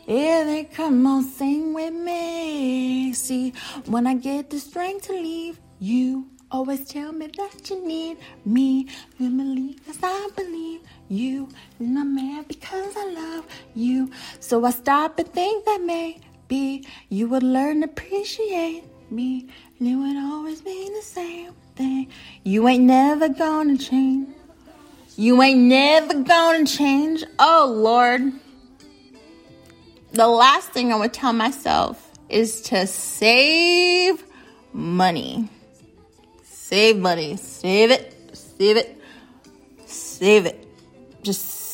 yeah, 0.07 0.45
they 0.45 0.65
come 0.65 1.07
on, 1.07 1.23
sing 1.23 1.73
with 1.75 1.95
me. 1.95 3.13
See, 3.13 3.53
when 3.87 4.07
I 4.07 4.15
get 4.15 4.51
the 4.51 4.59
strength 4.59 5.07
to 5.07 5.13
leave 5.13 5.61
you, 5.79 6.27
always 6.51 6.89
tell 6.89 7.13
me 7.13 7.29
that 7.29 7.71
you 7.71 7.87
need 7.87 8.19
me. 8.45 8.89
You 9.19 9.31
believe 9.31 9.79
as 9.89 9.99
I 10.03 10.29
believe 10.35 10.81
you. 11.11 11.49
And 11.79 11.99
I'm 11.99 12.15
mad 12.15 12.49
because 12.49 12.95
I 12.97 13.13
love 13.13 13.47
you. 13.75 14.11
So 14.39 14.65
I 14.65 14.71
stop 14.71 15.19
and 15.19 15.29
think 15.29 15.65
that 15.65 15.83
maybe 15.83 16.87
you 17.09 17.29
would 17.29 17.43
learn 17.43 17.81
to 17.81 17.87
appreciate 17.87 18.85
me. 19.11 19.49
And 19.79 19.89
it 19.89 19.97
would 19.97 20.17
always 20.17 20.63
be 20.63 20.91
the 20.95 21.03
same 21.03 21.53
thing. 21.75 22.09
You 22.45 22.69
ain't 22.69 22.85
never 22.85 23.29
gonna 23.29 23.77
change. 23.77 24.29
You 25.17 25.43
ain't 25.43 25.61
never 25.61 26.15
gonna 26.23 26.65
change. 26.65 27.25
Oh 27.39 27.71
Lord. 27.75 28.33
The 30.13 30.27
last 30.27 30.71
thing 30.71 30.93
I 30.93 30.97
would 30.97 31.13
tell 31.13 31.33
myself 31.33 32.11
is 32.29 32.63
to 32.63 32.87
save 32.87 34.25
money. 34.73 35.49
Save 36.43 36.99
money. 36.99 37.37
Save 37.37 37.91
it. 37.91 38.15
Save 38.33 38.77
it. 38.77 39.01
Save 39.87 40.47
it. 40.47 40.60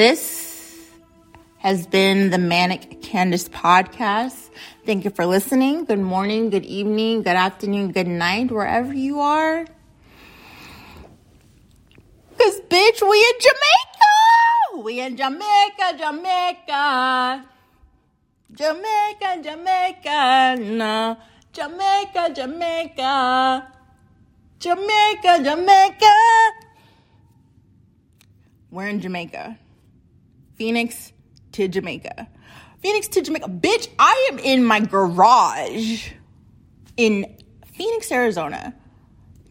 This 0.00 0.88
has 1.58 1.86
been 1.86 2.30
the 2.30 2.38
Manic 2.38 3.02
Candice 3.02 3.50
podcast. 3.50 4.48
Thank 4.86 5.04
you 5.04 5.10
for 5.10 5.26
listening. 5.26 5.84
Good 5.84 5.98
morning, 5.98 6.48
good 6.48 6.64
evening, 6.64 7.20
good 7.20 7.36
afternoon, 7.36 7.92
good 7.92 8.06
night, 8.06 8.50
wherever 8.50 8.94
you 8.94 9.20
are. 9.20 9.66
Cause 12.38 12.60
bitch, 12.70 13.02
we 13.10 13.18
in 13.28 13.36
Jamaica! 13.46 14.82
We 14.84 15.00
in 15.00 15.16
Jamaica, 15.18 15.98
Jamaica. 15.98 17.44
Jamaica, 18.54 19.42
Jamaica, 19.44 20.56
no. 20.62 21.18
Jamaica, 21.52 22.32
Jamaica. 22.34 23.68
Jamaica, 24.60 25.44
Jamaica. 25.44 26.14
We're 28.70 28.86
in 28.86 29.02
Jamaica. 29.02 29.58
Phoenix 30.60 31.14
to 31.52 31.68
Jamaica. 31.68 32.28
Phoenix 32.80 33.08
to 33.08 33.22
Jamaica. 33.22 33.48
Bitch, 33.48 33.88
I 33.98 34.28
am 34.30 34.38
in 34.38 34.62
my 34.62 34.80
garage 34.80 36.10
in 36.98 37.34
Phoenix, 37.72 38.12
Arizona. 38.12 38.74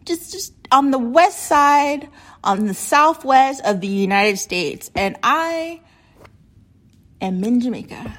Just 0.04 0.30
just 0.30 0.54
on 0.70 0.92
the 0.92 1.00
west 1.00 1.48
side, 1.48 2.08
on 2.44 2.66
the 2.68 2.74
southwest 2.74 3.60
of 3.64 3.80
the 3.80 3.88
United 3.88 4.36
States. 4.36 4.92
And 4.94 5.16
I 5.24 5.80
am 7.20 7.42
in 7.42 7.60
Jamaica. 7.60 8.16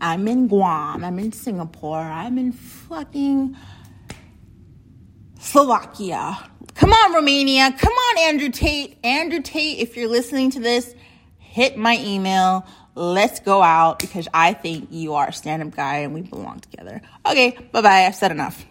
I'm 0.00 0.26
in 0.28 0.48
Guam. 0.48 1.04
I'm 1.04 1.18
in 1.18 1.32
Singapore. 1.32 1.98
I'm 1.98 2.38
in 2.38 2.52
fucking 2.52 3.54
Slovakia. 5.38 6.38
Come 6.74 6.94
on, 6.94 7.12
Romania. 7.12 7.70
Come 7.78 7.92
on, 7.92 8.18
Andrew 8.20 8.48
Tate. 8.48 8.96
Andrew 9.04 9.42
Tate, 9.42 9.78
if 9.80 9.94
you're 9.94 10.08
listening 10.08 10.50
to 10.52 10.60
this, 10.60 10.94
hit 11.56 11.78
my 11.78 11.96
email. 12.04 12.66
Let's 12.94 13.40
go 13.40 13.62
out 13.62 13.98
because 13.98 14.28
I 14.34 14.52
think 14.52 14.88
you 14.90 15.14
are 15.14 15.28
a 15.28 15.32
stand 15.32 15.62
up 15.62 15.74
guy 15.74 16.00
and 16.00 16.12
we 16.12 16.20
belong 16.20 16.60
together. 16.60 17.00
Okay, 17.24 17.56
bye 17.72 17.80
bye. 17.80 18.04
I've 18.04 18.14
said 18.14 18.30
enough. 18.30 18.66